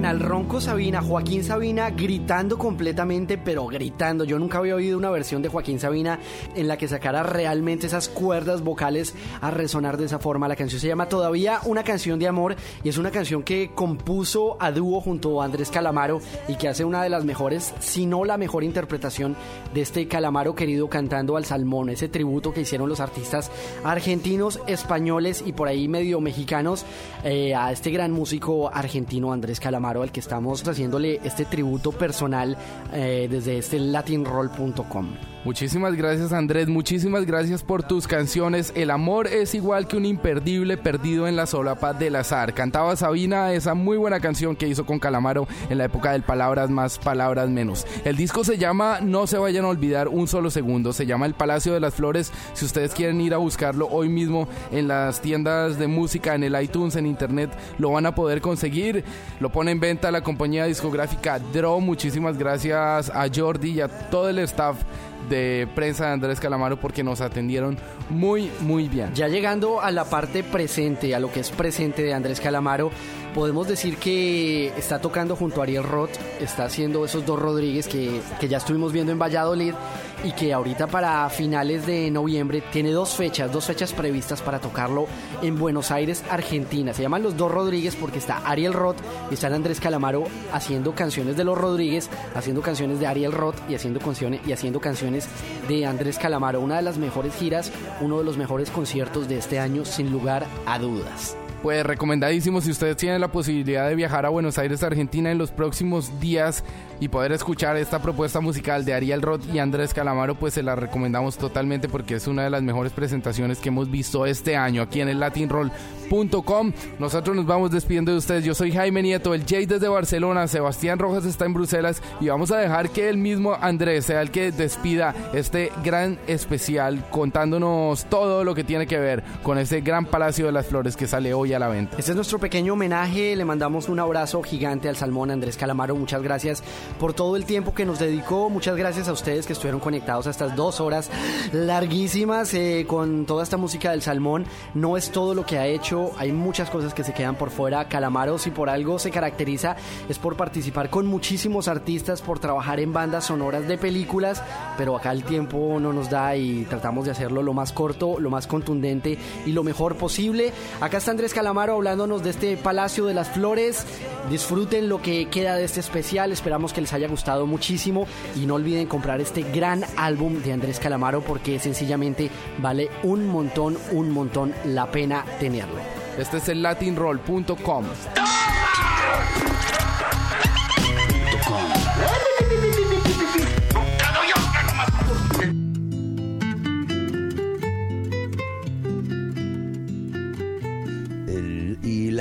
[0.04, 4.24] Al Ronco Sabina, Joaquín Sabina gritando completamente, pero gritando.
[4.24, 6.18] Yo nunca había oído una versión de Joaquín Sabina
[6.54, 10.46] en la que sacara realmente esas cuerdas vocales a resonar de esa forma.
[10.46, 14.58] La canción se llama Todavía una canción de amor y es una canción que compuso
[14.60, 18.26] a dúo junto a Andrés Calamaro y que hace una de las mejores, si no
[18.26, 19.36] la mejor interpretación
[19.72, 23.50] de este Calamaro querido cantando al salmón, ese tributo que hicieron los artistas
[23.84, 26.84] argentinos, españoles y por ahí medio mexicanos
[27.22, 32.56] eh, a este gran músico argentino Andrés Calamaro al que estamos haciéndole este tributo personal
[32.92, 35.33] eh, desde este latinroll.com.
[35.44, 38.72] Muchísimas gracias Andrés, muchísimas gracias por tus canciones.
[38.74, 42.54] El amor es igual que un imperdible perdido en la solapa del azar.
[42.54, 46.70] Cantaba Sabina esa muy buena canción que hizo con Calamaro en la época del Palabras
[46.70, 47.86] más, Palabras menos.
[48.06, 51.34] El disco se llama No se vayan a olvidar un solo segundo, se llama El
[51.34, 52.32] Palacio de las Flores.
[52.54, 56.58] Si ustedes quieren ir a buscarlo hoy mismo en las tiendas de música, en el
[56.62, 59.04] iTunes, en internet, lo van a poder conseguir.
[59.40, 61.82] Lo pone en venta la compañía discográfica Draw.
[61.82, 64.78] Muchísimas gracias a Jordi y a todo el staff
[65.28, 67.76] de prensa de Andrés Calamaro porque nos atendieron
[68.10, 69.14] muy muy bien.
[69.14, 72.90] Ya llegando a la parte presente, a lo que es presente de Andrés Calamaro,
[73.34, 78.20] podemos decir que está tocando junto a Ariel Roth, está haciendo esos dos Rodríguez que,
[78.40, 79.74] que ya estuvimos viendo en Valladolid
[80.22, 85.06] y que ahorita para finales de noviembre tiene dos fechas, dos fechas previstas para tocarlo
[85.42, 86.94] en Buenos Aires, Argentina.
[86.94, 88.96] Se llaman los dos Rodríguez porque está Ariel Roth
[89.30, 93.74] y está Andrés Calamaro haciendo canciones de los Rodríguez, haciendo canciones de Ariel Roth y
[93.74, 95.28] haciendo canciones y haciendo canciones
[95.68, 97.70] de Andrés Calamaro, una de las mejores giras,
[98.00, 101.36] uno de los mejores conciertos de este año sin lugar a dudas.
[101.64, 105.50] Pues recomendadísimo si ustedes tienen la posibilidad de viajar a Buenos Aires, Argentina en los
[105.50, 106.62] próximos días
[107.00, 110.76] y poder escuchar esta propuesta musical de Ariel Roth y Andrés Calamaro, pues se la
[110.76, 115.00] recomendamos totalmente porque es una de las mejores presentaciones que hemos visto este año aquí
[115.00, 116.72] en el latinroll.com.
[116.98, 118.44] Nosotros nos vamos despidiendo de ustedes.
[118.44, 122.50] Yo soy Jaime Nieto, el Jay desde Barcelona, Sebastián Rojas está en Bruselas y vamos
[122.50, 128.44] a dejar que el mismo Andrés sea el que despida este gran especial contándonos todo
[128.44, 131.53] lo que tiene que ver con ese gran Palacio de las Flores que sale hoy
[131.54, 131.96] a la venta.
[131.98, 136.22] Este es nuestro pequeño homenaje, le mandamos un abrazo gigante al salmón Andrés Calamaro, muchas
[136.22, 136.62] gracias
[136.98, 140.30] por todo el tiempo que nos dedicó, muchas gracias a ustedes que estuvieron conectados a
[140.30, 141.10] estas dos horas
[141.52, 146.10] larguísimas eh, con toda esta música del salmón, no es todo lo que ha hecho,
[146.18, 149.76] hay muchas cosas que se quedan por fuera, Calamaro si por algo se caracteriza
[150.08, 154.42] es por participar con muchísimos artistas, por trabajar en bandas sonoras de películas,
[154.76, 158.30] pero acá el tiempo no nos da y tratamos de hacerlo lo más corto, lo
[158.30, 160.52] más contundente y lo mejor posible.
[160.80, 163.86] Acá está Andrés Calamaro hablándonos de este Palacio de las Flores.
[164.30, 168.54] Disfruten lo que queda de este especial, esperamos que les haya gustado muchísimo y no
[168.54, 174.54] olviden comprar este gran álbum de Andrés Calamaro porque sencillamente vale un montón, un montón
[174.64, 175.80] la pena tenerlo.
[176.18, 177.84] Este es el latinroll.com.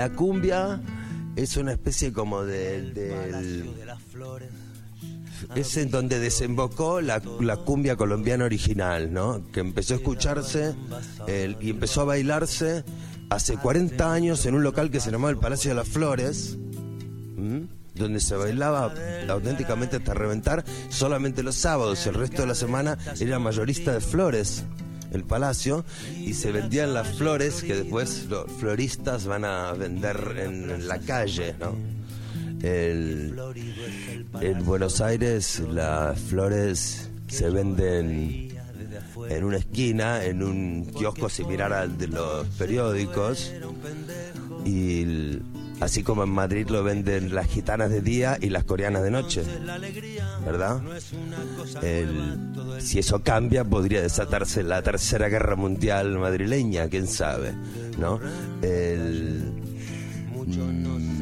[0.03, 0.81] la cumbia
[1.38, 2.93] es una especie como del...
[2.93, 3.63] del-
[5.55, 9.41] es en donde desembocó la, la cumbia colombiana original, ¿no?
[9.51, 10.75] Que empezó a escucharse
[11.27, 12.84] el- y empezó a bailarse
[13.30, 16.57] hace 40 años en un local que se llamaba el Palacio de las Flores,
[17.38, 17.67] ¿m?
[17.95, 18.93] donde se bailaba
[19.30, 24.63] auténticamente hasta reventar solamente los sábados, el resto de la semana era mayorista de flores
[25.14, 25.85] el palacio
[26.19, 31.56] y se vendían las flores que después los floristas van a vender en, la calle,
[31.60, 31.76] ¿no?
[34.41, 38.53] En Buenos Aires las flores se venden
[39.30, 43.52] en una esquina, en un kiosco similar al de los periódicos
[44.65, 45.40] y
[45.84, 49.43] así como en Madrid lo venden las gitanas de día y las coreanas de noche,
[50.45, 50.81] ¿verdad?
[52.80, 57.53] Si eso cambia podría desatarse la tercera guerra mundial madrileña, quién sabe,
[57.97, 58.19] ¿no?
[58.61, 59.51] El-
[60.45, 61.12] mm,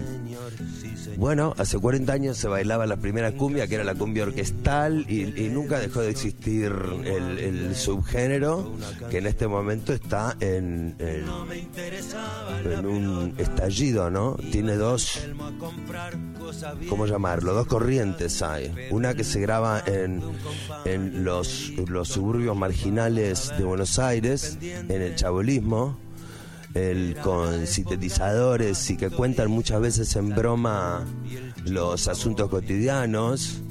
[1.22, 5.50] bueno, hace 40 años se bailaba la primera cumbia, que era la cumbia orquestal, y,
[5.50, 6.74] nunca dejó de existir
[7.06, 8.76] el, subgénero,
[9.12, 11.26] que en este momento está en, en,
[12.72, 14.36] en un estallido, ¿no?
[14.52, 15.28] Tiene dos,
[16.90, 17.54] ¿cómo llamarlo?
[17.54, 18.74] Dos corrientes hay.
[18.90, 20.24] Una que se graba en,
[20.86, 26.00] en los, los suburbios marginales de Buenos Aires, en el chabolismo,
[26.74, 31.06] el, con sintetizadores y que cuentan muchas veces en broma
[31.66, 33.62] los asuntos cotidianos.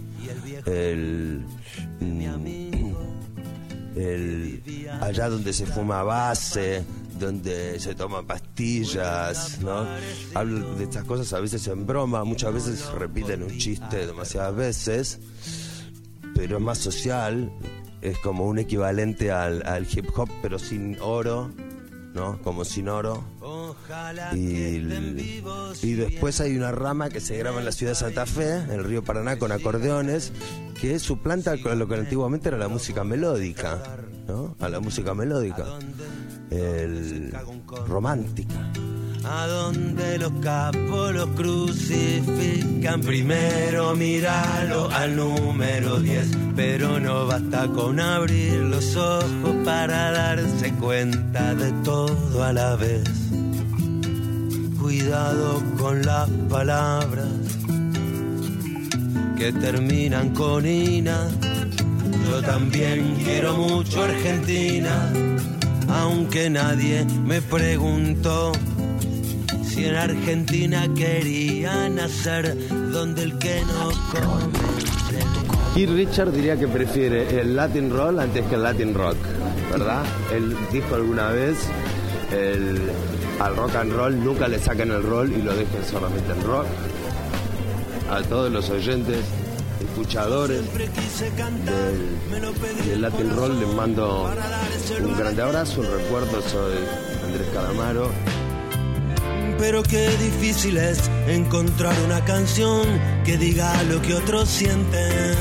[0.66, 1.44] El,
[2.00, 2.92] mm,
[3.96, 4.62] el-
[5.00, 6.84] allá donde se fuma base,
[7.18, 9.86] donde se toman pastillas, ¿no?
[10.34, 15.18] Hablo de estas cosas a veces en broma, muchas veces repiten un chiste demasiadas veces,
[16.34, 17.50] pero es más social,
[18.00, 21.50] es como un equivalente al, al hip hop, pero sin oro,
[22.14, 22.40] ¿no?
[22.42, 23.24] Como sin oro.
[24.34, 24.76] Y,
[25.82, 28.70] y después hay una rama que se graba en la ciudad de Santa Fe, en
[28.70, 30.32] el río Paraná, con acordeones,
[30.80, 33.82] que suplanta lo que antiguamente era la música melódica,
[34.30, 34.56] ¿no?
[34.60, 35.64] A la música melódica.
[36.50, 37.32] El
[37.86, 38.54] romántica.
[39.24, 46.26] A donde los capos los crucifican Primero míralo al número 10
[46.56, 53.04] Pero no basta con abrir los ojos Para darse cuenta de todo a la vez
[54.80, 57.28] Cuidado con las palabras
[59.36, 61.28] Que terminan con ina
[62.30, 65.12] Yo también quiero mucho Argentina
[65.88, 68.52] Aunque nadie me preguntó
[69.64, 72.56] si en Argentina quería nacer,
[72.92, 74.52] donde el que no come.
[75.74, 79.16] Keith Richard diría que prefiere el Latin Roll antes que el Latin Rock,
[79.70, 80.02] ¿verdad?
[80.34, 81.56] Él dijo alguna vez,
[82.32, 82.90] el-
[83.40, 86.66] al rock and roll nunca le saquen el roll y lo dejen solamente en rock.
[88.10, 89.18] A todos los oyentes,
[89.80, 90.90] escuchadores del,
[92.86, 94.30] del Latin Roll les mando
[95.02, 96.76] un grande abrazo, un recuerdo, soy
[97.24, 98.10] Andrés Calamaro.
[99.58, 102.86] Pero qué difícil es encontrar una canción
[103.24, 105.34] que diga lo que otros sienten.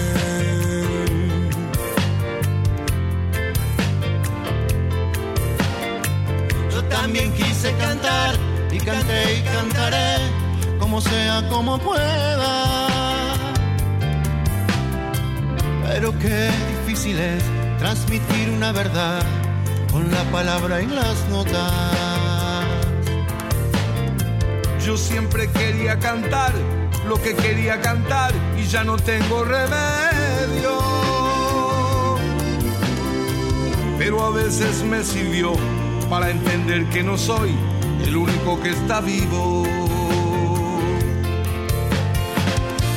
[6.74, 8.36] Yo también quise cantar
[8.72, 10.18] y canté y cantaré
[10.80, 12.89] como sea como pueda.
[15.99, 16.49] Pero qué
[16.85, 17.43] difícil es
[17.77, 19.21] transmitir una verdad
[19.91, 21.73] con la palabra y las notas.
[24.85, 26.53] Yo siempre quería cantar
[27.05, 30.80] lo que quería cantar y ya no tengo remedio.
[33.97, 35.51] Pero a veces me sirvió
[36.09, 37.53] para entender que no soy
[38.05, 39.65] el único que está vivo.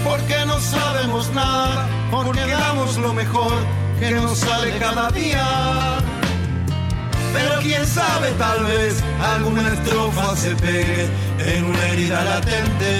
[0.04, 3.54] Porque no sabemos nada, porque damos lo mejor
[3.98, 5.46] que nos sale cada día.
[7.32, 9.02] Pero quién sabe, tal vez
[9.34, 11.08] alguna estrofa se pegue
[11.38, 12.92] en una herida latente.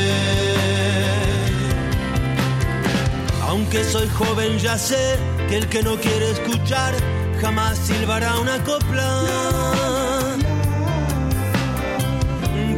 [3.47, 5.18] Aunque soy joven ya sé
[5.48, 6.94] que el que no quiere escuchar
[7.43, 9.10] jamás silbará una copla.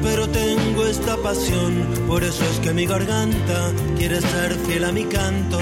[0.03, 5.05] Pero tengo esta pasión, por eso es que mi garganta quiere ser fiel a mi
[5.05, 5.59] canto.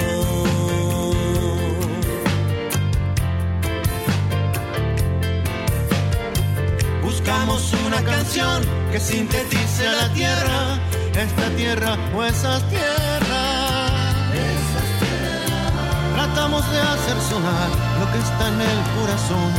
[7.45, 10.79] Una canción que sintetice a la tierra,
[11.13, 13.91] esta tierra o esas tierras.
[16.15, 19.51] Tratamos de hacer sonar lo que está en el corazón,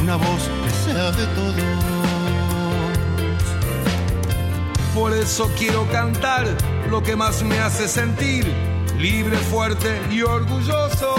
[0.00, 1.64] una voz que sea de todos.
[4.94, 6.46] Por eso quiero cantar
[6.88, 8.46] lo que más me hace sentir
[8.96, 11.14] libre, fuerte y orgulloso.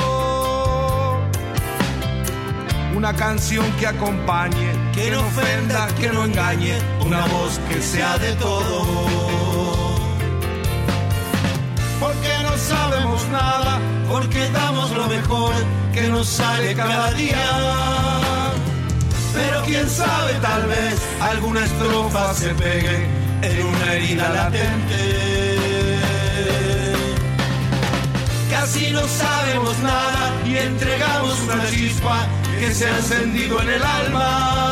[2.95, 8.33] Una canción que acompañe, que no ofenda, que no engañe, una voz que sea de
[8.33, 8.85] todo.
[11.99, 13.79] Porque no sabemos nada,
[14.09, 15.53] porque damos lo mejor
[15.93, 17.45] que nos sale cada día.
[19.33, 23.07] Pero quién sabe, tal vez alguna estrofa se pegue
[23.41, 25.99] en una herida latente.
[28.49, 32.27] Casi no sabemos nada y entregamos una chispa
[32.59, 34.68] que se ha encendido en el alma.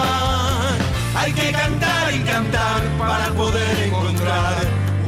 [1.27, 4.55] Hay que cantar y cantar para poder encontrar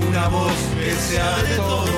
[0.06, 1.90] una voz que sea de todos.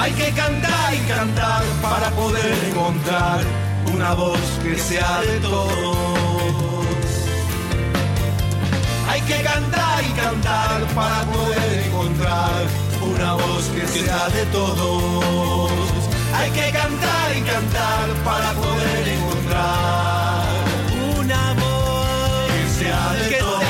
[0.00, 3.44] Hay que cantar y cantar para poder encontrar
[3.94, 6.11] una voz que sea de todos.
[10.32, 12.66] Cantar para poder encontrar
[13.02, 15.70] una voz que sea de todos.
[16.34, 20.44] Hay que cantar y cantar para poder encontrar
[21.18, 23.62] una voz que sea de todos.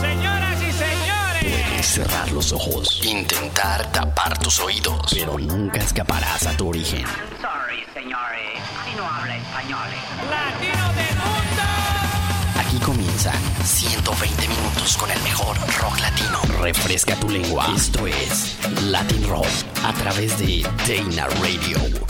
[0.00, 1.86] Señoras y señores.
[1.86, 3.00] Cerrar los ojos.
[3.04, 5.10] Intentar tapar tus oídos.
[5.10, 7.04] Pero nunca escaparás a tu origen.
[7.40, 8.60] Sorry, señores.
[8.96, 9.88] No habla español.
[10.30, 10.89] ¡Latino!
[13.20, 16.40] Aquí comienzan 120 minutos con el mejor rock latino.
[16.60, 17.66] Refresca tu lengua.
[17.76, 19.46] Esto es Latin Roll
[19.84, 22.09] a través de Dana Radio.